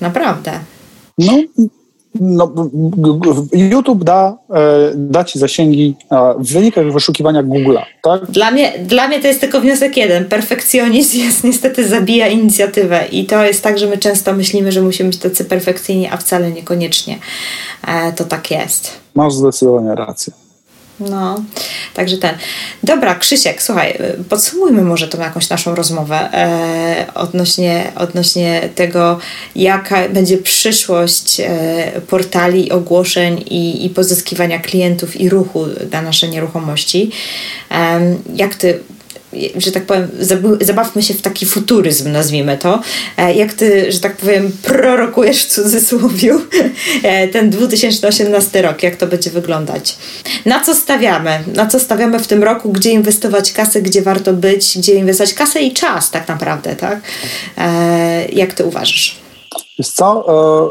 Naprawdę. 0.00 0.52
No, 1.18 1.42
no, 2.20 2.52
YouTube 3.52 4.04
da, 4.04 4.36
e, 4.50 4.92
da 4.94 5.24
ci 5.24 5.38
zasięgi 5.38 5.96
w 6.38 6.52
wynikach 6.52 6.92
wyszukiwania 6.92 7.42
Google'a, 7.42 7.82
tak? 8.02 8.30
Dla 8.30 8.50
mnie, 8.50 8.72
dla 8.78 9.08
mnie 9.08 9.20
to 9.20 9.26
jest 9.26 9.40
tylko 9.40 9.60
wniosek 9.60 9.96
jeden. 9.96 10.24
Perfekcjonizm 10.24 11.18
jest 11.26 11.44
niestety 11.44 11.88
zabija 11.88 12.28
inicjatywę 12.28 13.04
i 13.12 13.26
to 13.26 13.44
jest 13.44 13.62
tak, 13.62 13.78
że 13.78 13.86
my 13.86 13.98
często 13.98 14.32
myślimy, 14.32 14.72
że 14.72 14.82
musimy 14.82 15.10
być 15.10 15.18
tacy 15.18 15.44
perfekcyjni, 15.44 16.08
a 16.08 16.16
wcale 16.16 16.50
niekoniecznie 16.50 17.18
e, 17.88 18.12
to 18.12 18.24
tak 18.24 18.50
jest. 18.50 18.90
Masz 19.14 19.34
zdecydowanie 19.34 19.94
rację. 19.94 20.47
No, 21.00 21.42
także 21.94 22.16
ten. 22.16 22.34
Dobra, 22.82 23.14
Krzysiek, 23.14 23.62
słuchaj, 23.62 23.98
podsumujmy 24.28 24.82
może 24.82 25.08
tą 25.08 25.20
jakąś 25.20 25.48
naszą 25.50 25.74
rozmowę 25.74 26.16
e, 26.32 27.06
odnośnie, 27.14 27.92
odnośnie 27.96 28.68
tego, 28.74 29.18
jaka 29.56 30.08
będzie 30.08 30.38
przyszłość 30.38 31.40
e, 31.40 32.00
portali, 32.08 32.72
ogłoszeń 32.72 33.44
i, 33.50 33.86
i 33.86 33.90
pozyskiwania 33.90 34.58
klientów 34.58 35.20
i 35.20 35.28
ruchu 35.28 35.66
na 35.92 36.02
nasze 36.02 36.28
nieruchomości. 36.28 37.10
E, 37.70 38.00
jak 38.34 38.54
ty 38.54 38.80
że 39.56 39.72
tak 39.72 39.82
powiem, 39.82 40.08
zabawmy 40.60 41.02
się 41.02 41.14
w 41.14 41.22
taki 41.22 41.46
futuryzm, 41.46 42.12
nazwijmy 42.12 42.58
to. 42.58 42.80
E, 43.16 43.34
jak 43.34 43.52
ty, 43.52 43.92
że 43.92 44.00
tak 44.00 44.16
powiem, 44.16 44.52
prorokujesz 44.62 45.44
w 45.44 45.48
cudzysłowiu 45.48 46.40
e, 47.02 47.28
ten 47.28 47.50
2018 47.50 48.62
rok, 48.62 48.82
jak 48.82 48.96
to 48.96 49.06
będzie 49.06 49.30
wyglądać? 49.30 49.96
Na 50.44 50.60
co 50.60 50.74
stawiamy? 50.74 51.38
Na 51.54 51.66
co 51.66 51.80
stawiamy 51.80 52.18
w 52.18 52.26
tym 52.26 52.42
roku? 52.42 52.72
Gdzie 52.72 52.90
inwestować 52.90 53.52
kasę? 53.52 53.82
Gdzie 53.82 54.02
warto 54.02 54.32
być? 54.32 54.78
Gdzie 54.78 54.94
inwestować 54.94 55.34
kasę 55.34 55.62
i 55.62 55.72
czas 55.72 56.10
tak 56.10 56.28
naprawdę, 56.28 56.76
tak? 56.76 57.00
E, 57.58 58.28
jak 58.32 58.52
ty 58.52 58.64
uważasz? 58.64 59.27
Wiesz 59.78 59.88
co, 59.88 60.24
e, 60.28 60.68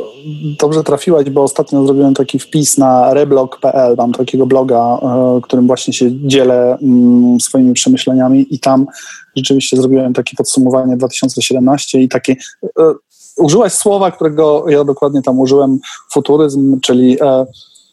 dobrze 0.59 0.83
trafiłaś, 0.83 1.29
bo 1.29 1.43
ostatnio 1.43 1.85
zrobiłem 1.85 2.13
taki 2.13 2.39
wpis 2.39 2.77
na 2.77 3.13
reblog.pl, 3.13 3.95
mam 3.97 4.13
takiego 4.13 4.45
bloga, 4.45 4.99
e, 5.01 5.41
którym 5.43 5.67
właśnie 5.67 5.93
się 5.93 6.27
dzielę 6.27 6.77
mm, 6.81 7.39
swoimi 7.39 7.73
przemyśleniami 7.73 8.45
i 8.49 8.59
tam 8.59 8.85
rzeczywiście 9.35 9.77
zrobiłem 9.77 10.13
takie 10.13 10.35
podsumowanie 10.35 10.97
2017 10.97 12.01
i 12.01 12.09
takie 12.09 12.35
e, 12.79 12.93
użyłaś 13.37 13.73
słowa, 13.73 14.11
którego 14.11 14.65
ja 14.69 14.83
dokładnie 14.83 15.21
tam 15.21 15.39
użyłem, 15.39 15.79
futuryzm, 16.13 16.79
czyli 16.79 17.17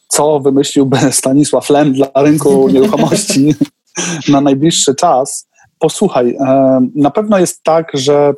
co 0.07 0.39
wymyśliłby 0.39 0.97
Stanisław 1.11 1.69
Lem 1.69 1.93
dla 1.93 2.07
rynku 2.15 2.69
nieruchomości 2.69 3.55
na 4.29 4.41
najbliższy 4.41 4.95
czas. 4.95 5.47
Posłuchaj, 5.79 6.37
na 6.95 7.11
pewno 7.11 7.39
jest 7.39 7.63
tak, 7.63 7.91
że 7.93 8.33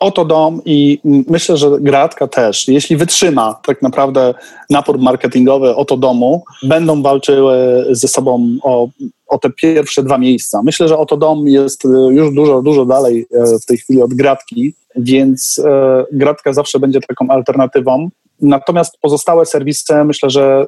Oto 0.00 0.24
dom 0.24 0.60
i 0.64 0.98
myślę, 1.04 1.56
że 1.56 1.70
Gratka 1.80 2.28
też, 2.28 2.68
jeśli 2.68 2.96
wytrzyma 2.96 3.60
tak 3.66 3.82
naprawdę 3.82 4.34
napór 4.70 4.98
marketingowy 4.98 5.74
Oto 5.74 5.96
domu, 5.96 6.44
będą 6.62 7.02
walczyły 7.02 7.86
ze 7.90 8.08
sobą 8.08 8.56
o, 8.62 8.88
o 9.26 9.38
te 9.38 9.50
pierwsze 9.50 10.02
dwa 10.02 10.18
miejsca. 10.18 10.62
Myślę, 10.62 10.88
że 10.88 10.98
Oto 10.98 11.16
dom 11.16 11.48
jest 11.48 11.84
już 12.10 12.34
dużo, 12.34 12.62
dużo 12.62 12.86
dalej 12.86 13.26
e, 13.34 13.58
w 13.58 13.66
tej 13.66 13.78
chwili 13.78 14.02
od 14.02 14.14
Gratki, 14.14 14.74
więc 14.96 15.62
e, 15.64 16.04
Gratka 16.12 16.52
zawsze 16.52 16.78
będzie 16.78 17.00
taką 17.00 17.28
alternatywą. 17.28 18.08
Natomiast 18.40 18.98
pozostałe 19.00 19.46
serwisy 19.46 20.04
myślę, 20.04 20.30
że 20.30 20.66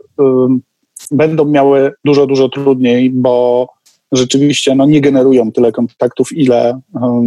będą 1.10 1.44
miały 1.44 1.92
dużo, 2.04 2.26
dużo 2.26 2.48
trudniej, 2.48 3.10
bo 3.10 3.68
rzeczywiście 4.12 4.74
no, 4.74 4.86
nie 4.86 5.00
generują 5.00 5.52
tyle 5.52 5.72
kontaktów, 5.72 6.32
ile, 6.32 6.80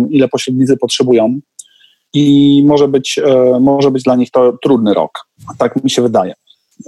ile 0.10 0.28
pośrednicy 0.28 0.78
potrzebują 0.78 1.40
i 2.16 2.64
może 2.68 2.88
być, 2.88 3.20
e, 3.26 3.60
może 3.60 3.92
być 3.92 4.04
dla 4.04 4.16
nich 4.16 4.32
to 4.32 4.58
trudny 4.64 4.94
rok. 4.94 5.12
Tak 5.58 5.84
mi 5.84 5.90
się 5.90 6.02
wydaje. 6.02 6.34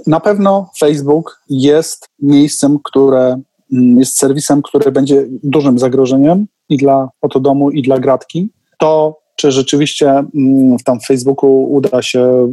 Na 0.06 0.20
pewno 0.20 0.70
Facebook 0.80 1.42
jest 1.48 2.08
miejscem, 2.22 2.78
które 2.84 3.40
mm, 3.72 3.98
jest 3.98 4.18
serwisem, 4.18 4.62
który 4.62 4.92
będzie 4.92 5.26
dużym 5.42 5.78
zagrożeniem 5.78 6.46
i 6.68 6.76
dla 6.76 7.08
domu 7.40 7.70
i 7.70 7.82
dla 7.82 7.98
gratki. 7.98 8.50
To, 8.78 9.18
czy 9.36 9.52
rzeczywiście 9.52 10.10
mm, 10.10 10.76
tam 10.84 11.00
w 11.00 11.06
Facebooku 11.06 11.72
uda 11.72 12.02
się, 12.02 12.20
e, 12.20 12.44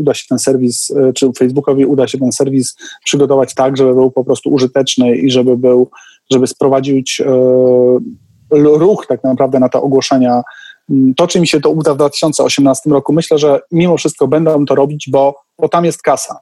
uda 0.00 0.14
się 0.14 0.24
ten 0.28 0.38
serwis, 0.38 0.90
e, 0.90 1.12
czy 1.12 1.32
Facebookowi 1.38 1.86
uda 1.86 2.08
się 2.08 2.18
ten 2.18 2.32
serwis 2.32 2.76
przygotować 3.04 3.54
tak, 3.54 3.76
żeby 3.76 3.94
był 3.94 4.10
po 4.10 4.24
prostu 4.24 4.50
użyteczny 4.50 5.16
i 5.16 5.30
żeby 5.30 5.56
był, 5.56 5.90
żeby 6.30 6.46
sprowadzić 6.46 7.22
ruch 8.50 9.06
tak 9.06 9.24
naprawdę 9.24 9.58
na 9.58 9.68
te 9.68 9.80
ogłoszenia 9.80 10.42
to, 11.16 11.26
czy 11.26 11.40
mi 11.40 11.46
się 11.46 11.60
to 11.60 11.70
uda 11.70 11.94
w 11.94 11.96
2018 11.96 12.90
roku, 12.90 13.12
myślę, 13.12 13.38
że 13.38 13.60
mimo 13.72 13.96
wszystko 13.96 14.28
będą 14.28 14.64
to 14.64 14.74
robić, 14.74 15.08
bo, 15.10 15.34
bo 15.58 15.68
tam 15.68 15.84
jest 15.84 16.02
kasa. 16.02 16.38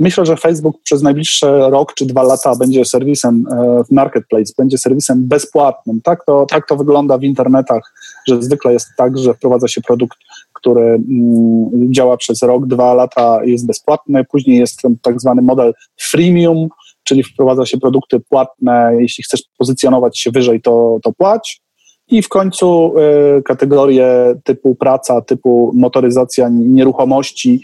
Myślę, 0.00 0.26
że 0.26 0.36
Facebook 0.36 0.76
przez 0.82 1.02
najbliższy 1.02 1.46
rok 1.46 1.94
czy 1.94 2.06
dwa 2.06 2.22
lata 2.22 2.56
będzie 2.56 2.84
serwisem 2.84 3.44
w 3.88 3.92
e, 3.92 3.94
marketplace, 3.94 4.52
będzie 4.58 4.78
serwisem 4.78 5.28
bezpłatnym. 5.28 6.00
Tak 6.00 6.24
to, 6.24 6.46
tak 6.48 6.68
to 6.68 6.76
wygląda 6.76 7.18
w 7.18 7.22
internetach, 7.22 7.94
że 8.28 8.42
zwykle 8.42 8.72
jest 8.72 8.88
tak, 8.96 9.18
że 9.18 9.34
wprowadza 9.34 9.68
się 9.68 9.80
produkt, 9.80 10.18
który 10.52 10.82
mm, 10.82 11.92
działa 11.92 12.16
przez 12.16 12.42
rok, 12.42 12.66
dwa 12.66 12.94
lata, 12.94 13.44
jest 13.44 13.66
bezpłatny, 13.66 14.24
później 14.24 14.58
jest 14.58 14.82
tak 15.02 15.20
zwany 15.20 15.42
model 15.42 15.72
freemium, 16.00 16.68
czyli 17.04 17.22
wprowadza 17.22 17.66
się 17.66 17.78
produkty 17.78 18.20
płatne, 18.20 18.92
jeśli 18.98 19.24
chcesz 19.24 19.42
pozycjonować 19.58 20.18
się 20.18 20.30
wyżej, 20.30 20.62
to, 20.62 20.98
to 21.02 21.12
płać 21.12 21.63
i 22.08 22.22
w 22.22 22.28
końcu 22.28 22.94
y, 23.38 23.42
kategorie 23.42 24.34
typu 24.44 24.74
praca, 24.74 25.20
typu 25.20 25.72
motoryzacja 25.74 26.48
nieruchomości 26.52 27.60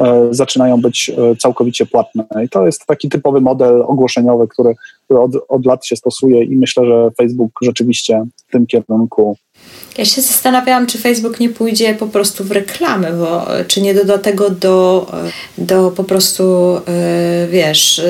y, 0.00 0.04
zaczynają 0.30 0.80
być 0.80 1.10
y, 1.32 1.36
całkowicie 1.36 1.86
płatne. 1.86 2.24
I 2.44 2.48
to 2.48 2.66
jest 2.66 2.86
taki 2.86 3.08
typowy 3.08 3.40
model 3.40 3.82
ogłoszeniowy, 3.82 4.48
który, 4.48 4.74
od, 5.08 5.30
od 5.48 5.66
lat 5.66 5.86
się 5.86 5.96
stosuje 5.96 6.44
i 6.44 6.56
myślę, 6.56 6.86
że 6.86 7.10
Facebook 7.18 7.50
rzeczywiście 7.62 8.24
w 8.48 8.52
tym 8.52 8.66
kierunku 8.66 9.36
ja 9.98 10.04
się 10.04 10.20
zastanawiałam, 10.20 10.86
czy 10.86 10.98
Facebook 10.98 11.40
nie 11.40 11.48
pójdzie 11.48 11.94
po 11.94 12.06
prostu 12.06 12.44
w 12.44 12.50
reklamy, 12.50 13.12
bo 13.12 13.46
czy 13.68 13.80
nie 13.80 13.94
doda 13.94 14.18
tego 14.18 14.50
do, 14.50 15.06
do 15.58 15.90
po 15.90 16.04
prostu, 16.04 16.44
wiesz, 17.50 18.02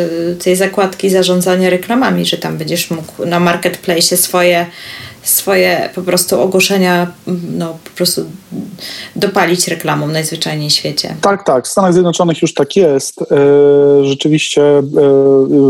tej 0.44 0.56
zakładki 0.56 1.10
zarządzania 1.10 1.70
reklamami, 1.70 2.26
że 2.26 2.38
tam 2.38 2.56
będziesz 2.56 2.90
mógł 2.90 3.26
na 3.26 3.40
marketplace 3.40 4.16
swoje 4.16 4.66
swoje 5.24 5.90
po 5.94 6.02
prostu 6.02 6.40
ogłoszenia 6.40 7.12
no, 7.56 7.76
po 7.84 7.90
prostu 7.90 8.24
dopalić 9.16 9.68
reklamą 9.68 10.06
najzwyczajniej 10.06 10.70
w 10.70 10.72
świecie. 10.72 11.16
Tak, 11.20 11.46
tak. 11.46 11.64
W 11.64 11.68
Stanach 11.68 11.92
Zjednoczonych 11.92 12.42
już 12.42 12.54
tak 12.54 12.76
jest. 12.76 13.22
E, 13.22 13.24
rzeczywiście 14.04 14.62
e, 14.62 14.82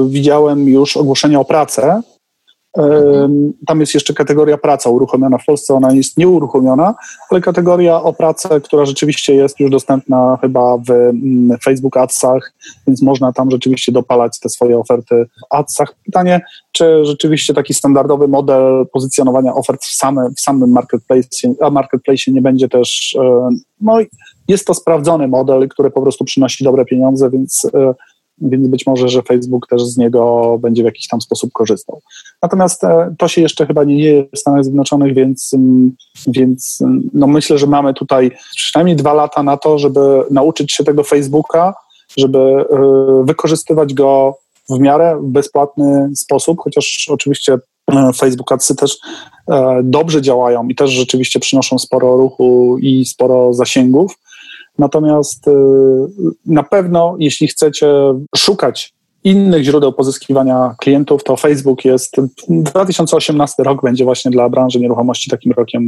widziałem 0.08 0.68
już 0.68 0.96
ogłoszenia 0.96 1.40
o 1.40 1.44
pracę 1.44 2.02
Tam 3.66 3.80
jest 3.80 3.94
jeszcze 3.94 4.14
kategoria 4.14 4.58
praca 4.58 4.90
uruchomiona 4.90 5.38
w 5.38 5.44
Polsce, 5.44 5.74
ona 5.74 5.92
jest 5.92 6.16
nieuruchomiona, 6.16 6.94
ale 7.30 7.40
kategoria 7.40 8.02
o 8.02 8.12
pracę, 8.12 8.60
która 8.60 8.84
rzeczywiście 8.84 9.34
jest 9.34 9.60
już 9.60 9.70
dostępna 9.70 10.38
chyba 10.40 10.78
w 10.78 10.90
mm, 10.90 11.58
Facebook 11.64 11.96
Adsach, 11.96 12.52
więc 12.86 13.02
można 13.02 13.32
tam 13.32 13.50
rzeczywiście 13.50 13.92
dopalać 13.92 14.38
te 14.40 14.48
swoje 14.48 14.78
oferty 14.78 15.26
w 15.40 15.54
Adsach. 15.54 15.94
Pytanie, 16.04 16.40
czy 16.72 17.04
rzeczywiście 17.04 17.54
taki 17.54 17.74
standardowy 17.74 18.28
model 18.28 18.86
pozycjonowania 18.92 19.54
ofert 19.54 19.84
w, 19.84 19.96
same, 19.96 20.30
w 20.36 20.40
samym 20.40 20.70
marketplace, 20.70 21.28
a 21.60 21.70
marketplace 21.70 22.30
nie 22.32 22.42
będzie 22.42 22.68
też, 22.68 23.16
no 23.80 23.98
jest 24.48 24.66
to 24.66 24.74
sprawdzony 24.74 25.28
model, 25.28 25.68
który 25.68 25.90
po 25.90 26.02
prostu 26.02 26.24
przynosi 26.24 26.64
dobre 26.64 26.84
pieniądze, 26.84 27.30
więc 27.30 27.62
e, 27.74 27.94
więc 28.38 28.68
być 28.68 28.86
może, 28.86 29.08
że 29.08 29.22
Facebook 29.22 29.66
też 29.66 29.82
z 29.82 29.96
niego 29.96 30.56
będzie 30.60 30.82
w 30.82 30.86
jakiś 30.86 31.08
tam 31.08 31.20
sposób 31.20 31.52
korzystał. 31.52 32.00
Natomiast 32.42 32.84
e, 32.84 33.14
to 33.18 33.28
się 33.28 33.40
jeszcze 33.40 33.66
chyba 33.66 33.84
nie 33.84 34.02
dzieje 34.02 34.24
w 34.34 34.38
Stanach 34.38 34.64
Zjednoczonych, 34.64 35.14
więc, 35.14 35.54
mm, 35.54 35.92
więc 36.26 36.78
mm, 36.82 37.10
no 37.12 37.26
myślę, 37.26 37.58
że 37.58 37.66
mamy 37.66 37.94
tutaj 37.94 38.30
przynajmniej 38.56 38.96
dwa 38.96 39.14
lata 39.14 39.42
na 39.42 39.56
to, 39.56 39.78
żeby 39.78 40.00
nauczyć 40.30 40.72
się 40.72 40.84
tego 40.84 41.02
Facebooka, 41.02 41.74
żeby 42.16 42.38
e, 42.38 42.64
wykorzystywać 43.24 43.94
go 43.94 44.38
w 44.70 44.78
miarę 44.80 45.20
bezpłatny 45.22 46.10
sposób, 46.16 46.58
chociaż 46.60 47.06
oczywiście 47.10 47.58
e, 47.92 48.12
Facebook 48.12 48.52
Adsy 48.52 48.76
też 48.76 48.98
dobrze 49.82 50.22
działają 50.22 50.68
i 50.68 50.74
też 50.74 50.90
rzeczywiście 50.90 51.40
przynoszą 51.40 51.78
sporo 51.78 52.16
ruchu 52.16 52.78
i 52.78 53.04
sporo 53.04 53.54
zasięgów, 53.54 54.18
Natomiast 54.78 55.48
y, 55.48 55.50
na 56.46 56.62
pewno, 56.62 57.16
jeśli 57.18 57.48
chcecie 57.48 57.86
szukać 58.36 58.94
innych 59.24 59.62
źródeł 59.62 59.92
pozyskiwania 59.92 60.74
klientów, 60.80 61.24
to 61.24 61.36
Facebook 61.36 61.84
jest. 61.84 62.16
2018 62.48 63.62
rok 63.62 63.82
będzie 63.82 64.04
właśnie 64.04 64.30
dla 64.30 64.48
branży 64.48 64.80
nieruchomości 64.80 65.30
takim 65.30 65.52
rokiem 65.52 65.82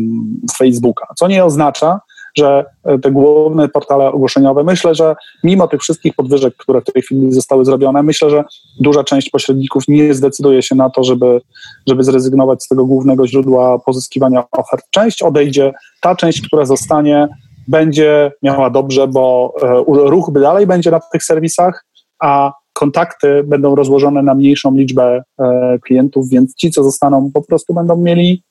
Facebooka, 0.59 1.07
co 1.17 1.29
nie 1.29 1.45
oznacza, 1.45 2.01
że 2.37 2.65
te 3.03 3.11
główne 3.11 3.69
portale 3.69 4.13
ogłoszeniowe, 4.13 4.65
myślę, 4.65 4.95
że 4.95 5.15
mimo 5.45 5.69
tych 5.69 5.81
wszystkich 5.81 6.15
podwyżek, 6.15 6.57
które 6.57 6.81
w 6.81 6.85
tej 6.85 7.03
chwili 7.03 7.33
zostały 7.33 7.65
zrobione, 7.65 8.03
myślę, 8.03 8.31
że 8.31 8.45
duża 8.81 9.05
część 9.05 9.31
pośredników 9.31 9.89
nie 9.89 10.15
zdecyduje 10.15 10.63
się 10.63 10.75
na 10.75 10.91
to, 10.91 11.05
żeby, 11.05 11.41
żeby 11.89 12.05
zrezygnować 12.05 12.65
z 12.65 12.69
tego 12.69 12.85
głównego 12.85 13.27
źródła 13.27 13.79
pozyskiwania 13.79 14.45
ofert. 14.53 14.85
Część 14.91 15.23
odejdzie, 15.23 15.73
ta 16.01 16.17
część, 16.17 16.47
która 16.49 16.65
zostanie, 16.65 17.29
będzie 17.69 18.33
miała 18.43 18.71
dobrze, 18.71 19.09
bo 19.09 19.55
e, 19.63 19.85
ruch 19.87 20.33
dalej 20.33 20.67
będzie 20.67 20.91
na 20.91 21.01
tych 21.01 21.25
serwisach, 21.25 21.85
a 22.19 22.53
kontakty 22.73 23.43
będą 23.45 23.75
rozłożone 23.75 24.23
na 24.23 24.35
mniejszą 24.35 24.75
liczbę 24.77 25.23
e, 25.39 25.79
klientów, 25.85 26.29
więc 26.29 26.55
ci, 26.55 26.71
co 26.71 26.83
zostaną, 26.83 27.31
po 27.35 27.43
prostu 27.43 27.75
będą 27.75 27.97
mieli 27.97 28.43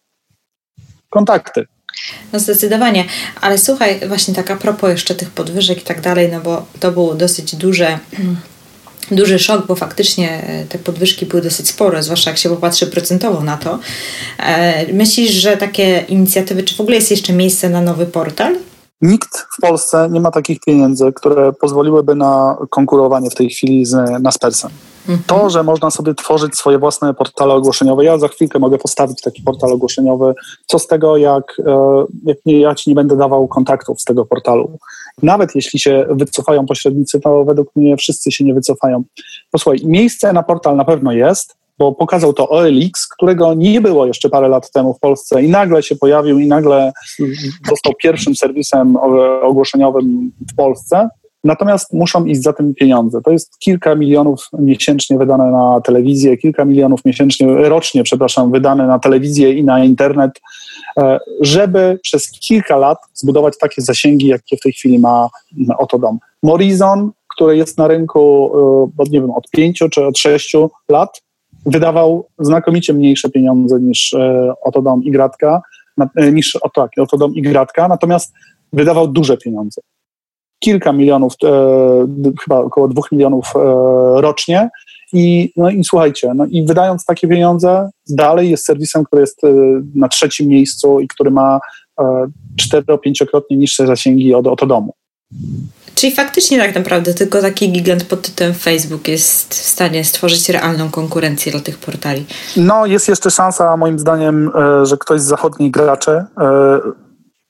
kontakty. 1.09 1.65
No 2.33 2.39
zdecydowanie, 2.39 3.05
ale 3.41 3.57
słuchaj, 3.57 3.99
właśnie 4.07 4.33
tak 4.33 4.51
a 4.51 4.55
propos 4.55 4.89
jeszcze 4.89 5.15
tych 5.15 5.29
podwyżek 5.29 5.81
i 5.81 5.85
tak 5.85 6.01
dalej, 6.01 6.29
no 6.31 6.41
bo 6.41 6.65
to 6.79 6.91
było 6.91 7.15
dosyć 7.15 7.55
duże 7.55 7.99
duży 9.11 9.39
szok, 9.39 9.67
bo 9.67 9.75
faktycznie 9.75 10.43
e, 10.43 10.65
te 10.65 10.79
podwyżki 10.79 11.25
były 11.25 11.41
dosyć 11.41 11.69
spore, 11.69 12.03
zwłaszcza 12.03 12.29
jak 12.29 12.37
się 12.37 12.49
popatrzy 12.49 12.87
procentowo 12.87 13.43
na 13.43 13.57
to. 13.57 13.79
Myślisz, 14.93 15.31
że 15.31 15.57
takie 15.57 16.05
inicjatywy, 16.07 16.63
czy 16.63 16.75
w 16.75 16.81
ogóle 16.81 16.95
jest 16.95 17.11
jeszcze 17.11 17.33
miejsce 17.33 17.69
na 17.69 17.81
nowy 17.81 18.05
portal? 18.05 18.55
Nikt 19.01 19.37
w 19.57 19.61
Polsce 19.61 20.09
nie 20.11 20.21
ma 20.21 20.31
takich 20.31 20.59
pieniędzy, 20.59 21.13
które 21.13 21.53
pozwoliłyby 21.53 22.15
na 22.15 22.57
konkurowanie 22.69 23.29
w 23.29 23.35
tej 23.35 23.49
chwili 23.49 23.85
z 23.85 24.21
Naspersem. 24.21 24.71
Mhm. 25.09 25.23
To, 25.27 25.49
że 25.49 25.63
można 25.63 25.91
sobie 25.91 26.13
tworzyć 26.13 26.55
swoje 26.55 26.79
własne 26.79 27.13
portale 27.13 27.53
ogłoszeniowe, 27.53 28.05
ja 28.05 28.17
za 28.17 28.27
chwilkę 28.27 28.59
mogę 28.59 28.77
postawić 28.77 29.21
taki 29.21 29.41
portal 29.41 29.71
ogłoszeniowy, 29.73 30.33
co 30.65 30.79
z 30.79 30.87
tego, 30.87 31.17
jak, 31.17 31.61
e, 31.67 32.05
jak 32.25 32.37
nie, 32.45 32.59
ja 32.59 32.75
ci 32.75 32.89
nie 32.89 32.95
będę 32.95 33.17
dawał 33.17 33.47
kontaktów 33.47 34.01
z 34.01 34.03
tego 34.03 34.25
portalu. 34.25 34.77
Nawet 35.23 35.55
jeśli 35.55 35.79
się 35.79 36.05
wycofają 36.09 36.65
pośrednicy, 36.65 37.19
to 37.19 37.45
według 37.45 37.75
mnie 37.75 37.97
wszyscy 37.97 38.31
się 38.31 38.43
nie 38.43 38.53
wycofają. 38.53 39.03
Posłuchaj, 39.51 39.79
miejsce 39.83 40.33
na 40.33 40.43
portal 40.43 40.75
na 40.75 40.85
pewno 40.85 41.11
jest, 41.11 41.55
bo 41.77 41.91
pokazał 41.91 42.33
to 42.33 42.49
OLX, 42.49 43.07
którego 43.07 43.53
nie 43.53 43.81
było 43.81 44.05
jeszcze 44.05 44.29
parę 44.29 44.47
lat 44.47 44.71
temu 44.71 44.93
w 44.93 44.99
Polsce 44.99 45.43
i 45.43 45.49
nagle 45.49 45.83
się 45.83 45.95
pojawił 45.95 46.39
i 46.39 46.47
nagle 46.47 46.91
został 47.69 47.93
pierwszym 48.03 48.35
serwisem 48.35 48.97
ogłoszeniowym 49.41 50.31
w 50.51 50.55
Polsce. 50.55 51.09
Natomiast 51.43 51.93
muszą 51.93 52.25
iść 52.25 52.43
za 52.43 52.53
tym 52.53 52.73
pieniądze. 52.73 53.21
To 53.21 53.31
jest 53.31 53.59
kilka 53.59 53.95
milionów 53.95 54.49
miesięcznie 54.59 55.17
wydane 55.17 55.51
na 55.51 55.81
telewizję, 55.81 56.37
kilka 56.37 56.65
milionów 56.65 57.05
miesięcznie, 57.05 57.47
rocznie, 57.47 58.03
przepraszam, 58.03 58.51
wydane 58.51 58.87
na 58.87 58.99
telewizję 58.99 59.53
i 59.53 59.63
na 59.63 59.83
internet, 59.83 60.31
e, 60.97 61.19
żeby 61.41 61.99
przez 62.03 62.31
kilka 62.31 62.77
lat 62.77 62.97
zbudować 63.13 63.57
takie 63.57 63.81
zasięgi, 63.81 64.27
jakie 64.27 64.57
w 64.57 64.59
tej 64.59 64.73
chwili 64.73 64.99
ma 64.99 65.29
Oto 65.77 65.99
Dom. 65.99 66.19
Morizon, 66.43 67.11
który 67.35 67.57
jest 67.57 67.77
na 67.77 67.87
rynku 67.87 68.51
e, 68.99 69.09
nie 69.09 69.21
wiem, 69.21 69.31
od 69.31 69.49
pięciu 69.49 69.89
czy 69.89 70.05
od 70.05 70.17
sześciu 70.17 70.69
lat, 70.89 71.21
wydawał 71.65 72.27
znakomicie 72.39 72.93
mniejsze 72.93 73.29
pieniądze 73.29 73.79
niż 73.79 74.13
e, 74.13 74.53
Otodom 74.61 75.03
i 75.03 75.11
Gratka, 75.11 75.61
e, 76.15 76.31
niż 76.31 76.57
tak, 76.73 76.91
Otodom 76.97 77.35
i 77.35 77.41
Gratka, 77.41 77.87
natomiast 77.87 78.33
wydawał 78.73 79.07
duże 79.07 79.37
pieniądze. 79.37 79.81
Kilka 80.59 80.93
milionów, 80.93 81.33
e, 81.43 81.47
chyba 82.43 82.59
około 82.59 82.87
dwóch 82.87 83.11
milionów 83.11 83.53
rocznie. 84.15 84.69
I, 85.13 85.51
no 85.57 85.69
i 85.69 85.83
słuchajcie, 85.83 86.33
no 86.35 86.45
i 86.45 86.65
wydając 86.65 87.05
takie 87.05 87.27
pieniądze, 87.27 87.89
dalej 88.09 88.49
jest 88.49 88.65
serwisem, 88.65 89.03
który 89.03 89.21
jest 89.21 89.41
na 89.95 90.07
trzecim 90.07 90.47
miejscu 90.47 90.99
i 90.99 91.07
który 91.07 91.31
ma 91.31 91.59
cztero-pięciokrotnie 92.57 93.57
niższe 93.57 93.87
zasięgi 93.87 94.33
od 94.33 94.47
Otodomu. 94.47 94.93
Czyli 95.95 96.15
faktycznie 96.15 96.57
tak 96.57 96.75
naprawdę 96.75 97.13
tylko 97.13 97.41
taki 97.41 97.71
gigant 97.71 98.03
pod 98.03 98.21
tytułem 98.21 98.53
Facebook 98.53 99.07
jest 99.07 99.53
w 99.53 99.67
stanie 99.67 100.03
stworzyć 100.03 100.49
realną 100.49 100.89
konkurencję 100.89 101.51
dla 101.51 101.61
tych 101.61 101.77
portali. 101.77 102.25
No, 102.57 102.85
jest 102.85 103.07
jeszcze 103.07 103.31
szansa, 103.31 103.77
moim 103.77 103.99
zdaniem, 103.99 104.51
e, 104.55 104.85
że 104.85 104.97
ktoś 104.97 105.21
z 105.21 105.25
zachodnich 105.25 105.71
graczy 105.71 106.11
e, 106.11 106.25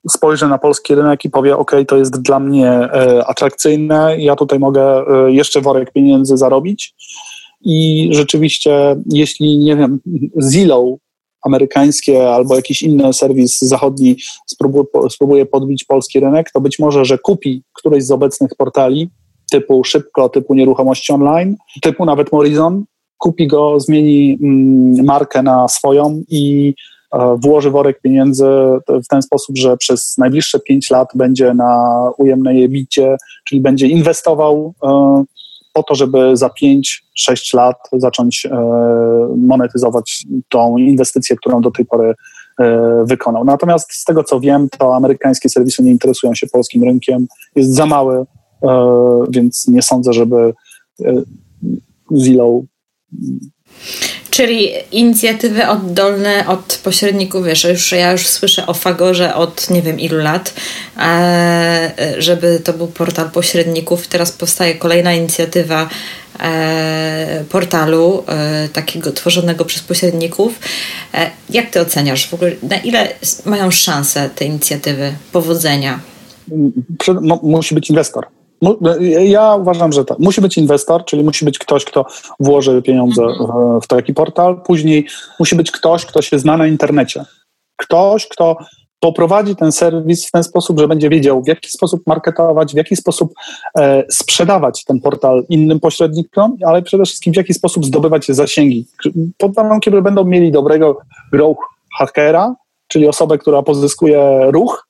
spojrzy 0.10 0.48
na 0.48 0.58
polski 0.58 0.96
rynek 0.96 1.26
i 1.26 1.30
powie: 1.30 1.58
OK, 1.58 1.72
to 1.88 1.98
jest 1.98 2.22
dla 2.22 2.40
mnie 2.40 2.72
e, 2.72 3.26
atrakcyjne, 3.28 4.16
ja 4.20 4.36
tutaj 4.36 4.60
mogę 4.60 5.06
jeszcze 5.28 5.62
worek 5.62 5.94
pieniędzy 5.94 6.38
zarobić. 6.38 6.96
I 7.62 8.10
rzeczywiście, 8.12 8.96
jeśli 9.06 9.58
nie 9.58 9.76
wiem, 9.76 10.00
Zillow 10.42 11.00
amerykańskie 11.46 12.30
albo 12.30 12.56
jakiś 12.56 12.82
inny 12.82 13.14
serwis 13.14 13.60
zachodni 13.60 14.18
spróbuje 15.10 15.46
podbić 15.46 15.84
polski 15.84 16.20
rynek, 16.20 16.52
to 16.52 16.62
być 16.62 16.80
może, 16.80 17.06
że 17.06 17.18
kupi 17.18 17.64
któryś 17.74 18.06
z 18.06 18.12
obecnych 18.12 18.52
portali 18.58 19.10
typu 19.52 19.84
szybko, 19.84 20.30
typu 20.30 20.54
nieruchomości 20.54 21.14
online, 21.14 21.56
typu 21.82 22.06
nawet 22.06 22.32
Morizon, 22.32 22.84
kupi 23.18 23.48
go, 23.48 23.80
zmieni 23.80 24.38
mm, 24.44 25.06
markę 25.06 25.44
na 25.44 25.68
swoją 25.68 26.22
i 26.30 26.74
e, 27.14 27.38
włoży 27.44 27.72
worek 27.72 28.02
pieniędzy 28.02 28.46
w 28.88 29.08
ten 29.10 29.22
sposób, 29.22 29.58
że 29.58 29.78
przez 29.78 30.18
najbliższe 30.18 30.60
5 30.60 30.90
lat 30.90 31.08
będzie 31.16 31.54
na 31.54 32.02
ujemnej 32.18 32.70
bicie, 32.70 33.18
czyli 33.44 33.62
będzie 33.62 33.88
inwestował 33.88 34.74
e, 34.84 35.24
po 35.76 35.84
to, 35.84 35.96
żeby 35.96 36.38
za 36.38 36.50
5-6 36.64 37.56
lat 37.56 37.78
zacząć 37.94 38.46
e, 38.46 38.58
monetyzować 39.38 40.26
tą 40.50 40.78
inwestycję, 40.78 41.36
którą 41.36 41.62
do 41.62 41.72
tej 41.72 41.86
pory 41.86 42.14
e, 42.60 43.04
wykonał. 43.06 43.46
Natomiast 43.46 43.94
z 43.94 44.04
tego 44.04 44.24
co 44.24 44.40
wiem, 44.40 44.68
to 44.78 44.96
amerykańskie 44.96 45.50
serwisy 45.50 45.84
nie 45.84 45.92
interesują 45.92 46.36
się 46.36 46.48
polskim 46.48 46.84
rynkiem, 46.84 47.28
jest 47.56 47.74
za 47.74 47.86
mały, 47.86 48.26
e, 48.64 49.24
więc 49.30 49.68
nie 49.68 49.82
sądzę, 49.82 50.14
żeby 50.14 50.54
Zillow 52.18 52.64
Czyli 54.36 54.72
inicjatywy 54.92 55.68
oddolne 55.68 56.48
od 56.48 56.80
pośredników, 56.84 57.46
wiesz, 57.46 57.64
już, 57.64 57.92
ja 57.92 58.12
już 58.12 58.28
słyszę 58.28 58.68
o 58.68 58.74
Fagorze 58.74 59.36
od 59.36 59.70
nie 59.70 59.82
wiem 59.82 60.00
ilu 60.00 60.18
lat, 60.18 60.54
e, 60.98 61.92
żeby 62.18 62.60
to 62.64 62.74
był 62.74 62.88
portal 62.88 63.32
pośredników. 63.32 64.08
Teraz 64.08 64.32
powstaje 64.32 64.76
kolejna 64.76 65.14
inicjatywa 65.14 65.90
e, 66.40 67.44
portalu 67.50 68.24
e, 68.28 68.70
takiego 68.70 69.12
tworzonego 69.12 69.66
przez 69.66 69.82
pośredników. 69.82 70.60
Jak 71.50 71.70
ty 71.70 71.82
oceniasz 71.82 72.28
w 72.28 72.34
ogóle, 72.34 72.52
na 72.64 72.78
ile 72.78 73.14
mają 73.46 73.72
szanse 73.72 74.30
te 74.36 74.46
inicjatywy 74.46 75.14
powodzenia? 75.32 76.00
Musi 77.44 77.76
być 77.76 77.90
inwestor. 77.90 78.35
Ja 79.26 79.56
uważam, 79.56 79.94
że 79.94 80.06
tak. 80.06 80.20
Musi 80.20 80.42
być 80.42 80.58
inwestor, 80.58 81.06
czyli 81.06 81.24
musi 81.24 81.46
być 81.46 81.60
ktoś, 81.60 81.86
kto 81.86 82.06
włoży 82.40 82.82
pieniądze 82.82 83.24
mhm. 83.24 83.82
w 83.82 83.88
taki 83.88 84.14
portal. 84.14 84.62
Później 84.62 85.08
musi 85.40 85.56
być 85.56 85.72
ktoś, 85.72 86.06
kto 86.06 86.22
się 86.22 86.40
zna 86.40 86.58
na 86.58 86.68
internecie. 86.68 87.26
Ktoś, 87.78 88.28
kto 88.28 88.58
poprowadzi 89.00 89.56
ten 89.56 89.72
serwis 89.72 90.28
w 90.28 90.32
ten 90.32 90.44
sposób, 90.44 90.80
że 90.80 90.88
będzie 90.88 91.10
wiedział, 91.10 91.44
w 91.44 91.48
jaki 91.48 91.70
sposób 91.70 92.08
marketować, 92.08 92.74
w 92.74 92.78
jaki 92.78 92.96
sposób 92.96 93.34
e, 93.78 94.04
sprzedawać 94.10 94.84
ten 94.84 95.00
portal 95.00 95.46
innym 95.50 95.80
pośrednikom, 95.80 96.58
ale 96.66 96.82
przede 96.82 97.06
wszystkim 97.06 97.34
w 97.34 97.38
jaki 97.38 97.54
sposób 97.54 97.86
zdobywać 97.86 98.26
zasięgi. 98.28 98.88
Pod 99.38 99.56
warunkiem, 99.56 99.94
że 99.94 100.02
będą 100.02 100.26
mieli 100.26 100.52
dobrego 100.52 100.98
growth 101.32 101.62
hackera, 101.98 102.56
czyli 102.88 103.08
osobę, 103.08 103.38
która 103.38 103.64
pozyskuje 103.64 104.52
ruch 104.52 104.85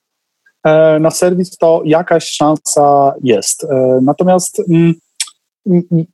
na 1.00 1.10
serwis, 1.10 1.56
to 1.56 1.82
jakaś 1.84 2.28
szansa 2.28 3.14
jest. 3.22 3.64
E, 3.64 3.98
natomiast 4.02 4.62
mm, 4.68 4.94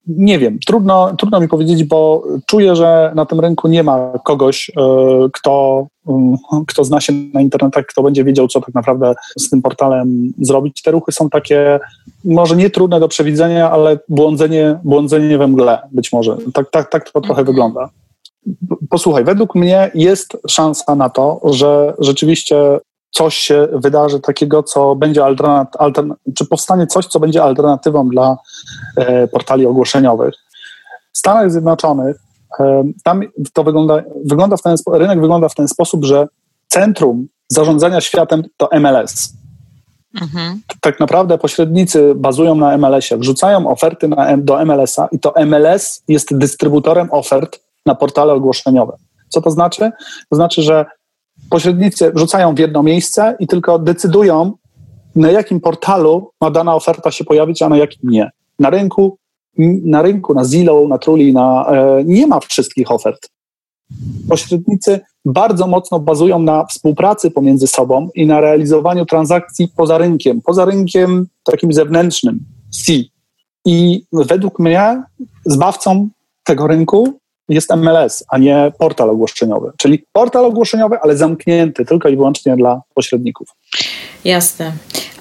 nie 0.07 0.39
wiem, 0.39 0.59
trudno, 0.67 1.15
trudno 1.19 1.41
mi 1.41 1.49
powiedzieć, 1.49 1.85
bo 1.85 2.25
czuję, 2.47 2.77
że 2.77 3.13
na 3.15 3.27
tym 3.27 3.41
rynku 3.41 3.69
nie 3.69 3.83
ma 3.83 4.13
kogoś, 4.25 4.71
e, 4.71 4.83
kto, 5.33 5.87
mm, 6.09 6.37
kto 6.67 6.85
zna 6.85 7.01
się 7.01 7.13
na 7.35 7.41
internetach, 7.41 7.87
kto 7.87 8.03
będzie 8.03 8.25
wiedział, 8.25 8.49
co 8.49 8.61
tak 8.61 8.75
naprawdę 8.75 9.15
z 9.39 9.51
tym 9.51 9.63
portalem 9.63 10.33
zrobić. 10.39 10.83
Te 10.83 10.91
ruchy 10.91 11.13
są 11.13 11.31
takie, 11.31 11.81
może 12.25 12.57
nie 12.57 12.71
trudne 12.71 13.01
do 13.01 13.09
przewidzenia, 13.09 13.71
ale 13.71 13.99
błądzenie, 14.09 14.79
błądzenie 14.85 15.39
we 15.39 15.47
mgle 15.47 15.79
być 15.93 16.13
może. 16.13 16.37
Tak, 16.55 16.71
tak, 16.71 16.91
tak 16.91 17.11
to 17.11 17.21
trochę 17.21 17.41
mhm. 17.41 17.47
wygląda. 17.47 17.89
Posłuchaj, 18.91 19.25
według 19.25 19.55
mnie 19.55 19.91
jest 19.95 20.37
szansa 20.49 20.95
na 20.95 21.11
to, 21.11 21.41
że 21.45 21.95
rzeczywiście 21.99 22.79
coś 23.13 23.37
się 23.37 23.69
wydarzy 23.73 24.21
takiego, 24.21 24.63
co 24.63 24.97
będzie 24.97 25.25
alternat, 25.25 25.77
altern, 25.79 26.13
czy 26.37 26.47
powstanie 26.47 26.87
coś, 26.87 27.07
co 27.07 27.21
będzie 27.21 27.43
alternatywą 27.43 28.09
dla 28.09 28.37
e, 28.97 29.29
portali 29.29 29.67
ogłoszeniowych. 29.67 30.35
W 31.13 31.19
Stanach 31.19 31.51
Zjednoczonych 31.51 32.17
e, 32.61 32.85
tam 33.05 33.23
to 33.53 33.65
wygląda, 33.65 34.03
wygląda 34.25 34.57
w 34.57 34.63
ten, 34.63 34.77
rynek 34.93 35.21
wygląda 35.21 35.49
w 35.49 35.55
ten 35.55 35.69
sposób, 35.69 36.05
że 36.05 36.29
centrum 36.69 37.29
zarządzania 37.49 38.01
światem 38.01 38.43
to 38.57 38.69
MLS. 38.81 39.33
Mhm. 40.21 40.61
Tak 40.81 41.01
naprawdę 41.01 41.39
pośrednicy 41.39 42.15
bazują 42.17 42.55
na 42.55 42.79
MLS-ie, 42.79 43.19
wrzucają 43.19 43.69
oferty 43.69 44.09
na, 44.09 44.37
do 44.37 44.65
MLS-a 44.65 45.09
i 45.13 45.19
to 45.19 45.35
MLS 45.47 46.03
jest 46.09 46.39
dystrybutorem 46.39 47.09
ofert 47.11 47.61
na 47.87 47.95
portale 47.95 48.33
ogłoszeniowe. 48.33 48.97
Co 49.29 49.43
to 49.43 49.51
znaczy? 49.51 49.91
To 50.31 50.37
znaczy, 50.37 50.63
że 50.63 50.87
pośrednicy 51.51 52.12
wrzucają 52.12 52.55
w 52.55 52.59
jedno 52.59 52.82
miejsce 52.82 53.36
i 53.40 53.47
tylko 53.47 53.78
decydują, 53.78 54.53
na 55.16 55.30
jakim 55.30 55.61
portalu 55.61 56.30
ma 56.40 56.51
dana 56.51 56.74
oferta 56.74 57.11
się 57.11 57.24
pojawić, 57.24 57.62
a 57.62 57.68
na 57.68 57.76
jakim 57.76 58.11
nie. 58.11 58.30
Na 58.59 58.70
rynku, 58.70 59.18
na 59.84 60.03
rynku, 60.03 60.34
na 60.34 60.45
Zillow, 60.45 60.88
na 60.88 60.99
Truli, 60.99 61.32
na, 61.32 61.66
e, 61.66 62.05
nie 62.05 62.26
ma 62.26 62.40
wszystkich 62.40 62.90
ofert. 62.90 63.28
Pośrednicy 64.28 65.01
bardzo 65.24 65.66
mocno 65.66 65.99
bazują 65.99 66.38
na 66.38 66.66
współpracy 66.66 67.30
pomiędzy 67.30 67.66
sobą 67.66 68.09
i 68.14 68.26
na 68.26 68.40
realizowaniu 68.40 69.07
transakcji 69.07 69.68
poza 69.76 69.99
rynkiem, 69.99 70.40
poza 70.43 70.64
rynkiem 70.64 71.26
takim 71.45 71.72
zewnętrznym, 71.72 72.38
C. 72.70 72.93
I 73.64 74.05
według 74.12 74.59
mnie 74.59 75.03
zbawcą 75.47 76.09
tego 76.45 76.66
rynku 76.66 77.18
jest 77.55 77.77
MLS, 77.77 78.25
a 78.29 78.39
nie 78.39 78.73
portal 78.79 79.11
ogłoszeniowy. 79.11 79.73
Czyli 79.77 80.07
portal 80.13 80.45
ogłoszeniowy, 80.45 80.99
ale 81.03 81.17
zamknięty 81.17 81.85
tylko 81.85 82.09
i 82.09 82.17
wyłącznie 82.17 82.57
dla 82.57 82.83
pośredników. 82.95 83.49
Jasne. 84.25 84.73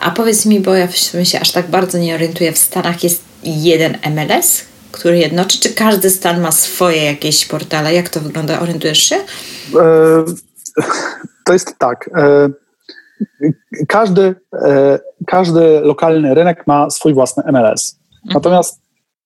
A 0.02 0.12
powiedz 0.12 0.46
mi, 0.46 0.60
bo 0.60 0.76
ja 0.76 0.88
się 1.24 1.40
aż 1.40 1.52
tak 1.52 1.68
bardzo 1.70 1.98
nie 1.98 2.16
orientuję, 2.16 2.52
w 2.52 2.58
Stanach 2.58 3.04
jest 3.04 3.24
jeden 3.44 3.98
MLS, 4.16 4.66
który 4.92 5.18
jednoczy, 5.18 5.60
czy 5.60 5.70
każdy 5.74 6.10
stan 6.10 6.42
ma 6.42 6.52
swoje 6.52 7.04
jakieś 7.04 7.46
portale? 7.46 7.94
Jak 7.94 8.10
to 8.10 8.20
wygląda? 8.20 8.60
Orientujesz 8.60 9.04
się? 9.04 9.16
E, 9.16 9.24
to 11.46 11.54
jest 11.54 11.76
tak. 11.80 12.10
E, 12.16 12.50
każdy, 13.88 14.36
e, 14.54 15.00
każdy 15.28 15.80
lokalny 15.80 16.34
rynek 16.34 16.68
ma 16.68 16.90
swój 16.90 17.14
własny 17.14 17.44
MLS. 17.52 18.00
Mhm. 18.26 18.34
Natomiast 18.34 18.81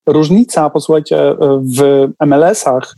Różnica, 0.06 0.70
posłuchajcie, 0.70 1.36
w 1.76 2.08
MLS-ach, 2.26 2.96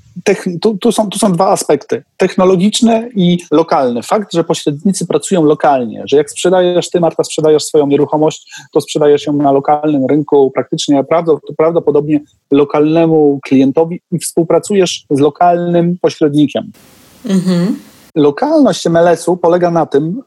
tu, 0.62 0.78
tu, 0.78 0.92
są, 0.92 1.08
tu 1.10 1.18
są 1.18 1.32
dwa 1.32 1.48
aspekty: 1.48 2.02
technologiczny 2.16 3.10
i 3.14 3.38
lokalny. 3.50 4.02
Fakt, 4.02 4.32
że 4.32 4.44
pośrednicy 4.44 5.06
pracują 5.06 5.44
lokalnie, 5.44 6.02
że 6.06 6.16
jak 6.16 6.30
sprzedajesz, 6.30 6.90
ty, 6.90 7.00
Marta, 7.00 7.24
sprzedajesz 7.24 7.64
swoją 7.64 7.86
nieruchomość, 7.86 8.52
to 8.72 8.80
sprzedajesz 8.80 9.26
ją 9.26 9.32
na 9.32 9.52
lokalnym 9.52 10.06
rynku 10.06 10.50
praktycznie 10.54 11.04
prawdopodobnie 11.56 12.20
lokalnemu 12.50 13.40
klientowi 13.44 14.00
i 14.12 14.18
współpracujesz 14.18 15.04
z 15.10 15.20
lokalnym 15.20 15.96
pośrednikiem. 16.00 16.72
Mhm. 17.26 17.78
Lokalność 18.14 18.86
MLS-u 18.86 19.36
polega 19.36 19.70
na 19.70 19.86
tym, 19.86 20.22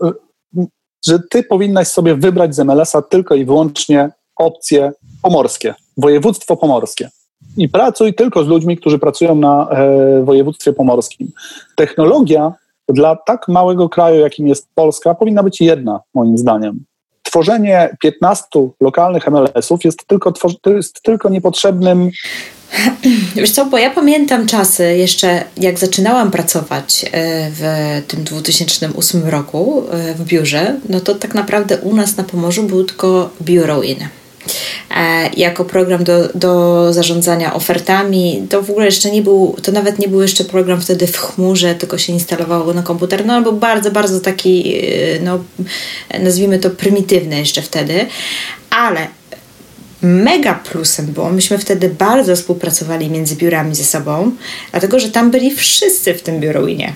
że 1.07 1.19
ty 1.29 1.43
powinnaś 1.43 1.87
sobie 1.87 2.15
wybrać 2.15 2.55
z 2.55 2.59
MLS-a 2.59 3.01
tylko 3.01 3.35
i 3.35 3.45
wyłącznie 3.45 4.09
opcje 4.35 4.91
pomorskie 5.21 5.73
województwo 6.01 6.57
pomorskie. 6.57 7.09
I 7.57 7.69
pracuj 7.69 8.13
tylko 8.13 8.43
z 8.43 8.47
ludźmi, 8.47 8.77
którzy 8.77 8.99
pracują 8.99 9.35
na 9.35 9.69
e, 9.69 10.23
województwie 10.23 10.73
pomorskim. 10.73 11.31
Technologia 11.75 12.53
dla 12.89 13.15
tak 13.15 13.47
małego 13.47 13.89
kraju, 13.89 14.19
jakim 14.19 14.47
jest 14.47 14.67
Polska, 14.75 15.13
powinna 15.13 15.43
być 15.43 15.61
jedna, 15.61 15.99
moim 16.13 16.37
zdaniem. 16.37 16.83
Tworzenie 17.23 17.97
15 18.01 18.45
lokalnych 18.81 19.27
MLS-ów 19.27 19.83
jest 19.83 20.07
tylko, 20.07 20.33
jest 20.65 21.01
tylko 21.01 21.29
niepotrzebnym 21.29 22.11
Wiesz 23.35 23.51
co, 23.51 23.65
bo 23.65 23.77
ja 23.77 23.89
pamiętam 23.89 24.47
czasy 24.47 24.97
jeszcze, 24.97 25.43
jak 25.57 25.79
zaczynałam 25.79 26.31
pracować 26.31 27.05
e, 27.11 27.51
w 27.51 27.63
tym 28.07 28.23
2008 28.23 29.27
roku 29.29 29.83
e, 29.91 30.13
w 30.13 30.25
biurze, 30.25 30.79
no 30.89 30.99
to 30.99 31.15
tak 31.15 31.33
naprawdę 31.33 31.77
u 31.77 31.95
nas 31.95 32.17
na 32.17 32.23
Pomorzu 32.23 32.63
był 32.63 32.83
tylko 32.83 33.29
Bureau 33.39 33.81
In. 33.81 33.97
E, 34.97 35.29
jako 35.37 35.65
program 35.65 36.03
do, 36.03 36.29
do 36.35 36.93
zarządzania 36.93 37.53
ofertami. 37.53 38.47
To 38.49 38.61
w 38.61 38.69
ogóle 38.69 38.85
jeszcze 38.85 39.11
nie 39.11 39.21
był, 39.21 39.55
to 39.63 39.71
nawet 39.71 39.99
nie 39.99 40.07
był 40.07 40.21
jeszcze 40.21 40.43
program 40.43 40.81
wtedy 40.81 41.07
w 41.07 41.17
chmurze, 41.17 41.75
tylko 41.75 41.97
się 41.97 42.13
instalowało 42.13 42.65
go 42.65 42.73
na 42.73 42.83
komputer. 42.83 43.25
No, 43.25 43.41
był 43.41 43.53
bardzo, 43.53 43.91
bardzo 43.91 44.19
taki, 44.19 44.75
e, 44.77 45.19
no, 45.19 45.39
nazwijmy 46.19 46.59
to 46.59 46.69
prymitywny 46.69 47.39
jeszcze 47.39 47.61
wtedy, 47.61 48.05
ale 48.69 49.07
mega 50.01 50.53
plusem 50.53 51.05
było, 51.05 51.29
myśmy 51.29 51.57
wtedy 51.57 51.89
bardzo 51.89 52.35
współpracowali 52.35 53.09
między 53.09 53.35
biurami 53.35 53.75
ze 53.75 53.83
sobą, 53.83 54.31
dlatego 54.71 54.99
że 54.99 55.09
tam 55.09 55.31
byli 55.31 55.55
wszyscy 55.55 56.13
w 56.13 56.21
tym 56.21 56.39
biurowinie. 56.39 56.93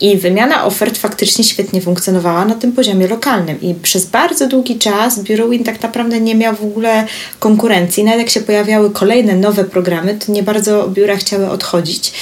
I 0.00 0.16
wymiana 0.16 0.64
ofert 0.64 0.98
faktycznie 0.98 1.44
świetnie 1.44 1.80
funkcjonowała 1.80 2.44
na 2.44 2.54
tym 2.54 2.72
poziomie 2.72 3.08
lokalnym. 3.08 3.60
I 3.60 3.74
przez 3.74 4.06
bardzo 4.06 4.48
długi 4.48 4.78
czas 4.78 5.20
biurowin 5.20 5.64
tak 5.64 5.82
naprawdę 5.82 6.20
nie 6.20 6.34
miał 6.34 6.54
w 6.54 6.62
ogóle 6.62 7.06
konkurencji. 7.38 8.04
Nawet 8.04 8.18
jak 8.18 8.30
się 8.30 8.40
pojawiały 8.40 8.90
kolejne 8.90 9.36
nowe 9.36 9.64
programy, 9.64 10.14
to 10.14 10.32
nie 10.32 10.42
bardzo 10.42 10.88
biura 10.88 11.16
chciały 11.16 11.50
odchodzić. 11.50 12.12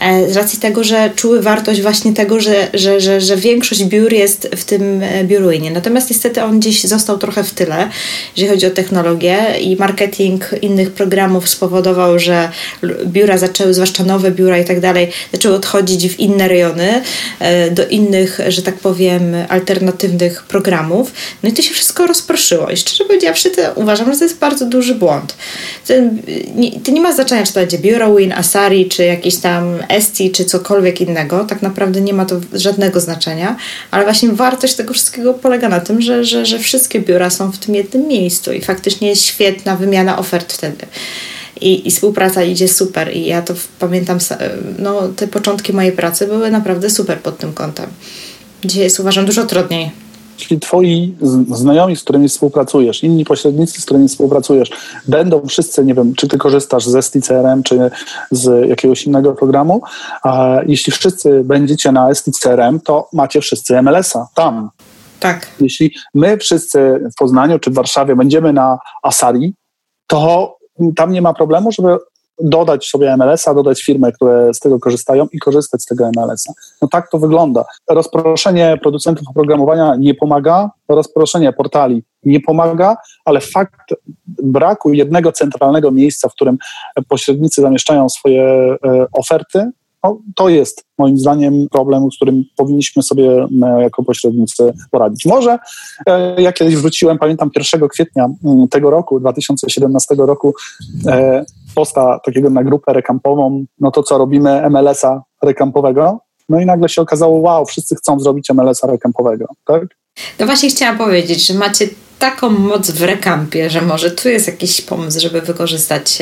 E, 0.00 0.32
z 0.32 0.36
racji 0.36 0.58
tego, 0.58 0.84
że 0.84 1.10
czuły 1.16 1.42
wartość 1.42 1.82
właśnie 1.82 2.12
tego, 2.12 2.40
że, 2.40 2.68
że, 2.74 3.00
że, 3.00 3.20
że 3.20 3.36
większość 3.36 3.84
biur 3.84 4.12
jest 4.12 4.48
w 4.56 4.64
tym 4.64 5.02
e, 5.02 5.24
biurowinie. 5.24 5.70
Natomiast 5.70 6.10
niestety 6.10 6.42
on 6.42 6.60
gdzieś 6.60 6.84
został 6.84 7.18
trochę 7.18 7.44
w 7.44 7.50
tyle, 7.50 7.88
jeżeli 8.36 8.54
chodzi 8.54 8.66
o 8.66 8.70
technologię 8.70 9.38
i 9.70 9.76
marketing 9.76 10.44
innych 10.62 10.90
programów 10.90 11.48
spowodował, 11.48 12.18
że 12.18 12.48
biura 13.06 13.38
zaczęły, 13.38 13.74
zwłaszcza 13.74 14.04
nowe 14.04 14.30
biura 14.30 14.58
i 14.58 14.64
tak 14.64 14.80
dalej, 14.80 15.10
zaczęły 15.32 15.54
odchodzić 15.54 16.08
w 16.08 16.20
inne 16.20 16.48
rejony, 16.48 17.02
e, 17.38 17.70
do 17.70 17.88
innych, 17.88 18.40
że 18.48 18.62
tak 18.62 18.74
powiem, 18.74 19.22
alternatywnych 19.48 20.42
programów. 20.42 21.12
No 21.42 21.48
i 21.48 21.52
to 21.52 21.62
się 21.62 21.74
wszystko 21.74 22.06
rozproszyło. 22.06 22.70
I 22.70 22.76
szczerze 22.76 23.04
powiedziawszy, 23.04 23.50
to 23.50 23.62
uważam, 23.74 24.12
że 24.12 24.18
to 24.18 24.24
jest 24.24 24.38
bardzo 24.38 24.66
duży 24.66 24.94
błąd. 24.94 25.34
To 25.86 25.94
nie, 26.56 26.80
to 26.80 26.90
nie 26.90 27.00
ma 27.00 27.12
znaczenia, 27.12 27.46
czy 27.46 27.52
to 27.52 27.60
będzie 27.60 27.78
biuro 27.78 28.14
Win, 28.14 28.32
Asari, 28.32 28.88
czy 28.88 29.04
jakiś 29.04 29.36
tam 29.36 29.78
Esti, 29.88 30.30
czy 30.30 30.44
cokolwiek 30.44 31.00
innego. 31.00 31.44
Tak 31.44 31.62
naprawdę 31.62 32.00
nie 32.00 32.12
ma 32.12 32.26
to 32.26 32.40
żadnego 32.52 33.00
znaczenia, 33.00 33.56
ale 33.90 34.04
właśnie 34.04 34.28
wartość 34.28 34.74
tego 34.74 34.94
wszystkiego 34.94 35.34
polega 35.34 35.68
na 35.68 35.80
tym, 35.80 36.02
że, 36.02 36.24
że, 36.24 36.46
że 36.46 36.58
wszystkie 36.58 37.00
biura 37.00 37.30
są 37.30 37.52
w 37.52 37.58
tym 37.58 37.74
jednym 37.74 38.08
miejscu 38.08 38.52
i 38.52 38.60
faktycznie 38.60 39.08
jest 39.08 39.22
świetna 39.22 39.59
świetna 39.60 39.76
wymiana 39.76 40.18
ofert 40.18 40.52
wtedy. 40.52 40.86
I, 41.60 41.88
I 41.88 41.90
współpraca 41.90 42.42
idzie 42.42 42.68
super. 42.68 43.16
I 43.16 43.26
ja 43.26 43.42
to 43.42 43.54
pamiętam, 43.78 44.18
no, 44.78 45.08
te 45.16 45.28
początki 45.28 45.72
mojej 45.72 45.92
pracy 45.92 46.26
były 46.26 46.50
naprawdę 46.50 46.90
super 46.90 47.18
pod 47.18 47.38
tym 47.38 47.52
kątem. 47.52 47.86
Dzisiaj 48.64 48.82
jest 48.82 49.00
uważam 49.00 49.24
dużo 49.26 49.44
trudniej. 49.44 49.90
Jeśli 50.38 50.60
twoi 50.60 51.14
znajomi, 51.50 51.96
z 51.96 52.02
którymi 52.02 52.28
współpracujesz, 52.28 53.04
inni 53.04 53.24
pośrednicy, 53.24 53.80
z 53.80 53.84
którymi 53.84 54.08
współpracujesz, 54.08 54.70
będą 55.08 55.46
wszyscy, 55.46 55.84
nie 55.84 55.94
wiem, 55.94 56.14
czy 56.14 56.28
ty 56.28 56.38
korzystasz 56.38 56.86
ze 56.86 57.02
STCRM, 57.02 57.62
czy 57.62 57.90
z 58.30 58.68
jakiegoś 58.68 59.04
innego 59.04 59.32
programu, 59.32 59.82
a 60.22 60.56
jeśli 60.66 60.92
wszyscy 60.92 61.44
będziecie 61.44 61.92
na 61.92 62.14
STCRM, 62.14 62.80
to 62.80 63.08
macie 63.12 63.40
wszyscy 63.40 63.82
MLS-a 63.82 64.28
tam. 64.34 64.70
Tak. 65.20 65.46
Jeśli 65.60 65.94
my 66.14 66.36
wszyscy 66.36 67.00
w 67.12 67.18
Poznaniu 67.18 67.58
czy 67.58 67.70
w 67.70 67.74
Warszawie 67.74 68.16
będziemy 68.16 68.52
na 68.52 68.78
Asari, 69.02 69.54
to 70.06 70.56
tam 70.96 71.12
nie 71.12 71.22
ma 71.22 71.34
problemu, 71.34 71.72
żeby 71.72 71.98
dodać 72.42 72.86
sobie 72.86 73.16
MLS-a, 73.16 73.54
dodać 73.54 73.82
firmy, 73.82 74.12
które 74.12 74.54
z 74.54 74.58
tego 74.58 74.78
korzystają 74.78 75.26
i 75.32 75.38
korzystać 75.38 75.82
z 75.82 75.86
tego 75.86 76.10
MLS-a. 76.16 76.52
No 76.82 76.88
tak 76.88 77.10
to 77.10 77.18
wygląda. 77.18 77.64
Rozproszenie 77.90 78.78
producentów 78.82 79.28
oprogramowania 79.28 79.96
nie 79.96 80.14
pomaga, 80.14 80.70
rozproszenie 80.88 81.52
portali 81.52 82.02
nie 82.24 82.40
pomaga, 82.40 82.96
ale 83.24 83.40
fakt 83.40 83.94
braku 84.26 84.92
jednego 84.92 85.32
centralnego 85.32 85.90
miejsca, 85.90 86.28
w 86.28 86.32
którym 86.32 86.58
pośrednicy 87.08 87.62
zamieszczają 87.62 88.08
swoje 88.08 88.42
e, 88.44 88.76
oferty, 89.12 89.70
no, 90.04 90.18
to 90.34 90.48
jest 90.48 90.84
moim 90.98 91.18
zdaniem 91.18 91.68
problem, 91.70 92.12
z 92.12 92.16
którym 92.16 92.44
powinniśmy 92.56 93.02
sobie 93.02 93.46
jako 93.80 94.02
pośrednicy 94.02 94.72
poradzić. 94.90 95.26
Może 95.26 95.58
e, 96.06 96.42
ja 96.42 96.52
kiedyś 96.52 96.76
wróciłem, 96.76 97.18
pamiętam 97.18 97.50
1 97.74 97.88
kwietnia 97.88 98.28
mm, 98.44 98.68
tego 98.68 98.90
roku, 98.90 99.20
2017 99.20 100.14
roku, 100.14 100.54
e, 101.06 101.44
posta 101.74 102.20
takiego 102.24 102.50
na 102.50 102.64
grupę 102.64 102.92
rekampową, 102.92 103.64
no 103.80 103.90
to 103.90 104.02
co 104.02 104.18
robimy 104.18 104.70
MLS-a 104.70 105.22
rekampowego, 105.42 106.18
no 106.48 106.60
i 106.60 106.66
nagle 106.66 106.88
się 106.88 107.02
okazało, 107.02 107.38
wow, 107.38 107.66
wszyscy 107.66 107.96
chcą 107.96 108.20
zrobić 108.20 108.50
MLS-a 108.50 108.86
rekampowego, 108.86 109.46
tak? 109.64 109.82
No 110.38 110.46
właśnie 110.46 110.70
chciałam 110.70 110.98
powiedzieć, 110.98 111.46
że 111.46 111.54
macie 111.54 111.88
taką 112.20 112.50
moc 112.50 112.90
w 112.90 113.02
rekampie, 113.02 113.70
że 113.70 113.82
może 113.82 114.10
tu 114.10 114.28
jest 114.28 114.46
jakiś 114.46 114.80
pomysł, 114.80 115.20
żeby 115.20 115.40
wykorzystać 115.40 116.18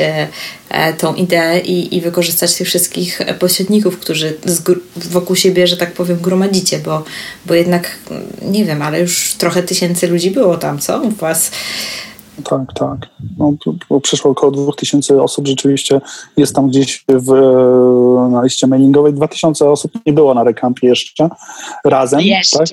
e, 0.68 0.92
tą 0.92 1.14
ideę 1.14 1.60
i, 1.60 1.96
i 1.96 2.00
wykorzystać 2.00 2.54
tych 2.54 2.66
wszystkich 2.66 3.20
pośredników, 3.38 3.98
którzy 3.98 4.36
wokół 4.96 5.36
siebie, 5.36 5.66
że 5.66 5.76
tak 5.76 5.92
powiem, 5.92 6.18
gromadzicie, 6.20 6.78
bo, 6.78 7.04
bo 7.46 7.54
jednak, 7.54 7.90
nie 8.42 8.64
wiem, 8.64 8.82
ale 8.82 9.00
już 9.00 9.34
trochę 9.38 9.62
tysięcy 9.62 10.06
ludzi 10.06 10.30
było 10.30 10.56
tam, 10.56 10.78
co 10.78 11.02
u 11.02 11.10
Was? 11.10 11.50
Tak, 12.44 12.72
tak. 12.74 12.98
No, 13.38 13.52
to, 13.88 14.00
przyszło 14.00 14.30
około 14.30 14.52
2000 14.52 15.22
osób, 15.22 15.48
rzeczywiście 15.48 16.00
jest 16.36 16.54
tam 16.54 16.68
gdzieś 16.68 17.04
w, 17.08 17.32
na 18.30 18.42
liście 18.42 18.66
mailingowej. 18.66 19.12
2000 19.12 19.70
osób 19.70 19.92
nie 20.06 20.12
było 20.12 20.34
na 20.34 20.44
rekampie 20.44 20.88
jeszcze 20.88 21.28
razem. 21.84 22.20
Jeszcze. 22.20 22.58
Tak? 22.58 22.68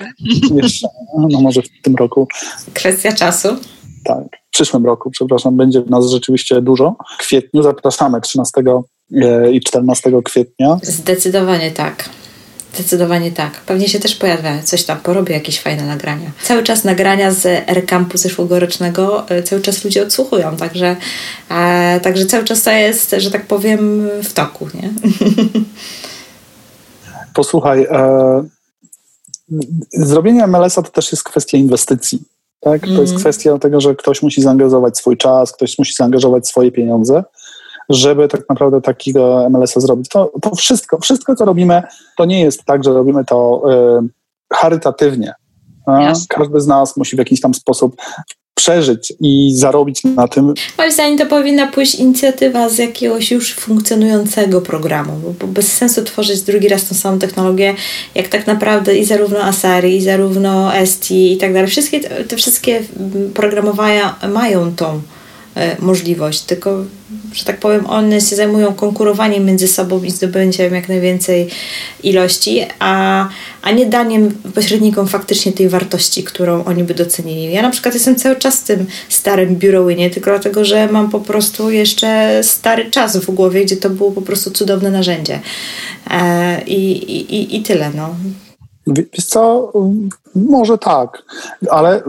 jeszcze. 0.54 0.88
No 1.18 1.40
może 1.40 1.62
w 1.62 1.82
tym 1.82 1.96
roku. 1.96 2.28
Kwestia 2.74 3.12
czasu. 3.12 3.48
Tak, 4.04 4.24
w 4.48 4.50
przyszłym 4.50 4.86
roku, 4.86 5.10
przepraszam, 5.10 5.56
będzie 5.56 5.82
nas 5.86 6.10
rzeczywiście 6.10 6.62
dużo. 6.62 6.96
W 7.18 7.18
kwietniu 7.18 7.62
zapraszamy 7.62 8.20
13 8.20 8.62
e, 9.22 9.52
i 9.52 9.60
14 9.60 10.12
kwietnia. 10.24 10.78
Zdecydowanie 10.82 11.70
tak. 11.70 12.08
Zdecydowanie 12.76 13.32
tak. 13.32 13.52
Pewnie 13.52 13.88
się 13.88 13.98
też 13.98 14.14
pojawia 14.14 14.62
coś 14.62 14.84
tam, 14.84 15.00
porobię 15.00 15.34
jakieś 15.34 15.60
fajne 15.60 15.86
nagrania. 15.86 16.30
Cały 16.42 16.62
czas 16.62 16.84
nagrania 16.84 17.30
z 17.30 17.46
R-Campu 17.46 18.18
zeszłogorocznego, 18.18 19.28
e, 19.28 19.42
cały 19.42 19.62
czas 19.62 19.84
ludzie 19.84 20.02
odsłuchują, 20.02 20.56
także, 20.56 20.96
e, 21.50 22.00
także 22.00 22.26
cały 22.26 22.44
czas 22.44 22.62
to 22.62 22.70
jest, 22.70 23.14
że 23.18 23.30
tak 23.30 23.46
powiem, 23.46 24.08
w 24.22 24.32
toku, 24.32 24.68
nie? 24.74 24.90
Posłuchaj, 27.34 27.86
e, 27.90 28.44
zrobienie 29.92 30.46
MLS-a 30.46 30.82
to 30.82 30.90
też 30.90 31.12
jest 31.12 31.24
kwestia 31.24 31.58
inwestycji. 31.58 32.22
Tak? 32.60 32.80
To 32.80 32.88
mm. 32.88 33.00
jest 33.00 33.16
kwestia 33.16 33.58
tego, 33.58 33.80
że 33.80 33.94
ktoś 33.94 34.22
musi 34.22 34.42
zaangażować 34.42 34.98
swój 34.98 35.16
czas, 35.16 35.52
ktoś 35.52 35.78
musi 35.78 35.94
zaangażować 35.94 36.48
swoje 36.48 36.72
pieniądze 36.72 37.24
żeby 37.88 38.28
tak 38.28 38.40
naprawdę 38.48 38.80
takiego 38.80 39.48
MLS-a 39.50 39.80
zrobić. 39.80 40.08
To, 40.08 40.32
to 40.42 40.54
wszystko, 40.54 40.98
wszystko, 40.98 41.36
co 41.36 41.44
robimy, 41.44 41.82
to 42.16 42.24
nie 42.24 42.40
jest 42.40 42.64
tak, 42.64 42.84
że 42.84 42.92
robimy 42.92 43.24
to 43.24 43.62
y, 44.02 44.56
charytatywnie. 44.56 45.34
Każdy 46.28 46.60
z 46.60 46.66
nas 46.66 46.96
musi 46.96 47.16
w 47.16 47.18
jakiś 47.18 47.40
tam 47.40 47.54
sposób 47.54 47.96
przeżyć 48.54 49.12
i 49.20 49.52
zarobić 49.54 50.04
na 50.04 50.28
tym. 50.28 50.54
Moim 50.78 50.92
zdaniem 50.92 51.18
to 51.18 51.26
powinna 51.26 51.66
pójść 51.66 51.94
inicjatywa 51.94 52.68
z 52.68 52.78
jakiegoś 52.78 53.30
już 53.30 53.54
funkcjonującego 53.54 54.60
programu, 54.60 55.34
bo 55.40 55.46
bez 55.46 55.72
sensu 55.72 56.04
tworzyć 56.04 56.42
drugi 56.42 56.68
raz 56.68 56.88
tą 56.88 56.94
samą 56.94 57.18
technologię, 57.18 57.74
jak 58.14 58.28
tak 58.28 58.46
naprawdę 58.46 58.96
i 58.96 59.04
zarówno 59.04 59.38
Asari, 59.38 59.96
i 59.96 60.02
zarówno 60.02 60.72
ST 60.86 61.10
i 61.10 61.36
tak 61.36 61.52
dalej. 61.52 61.68
Wszystkie 61.68 62.00
te 62.00 62.36
wszystkie 62.36 62.82
programowania 63.34 64.14
mają 64.28 64.74
tą 64.74 65.02
możliwość, 65.78 66.42
tylko, 66.42 66.84
że 67.32 67.44
tak 67.44 67.60
powiem, 67.60 67.86
one 67.86 68.20
się 68.20 68.36
zajmują 68.36 68.74
konkurowaniem 68.74 69.44
między 69.44 69.68
sobą 69.68 70.02
i 70.02 70.10
zdobęciem 70.10 70.74
jak 70.74 70.88
najwięcej 70.88 71.48
ilości, 72.02 72.60
a, 72.78 73.28
a 73.62 73.70
nie 73.70 73.86
daniem 73.86 74.34
pośrednikom 74.54 75.08
faktycznie 75.08 75.52
tej 75.52 75.68
wartości, 75.68 76.24
którą 76.24 76.64
oni 76.64 76.84
by 76.84 76.94
docenili. 76.94 77.52
Ja 77.52 77.62
na 77.62 77.70
przykład 77.70 77.94
jestem 77.94 78.16
cały 78.16 78.36
czas 78.36 78.62
tym 78.62 78.86
starym 79.08 79.56
biurołynie, 79.56 80.10
tylko 80.10 80.30
dlatego, 80.30 80.64
że 80.64 80.88
mam 80.92 81.10
po 81.10 81.20
prostu 81.20 81.70
jeszcze 81.70 82.40
stary 82.42 82.90
czas 82.90 83.16
w 83.16 83.30
głowie, 83.30 83.64
gdzie 83.64 83.76
to 83.76 83.90
było 83.90 84.12
po 84.12 84.22
prostu 84.22 84.50
cudowne 84.50 84.90
narzędzie. 84.90 85.40
E, 86.10 86.62
i, 86.66 86.90
i, 87.36 87.56
I 87.56 87.62
tyle, 87.62 87.90
no. 87.94 88.14
Wiesz 88.86 89.24
co, 89.26 89.72
może 90.34 90.78
tak, 90.78 91.22
ale 91.70 91.96
e, 91.96 92.02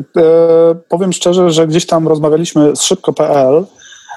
powiem 0.89 1.13
szczerze, 1.13 1.51
że 1.51 1.67
gdzieś 1.67 1.85
tam 1.85 2.07
rozmawialiśmy 2.07 2.75
z 2.75 2.81
szybko.pl 2.81 3.65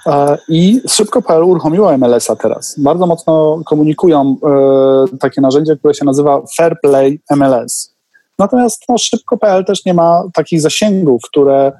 e, 0.06 0.38
i 0.48 0.80
szybko.pl 0.88 1.44
uruchomiło 1.44 1.98
MLS-a 1.98 2.36
teraz. 2.36 2.74
Bardzo 2.78 3.06
mocno 3.06 3.60
komunikują 3.66 4.36
e, 4.44 5.18
takie 5.18 5.40
narzędzie, 5.40 5.76
które 5.76 5.94
się 5.94 6.04
nazywa 6.04 6.42
Fair 6.56 6.76
Play 6.82 7.20
MLS. 7.30 7.94
Natomiast 8.38 8.82
no, 8.88 8.98
szybko.pl 8.98 9.64
też 9.64 9.84
nie 9.84 9.94
ma 9.94 10.22
takich 10.34 10.60
zasięgów, 10.60 11.22
które 11.22 11.72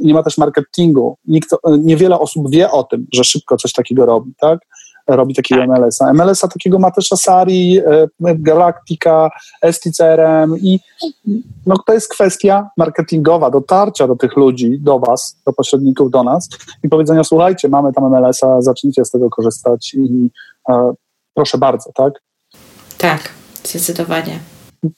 nie 0.00 0.14
ma 0.14 0.22
też 0.22 0.38
marketingu. 0.38 1.16
Nikt, 1.26 1.50
niewiele 1.78 2.18
osób 2.18 2.50
wie 2.50 2.70
o 2.70 2.84
tym, 2.84 3.06
że 3.12 3.24
szybko 3.24 3.56
coś 3.56 3.72
takiego 3.72 4.06
robi, 4.06 4.32
tak? 4.40 4.58
Robi 5.06 5.34
takiego 5.34 5.60
tak. 5.60 5.70
MLS-a. 5.70 6.12
MLS-a 6.12 6.48
takiego 6.48 6.78
ma 6.78 6.90
też 6.90 7.12
Asari, 7.12 7.78
e, 7.78 8.08
Galactica, 8.20 9.30
STCRM 9.72 10.56
i 10.56 10.80
no, 11.66 11.76
to 11.86 11.92
jest 11.92 12.08
kwestia 12.08 12.68
marketingowa, 12.76 13.50
dotarcia 13.50 14.06
do 14.06 14.16
tych 14.16 14.36
ludzi, 14.36 14.78
do 14.80 14.98
was, 14.98 15.36
do 15.46 15.52
pośredników, 15.52 16.10
do 16.10 16.22
nas 16.22 16.48
i 16.82 16.88
powiedzenia, 16.88 17.24
słuchajcie, 17.24 17.68
mamy 17.68 17.92
tam 17.92 18.04
MLS-a, 18.10 18.62
zacznijcie 18.62 19.04
z 19.04 19.10
tego 19.10 19.30
korzystać 19.30 19.94
i 19.94 20.30
e, 20.68 20.92
proszę 21.34 21.58
bardzo, 21.58 21.90
tak? 21.94 22.12
Tak, 22.98 23.30
zdecydowanie. 23.64 24.38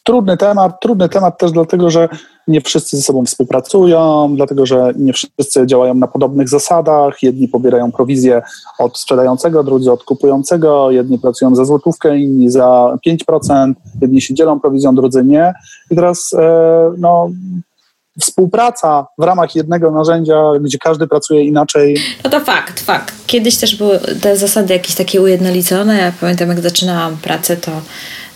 Trudny 0.03 0.37
temat, 0.37 0.80
trudny 0.80 1.09
temat 1.09 1.39
też 1.39 1.53
dlatego, 1.53 1.91
że 1.91 2.09
nie 2.49 2.61
wszyscy 2.61 2.97
ze 2.97 3.03
sobą 3.03 3.24
współpracują, 3.24 4.32
dlatego 4.37 4.66
że 4.66 4.93
nie 4.97 5.12
wszyscy 5.12 5.66
działają 5.66 5.95
na 5.95 6.07
podobnych 6.07 6.49
zasadach. 6.49 7.22
Jedni 7.22 7.49
pobierają 7.49 7.93
prowizję 7.93 8.43
od 8.78 8.99
sprzedającego, 8.99 9.64
drudzy 9.64 9.93
od 9.93 10.05
kupującego, 10.05 10.91
jedni 10.91 11.18
pracują 11.18 11.55
za 11.55 11.64
złotówkę, 11.64 12.18
inni 12.18 12.51
za 12.51 12.97
5%, 13.07 13.74
jedni 14.01 14.22
się 14.22 14.35
dzielą 14.35 14.61
prowizją, 14.61 14.95
drudzy 14.95 15.24
nie. 15.24 15.53
I 15.91 15.97
teraz 15.97 16.30
e, 16.39 16.93
no, 16.99 17.30
współpraca 18.20 19.07
w 19.18 19.22
ramach 19.22 19.55
jednego 19.55 19.91
narzędzia, 19.91 20.43
gdzie 20.61 20.78
każdy 20.78 21.07
pracuje 21.07 21.45
inaczej. 21.45 21.97
No 22.24 22.30
to 22.30 22.41
fakt, 22.41 22.80
fakt. 22.80 23.14
Kiedyś 23.26 23.57
też 23.57 23.76
były 23.76 23.99
te 23.99 24.37
zasady 24.37 24.72
jakieś 24.72 24.95
takie 24.95 25.22
ujednolicone. 25.22 25.99
Ja 25.99 26.12
pamiętam, 26.20 26.49
jak 26.49 26.61
zaczynałam 26.61 27.16
pracę, 27.16 27.57
to 27.57 27.70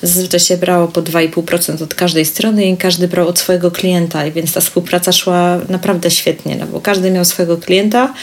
Zazwyczaj 0.03 0.41
się 0.41 0.57
brało 0.57 0.89
po 0.89 1.03
2,5% 1.03 1.83
od 1.83 1.95
każdej 1.95 2.25
strony 2.25 2.67
i 2.67 2.77
każdy 2.77 3.09
brał 3.09 3.29
od 3.29 3.39
swojego 3.39 3.71
klienta, 3.71 4.27
i 4.27 4.33
więc 4.33 4.53
ta 4.53 4.61
współpraca 4.61 5.13
szła 5.13 5.59
naprawdę 5.69 6.11
świetnie, 6.11 6.57
no 6.57 6.67
bo 6.67 6.81
każdy 6.81 7.11
miał 7.11 7.25
swojego 7.25 7.57
klienta. 7.57 8.15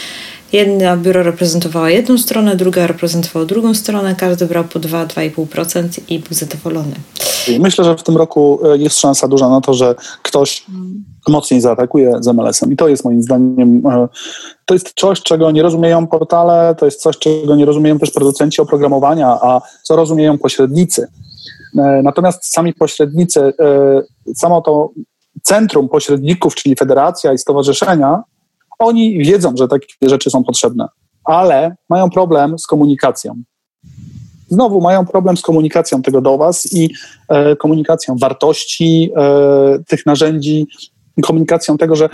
Jedna 0.52 0.96
biuro 0.96 1.22
reprezentowało 1.22 1.88
jedną 1.88 2.18
stronę, 2.18 2.56
druga 2.56 2.86
reprezentowała 2.86 3.46
drugą 3.46 3.74
stronę, 3.74 4.14
każdy 4.14 4.46
brał 4.46 4.64
po 4.64 4.80
2-2,5% 4.80 6.00
i 6.08 6.18
był 6.18 6.34
zadowolony. 6.34 6.94
Myślę, 7.60 7.84
że 7.84 7.96
w 7.96 8.02
tym 8.02 8.16
roku 8.16 8.60
e, 8.64 8.78
jest 8.78 9.00
szansa 9.00 9.28
duża 9.28 9.48
na 9.48 9.60
to, 9.60 9.74
że 9.74 9.94
ktoś 10.22 10.64
mocniej 11.28 11.60
zaatakuje 11.60 12.12
z 12.20 12.26
MLS-em. 12.26 12.72
I 12.72 12.76
to 12.76 12.88
jest 12.88 13.04
moim 13.04 13.22
zdaniem, 13.22 13.86
e, 13.86 14.08
to 14.64 14.74
jest 14.74 14.92
coś, 14.96 15.22
czego 15.22 15.50
nie 15.50 15.62
rozumieją 15.62 16.06
portale, 16.06 16.74
to 16.78 16.84
jest 16.84 17.00
coś, 17.00 17.18
czego 17.18 17.56
nie 17.56 17.64
rozumieją 17.64 17.98
też 17.98 18.10
producenci 18.10 18.62
oprogramowania, 18.62 19.28
a 19.28 19.60
co 19.82 19.96
rozumieją 19.96 20.38
pośrednicy. 20.38 21.08
E, 21.78 22.00
natomiast 22.02 22.52
sami 22.52 22.74
pośrednicy, 22.74 23.40
e, 23.40 23.52
samo 24.34 24.60
to 24.60 24.90
centrum 25.42 25.88
pośredników, 25.88 26.54
czyli 26.54 26.76
federacja 26.76 27.32
i 27.32 27.38
stowarzyszenia, 27.38 28.22
oni 28.78 29.18
wiedzą, 29.18 29.52
że 29.56 29.68
takie 29.68 29.86
rzeczy 30.02 30.30
są 30.30 30.44
potrzebne, 30.44 30.88
ale 31.24 31.76
mają 31.88 32.10
problem 32.10 32.58
z 32.58 32.66
komunikacją. 32.66 33.34
Znowu 34.48 34.80
mają 34.80 35.06
problem 35.06 35.36
z 35.36 35.42
komunikacją 35.42 36.02
tego 36.02 36.20
do 36.20 36.38
Was 36.38 36.72
i 36.72 36.90
e, 37.28 37.56
komunikacją 37.56 38.16
wartości 38.20 39.12
tych 39.88 40.06
narzędzi, 40.06 40.66
komunikacją 41.22 41.78
tego, 41.78 41.96
że 41.96 42.08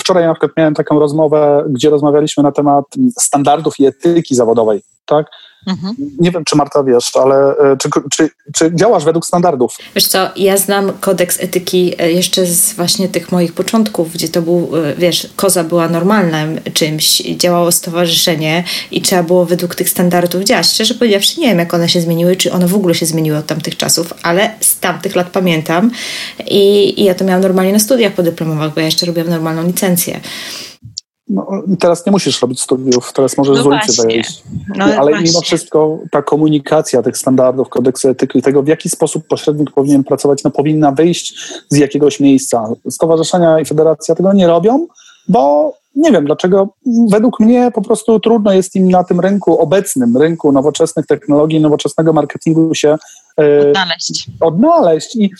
wczoraj 0.00 0.24
na 0.24 0.34
przykład 0.34 0.52
miałem 0.56 0.74
taką 0.74 0.98
rozmowę, 0.98 1.64
gdzie 1.70 1.90
rozmawialiśmy 1.90 2.42
na 2.42 2.52
temat 2.52 2.84
standardów 3.20 3.80
i 3.80 3.86
etyki 3.86 4.34
zawodowej, 4.34 4.82
tak? 5.06 5.26
Mhm. 5.66 5.94
Nie 6.18 6.30
wiem, 6.30 6.44
czy 6.44 6.56
Marta 6.56 6.84
wiesz, 6.84 7.16
ale 7.16 7.56
e, 7.58 7.76
czy, 7.76 7.88
czy, 8.10 8.30
czy, 8.54 8.70
działasz 8.74 9.04
według 9.04 9.26
standardów? 9.26 9.76
Wiesz 9.94 10.06
co, 10.06 10.30
ja 10.36 10.56
znam 10.56 10.92
kodeks 11.00 11.40
etyki 11.40 11.94
e, 11.98 12.12
jeszcze 12.12 12.46
z 12.46 12.72
właśnie 12.72 13.08
tych 13.08 13.32
moich 13.32 13.52
początków, 13.52 14.12
gdzie 14.12 14.28
to 14.28 14.42
był, 14.42 14.70
e, 14.86 14.94
wiesz, 14.94 15.28
koza 15.36 15.64
była 15.64 15.88
normalnym 15.88 16.60
czymś, 16.74 17.22
działało 17.22 17.72
stowarzyszenie 17.72 18.64
i 18.90 19.02
trzeba 19.02 19.22
było 19.22 19.46
według 19.46 19.74
tych 19.74 19.90
standardów 19.90 20.42
działać. 20.42 20.66
Szczerze 20.66 20.94
powiedziawszy, 20.94 21.40
nie 21.40 21.48
wiem, 21.48 21.58
jak 21.58 21.74
one 21.74 21.88
się 21.88 22.00
zmieniły, 22.00 22.36
czy 22.36 22.52
one 22.52 22.66
w 22.66 22.74
ogóle 22.74 22.94
się 22.94 23.06
zmieniły 23.06 23.36
od 23.36 23.46
tamtych 23.46 23.76
czasów, 23.76 24.14
ale 24.22 24.54
z 24.60 24.78
tamtych 24.78 25.16
lat 25.16 25.30
pamiętam 25.30 25.90
i, 26.46 26.94
i 27.00 27.04
ja 27.04 27.14
to 27.14 27.24
miałam 27.24 27.42
normalnie 27.42 27.72
na 27.72 27.78
studiach 27.78 28.12
podyplomowych, 28.12 28.74
bo 28.74 28.80
ja 28.80 28.86
jeszcze 28.86 29.06
robiłam 29.06 29.30
normalną 29.30 29.66
licencję. 29.66 30.20
No, 31.30 31.46
teraz 31.80 32.06
nie 32.06 32.12
musisz 32.12 32.42
robić 32.42 32.60
studiów, 32.60 33.12
teraz 33.12 33.36
możesz 33.36 33.56
no 33.56 33.62
z 33.62 33.66
ulicy 33.66 34.02
wejść. 34.02 34.42
No, 34.76 34.84
Ale 34.84 35.10
właśnie. 35.10 35.26
mimo 35.28 35.40
wszystko 35.40 35.98
ta 36.10 36.22
komunikacja 36.22 37.02
tych 37.02 37.18
standardów, 37.18 37.68
kodeksu 37.68 38.08
etyki, 38.08 38.42
tego 38.42 38.62
w 38.62 38.68
jaki 38.68 38.88
sposób 38.88 39.26
pośrednik 39.26 39.70
powinien 39.70 40.04
pracować, 40.04 40.44
no 40.44 40.50
powinna 40.50 40.92
wyjść 40.92 41.34
z 41.68 41.76
jakiegoś 41.76 42.20
miejsca. 42.20 42.68
Stowarzyszenia 42.90 43.60
i 43.60 43.64
federacja 43.64 44.14
tego 44.14 44.32
nie 44.32 44.46
robią, 44.46 44.86
bo 45.28 45.72
nie 45.96 46.12
wiem 46.12 46.24
dlaczego. 46.24 46.68
Według 47.10 47.40
mnie 47.40 47.70
po 47.74 47.82
prostu 47.82 48.20
trudno 48.20 48.52
jest 48.52 48.76
im 48.76 48.90
na 48.90 49.04
tym 49.04 49.20
rynku, 49.20 49.58
obecnym 49.58 50.16
rynku 50.16 50.52
nowoczesnych 50.52 51.06
technologii, 51.06 51.60
nowoczesnego 51.60 52.12
marketingu 52.12 52.74
się 52.74 52.96
e, 53.40 53.68
odnaleźć. 53.68 54.26
odnaleźć. 54.40 55.16
I, 55.16 55.30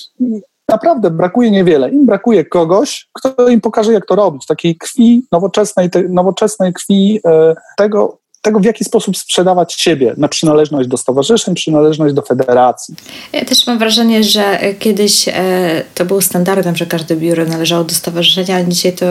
naprawdę 0.68 1.10
brakuje 1.10 1.50
niewiele. 1.50 1.90
Im 1.90 2.06
brakuje 2.06 2.44
kogoś, 2.44 3.08
kto 3.12 3.48
im 3.48 3.60
pokaże, 3.60 3.92
jak 3.92 4.06
to 4.06 4.16
robić. 4.16 4.46
Takiej 4.46 4.76
krwi, 4.76 5.26
nowoczesnej, 5.32 5.90
te, 5.90 6.02
nowoczesnej 6.02 6.72
krwi 6.72 7.20
e, 7.24 7.54
tego, 7.76 8.18
tego, 8.42 8.60
w 8.60 8.64
jaki 8.64 8.84
sposób 8.84 9.16
sprzedawać 9.16 9.72
siebie 9.72 10.14
na 10.16 10.28
przynależność 10.28 10.88
do 10.88 10.96
stowarzyszeń, 10.96 11.54
przynależność 11.54 12.14
do 12.14 12.22
federacji. 12.22 12.94
Ja 13.32 13.44
też 13.44 13.66
mam 13.66 13.78
wrażenie, 13.78 14.24
że 14.24 14.58
kiedyś 14.78 15.28
e, 15.28 15.84
to 15.94 16.04
był 16.04 16.20
standardem, 16.20 16.76
że 16.76 16.86
każde 16.86 17.16
biuro 17.16 17.44
należało 17.44 17.84
do 17.84 17.94
stowarzyszenia, 17.94 18.56
a 18.56 18.64
dzisiaj 18.64 18.92
to 18.92 19.06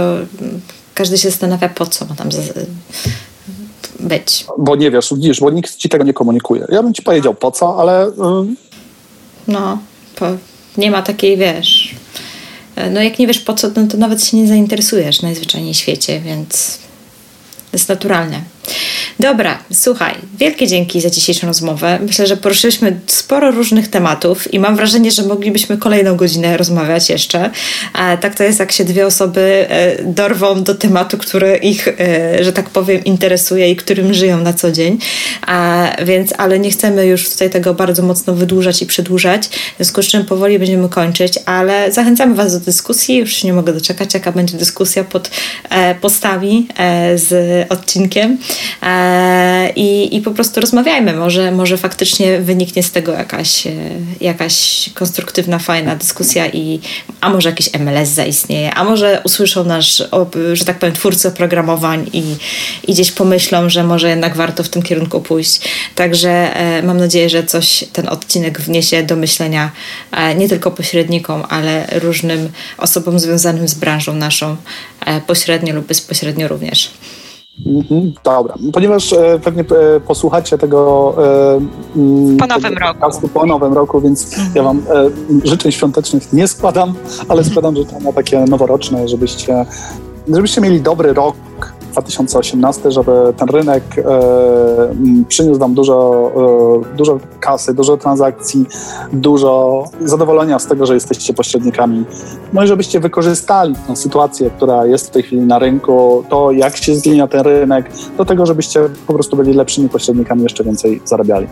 każdy 0.93 1.17
się 1.17 1.29
zastanawia, 1.29 1.69
po 1.69 1.85
co 1.85 2.05
ma 2.05 2.15
tam 2.15 2.29
być. 3.99 4.45
Bo 4.57 4.75
nie 4.75 4.91
wiesz, 4.91 5.13
widzisz, 5.13 5.39
bo 5.39 5.49
nikt 5.49 5.75
ci 5.75 5.89
tego 5.89 6.03
nie 6.03 6.13
komunikuje. 6.13 6.65
Ja 6.69 6.83
bym 6.83 6.93
ci 6.93 7.01
powiedział 7.01 7.33
po 7.33 7.51
co, 7.51 7.79
ale... 7.79 8.11
No, 9.47 9.77
po 10.15 10.25
nie 10.77 10.91
ma 10.91 11.01
takiej, 11.01 11.37
wiesz, 11.37 11.95
e, 12.75 12.89
no 12.89 13.01
jak 13.01 13.19
nie 13.19 13.27
wiesz 13.27 13.39
po 13.39 13.53
co, 13.53 13.67
no 13.75 13.87
to 13.87 13.97
nawet 13.97 14.23
się 14.23 14.37
nie 14.37 14.47
zainteresujesz 14.47 15.21
najzwyczajniej 15.21 15.73
w 15.73 15.77
świecie, 15.77 16.19
więc 16.19 16.79
jest 17.73 17.89
naturalne. 17.89 18.41
Dobra, 19.19 19.59
słuchaj, 19.73 20.15
wielkie 20.37 20.67
dzięki 20.67 21.01
za 21.01 21.09
dzisiejszą 21.09 21.47
rozmowę. 21.47 21.99
Myślę, 22.01 22.27
że 22.27 22.37
poruszyliśmy 22.37 22.99
sporo 23.07 23.51
różnych 23.51 23.87
tematów 23.87 24.53
i 24.53 24.59
mam 24.59 24.75
wrażenie, 24.75 25.11
że 25.11 25.23
moglibyśmy 25.23 25.77
kolejną 25.77 26.15
godzinę 26.15 26.57
rozmawiać 26.57 27.09
jeszcze. 27.09 27.49
A 27.93 28.17
tak 28.17 28.35
to 28.35 28.43
jest, 28.43 28.59
jak 28.59 28.71
się 28.71 28.85
dwie 28.85 29.05
osoby 29.05 29.65
e, 29.69 30.03
dorwą 30.03 30.63
do 30.63 30.75
tematu, 30.75 31.17
który 31.17 31.55
ich, 31.55 31.87
e, 31.87 32.43
że 32.43 32.53
tak 32.53 32.69
powiem, 32.69 33.03
interesuje 33.03 33.71
i 33.71 33.75
którym 33.75 34.13
żyją 34.13 34.41
na 34.41 34.53
co 34.53 34.71
dzień. 34.71 34.97
Więc, 36.05 36.33
ale 36.37 36.59
nie 36.59 36.71
chcemy 36.71 37.05
już 37.05 37.29
tutaj 37.29 37.49
tego 37.49 37.73
bardzo 37.73 38.03
mocno 38.03 38.33
wydłużać 38.33 38.81
i 38.81 38.85
przedłużać, 38.85 39.47
w 39.47 39.75
związku 39.77 40.03
z 40.03 40.05
czym 40.05 40.25
powoli 40.25 40.59
będziemy 40.59 40.89
kończyć, 40.89 41.33
ale 41.45 41.91
zachęcamy 41.91 42.35
Was 42.35 42.53
do 42.53 42.65
dyskusji. 42.65 43.15
Już 43.15 43.43
nie 43.43 43.53
mogę 43.53 43.73
doczekać, 43.73 44.13
jaka 44.13 44.31
będzie 44.31 44.57
dyskusja 44.57 45.03
pod 45.03 45.29
e, 45.69 45.95
postami 45.95 46.67
z 47.15 47.31
odcinkiem. 47.71 48.37
E, 48.83 49.69
i, 49.75 50.15
i 50.15 50.21
po 50.21 50.31
prostu 50.31 50.61
rozmawiajmy. 50.61 51.13
Może, 51.13 51.51
może 51.51 51.77
faktycznie 51.77 52.39
wyniknie 52.39 52.83
z 52.83 52.91
tego 52.91 53.11
jakaś, 53.11 53.67
e, 53.67 53.71
jakaś 54.21 54.89
konstruktywna, 54.93 55.59
fajna 55.59 55.95
dyskusja, 55.95 56.47
i, 56.47 56.79
a 57.21 57.29
może 57.29 57.49
jakiś 57.49 57.69
MLS 57.73 58.09
zaistnieje, 58.09 58.73
a 58.73 58.83
może 58.83 59.21
usłyszą 59.23 59.63
nasz, 59.63 60.03
że 60.53 60.65
tak 60.65 60.79
powiem, 60.79 60.95
twórcy 60.95 61.27
oprogramowań 61.27 62.09
i, 62.13 62.23
i 62.87 62.93
gdzieś 62.93 63.11
pomyślą, 63.11 63.69
że 63.69 63.83
może 63.83 64.09
jednak 64.09 64.35
warto 64.35 64.63
w 64.63 64.69
tym 64.69 64.83
kierunku 64.83 65.21
pójść. 65.21 65.61
Także 65.95 66.29
e, 66.29 66.83
mam 66.83 66.97
nadzieję, 66.97 67.29
że 67.29 67.43
coś 67.43 67.83
ten 67.93 68.09
odcinek 68.09 68.61
wniesie 68.61 69.03
do 69.03 69.15
myślenia 69.15 69.71
nie 70.37 70.49
tylko 70.49 70.71
pośrednikom, 70.71 71.43
ale 71.49 71.87
różnym 71.91 72.49
osobom 72.77 73.19
związanym 73.19 73.67
z 73.67 73.73
branżą 73.73 74.13
naszą, 74.13 74.55
pośrednio 75.27 75.73
lub 75.73 75.87
bezpośrednio 75.87 76.47
również. 76.47 76.91
Mhm, 77.65 78.13
dobra, 78.23 78.55
ponieważ 78.73 79.13
e, 79.13 79.39
pewnie 79.43 79.61
e, 79.61 79.99
posłuchacie 79.99 80.57
tego 80.57 81.13
e, 81.17 82.37
po 82.39 82.47
nowym 82.47 82.77
roku. 82.77 83.29
Po 83.33 83.45
nowym 83.45 83.73
roku, 83.73 84.01
więc 84.01 84.33
mhm. 84.33 84.51
ja 84.55 84.63
Wam 84.63 84.77
e, 84.77 85.47
życzeń 85.47 85.71
świątecznych 85.71 86.33
nie 86.33 86.47
składam, 86.47 86.93
ale 87.27 87.43
składam 87.43 87.75
życzenia 87.75 88.13
takie 88.13 88.39
noworoczne, 88.39 89.07
żebyście, 89.07 89.65
żebyście 90.33 90.61
mieli 90.61 90.81
dobry 90.81 91.13
rok, 91.13 91.35
2018, 92.01 92.91
żeby 92.91 93.11
ten 93.37 93.49
rynek 93.49 93.83
e, 93.97 94.03
przyniósł 95.27 95.59
Wam 95.59 95.73
dużo, 95.73 96.31
e, 96.93 96.95
dużo 96.97 97.19
kasy, 97.39 97.73
dużo 97.73 97.97
transakcji, 97.97 98.65
dużo 99.13 99.83
zadowolenia 100.01 100.59
z 100.59 100.67
tego, 100.67 100.85
że 100.85 100.93
jesteście 100.93 101.33
pośrednikami. 101.33 102.05
No 102.53 102.63
i 102.63 102.67
żebyście 102.67 102.99
wykorzystali 102.99 103.75
tę 103.87 103.95
sytuację, 103.95 104.49
która 104.49 104.85
jest 104.85 105.07
w 105.07 105.09
tej 105.09 105.23
chwili 105.23 105.41
na 105.41 105.59
rynku, 105.59 106.23
to 106.29 106.51
jak 106.51 106.77
się 106.77 106.95
zmienia 106.95 107.27
ten 107.27 107.41
rynek, 107.41 107.91
do 108.17 108.25
tego, 108.25 108.45
żebyście 108.45 108.79
po 109.07 109.13
prostu 109.13 109.37
byli 109.37 109.53
lepszymi 109.53 109.89
pośrednikami, 109.89 110.43
jeszcze 110.43 110.63
więcej 110.63 111.01
zarabiali. 111.05 111.47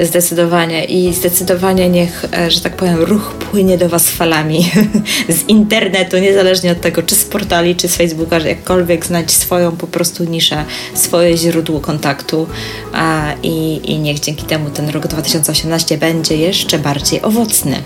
Zdecydowanie 0.00 0.84
i 0.84 1.14
zdecydowanie 1.14 1.88
niech, 1.90 2.24
e, 2.38 2.50
że 2.50 2.60
tak 2.60 2.76
powiem, 2.76 2.96
ruch 3.00 3.34
płynie 3.50 3.78
do 3.78 3.88
Was 3.88 4.10
falami 4.10 4.70
z 5.38 5.48
internetu, 5.48 6.18
niezależnie 6.18 6.72
od 6.72 6.80
tego, 6.80 7.02
czy 7.02 7.14
z 7.14 7.24
portali, 7.24 7.76
czy 7.76 7.88
z 7.88 7.96
Facebooka, 7.96 8.40
że 8.40 8.48
jakkolwiek 8.48 9.06
znać 9.06 9.30
swoją 9.30 9.69
po 9.72 9.86
prostu 9.86 10.24
niszę, 10.24 10.64
swoje 10.94 11.36
źródło 11.36 11.80
kontaktu 11.80 12.46
a, 12.92 13.32
i, 13.42 13.80
i 13.84 13.98
niech 13.98 14.20
dzięki 14.20 14.44
temu 14.44 14.70
ten 14.70 14.88
rok 14.88 15.06
2018 15.06 15.98
będzie 15.98 16.36
jeszcze 16.36 16.78
bardziej 16.78 17.22
owocny. 17.22 17.76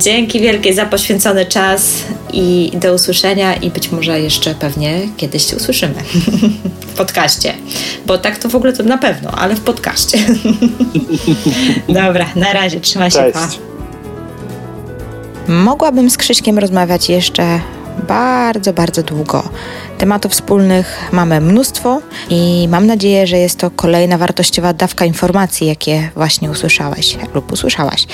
Dzięki 0.00 0.40
wielkie 0.40 0.74
za 0.74 0.86
poświęcony 0.86 1.46
czas 1.46 2.04
i 2.32 2.70
do 2.74 2.94
usłyszenia 2.94 3.54
i 3.54 3.70
być 3.70 3.92
może 3.92 4.20
jeszcze 4.20 4.54
pewnie 4.54 5.00
kiedyś 5.16 5.50
się 5.50 5.56
usłyszymy 5.56 5.94
w 6.92 6.96
podcaście, 6.96 7.54
bo 8.06 8.18
tak 8.18 8.38
to 8.38 8.48
w 8.48 8.54
ogóle 8.54 8.72
to 8.72 8.82
na 8.82 8.98
pewno, 8.98 9.30
ale 9.30 9.54
w 9.54 9.60
podcaście. 9.60 10.18
Dobra, 11.88 12.26
na 12.36 12.52
razie, 12.52 12.80
trzymaj 12.80 13.10
się, 13.10 13.30
pa. 13.32 13.48
Mogłabym 15.48 16.10
z 16.10 16.16
Krzyśkiem 16.16 16.58
rozmawiać 16.58 17.08
jeszcze 17.08 17.60
bardzo, 18.08 18.72
bardzo 18.72 19.02
długo. 19.02 19.48
Tematów 19.98 20.32
wspólnych 20.32 21.08
mamy 21.12 21.40
mnóstwo 21.40 22.00
i 22.30 22.68
mam 22.70 22.86
nadzieję, 22.86 23.26
że 23.26 23.38
jest 23.38 23.58
to 23.58 23.70
kolejna 23.70 24.18
wartościowa 24.18 24.72
dawka 24.72 25.04
informacji, 25.04 25.66
jakie 25.66 26.10
właśnie 26.14 26.50
usłyszałeś 26.50 27.18
lub 27.34 27.52
usłyszałaś. 27.52 28.06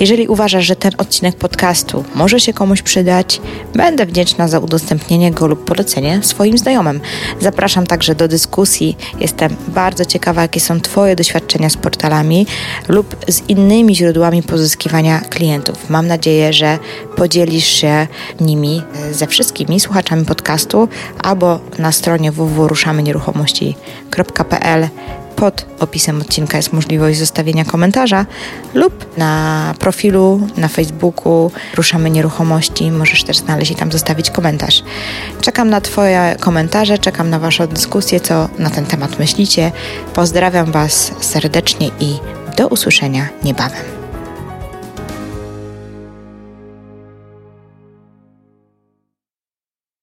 Jeżeli 0.00 0.28
uważasz, 0.28 0.66
że 0.66 0.76
ten 0.76 0.92
odcinek 0.98 1.36
podcastu 1.36 2.04
może 2.14 2.40
się 2.40 2.52
komuś 2.52 2.82
przydać, 2.82 3.40
będę 3.74 4.06
wdzięczna 4.06 4.48
za 4.48 4.58
udostępnienie 4.58 5.30
go 5.30 5.46
lub 5.46 5.64
polecenie 5.64 6.20
swoim 6.22 6.58
znajomym. 6.58 7.00
Zapraszam 7.40 7.86
także 7.86 8.14
do 8.14 8.28
dyskusji. 8.28 8.96
Jestem 9.20 9.56
bardzo 9.68 10.04
ciekawa, 10.04 10.42
jakie 10.42 10.60
są 10.60 10.80
Twoje 10.80 11.16
doświadczenia 11.16 11.70
z 11.70 11.76
portalami 11.76 12.46
lub 12.88 13.16
z 13.28 13.48
innymi 13.48 13.96
źródłami 13.96 14.42
pozyskiwania 14.42 15.20
klientów. 15.20 15.90
Mam 15.90 16.06
nadzieję, 16.06 16.52
że 16.52 16.78
podzielisz 17.16 17.66
się 17.66 18.06
nimi 18.40 18.82
ze 19.12 19.26
wszystkimi 19.26 19.80
słuchaczami 19.80 20.24
podcastu 20.24 20.88
albo 21.22 21.60
na 21.78 21.92
stronie 21.92 22.32
www.ruszamynieruchomości.pl 22.32 24.88
pod 25.36 25.66
opisem 25.80 26.20
odcinka 26.20 26.56
jest 26.56 26.72
możliwość 26.72 27.18
zostawienia 27.18 27.64
komentarza 27.64 28.26
lub 28.74 29.18
na 29.18 29.74
profilu 29.78 30.40
na 30.56 30.68
Facebooku 30.68 31.50
Ruszamy 31.74 32.10
Nieruchomości 32.10 32.90
możesz 32.90 33.24
też 33.24 33.36
znaleźć 33.36 33.70
i 33.70 33.74
tam 33.74 33.92
zostawić 33.92 34.30
komentarz. 34.30 34.82
Czekam 35.40 35.70
na 35.70 35.80
Twoje 35.80 36.36
komentarze, 36.40 36.98
czekam 36.98 37.30
na 37.30 37.38
Waszą 37.38 37.66
dyskusję, 37.66 38.20
co 38.20 38.48
na 38.58 38.70
ten 38.70 38.86
temat 38.86 39.18
myślicie. 39.18 39.72
Pozdrawiam 40.14 40.72
Was 40.72 41.12
serdecznie 41.20 41.90
i 42.00 42.18
do 42.56 42.68
usłyszenia 42.68 43.28
niebawem. 43.44 44.03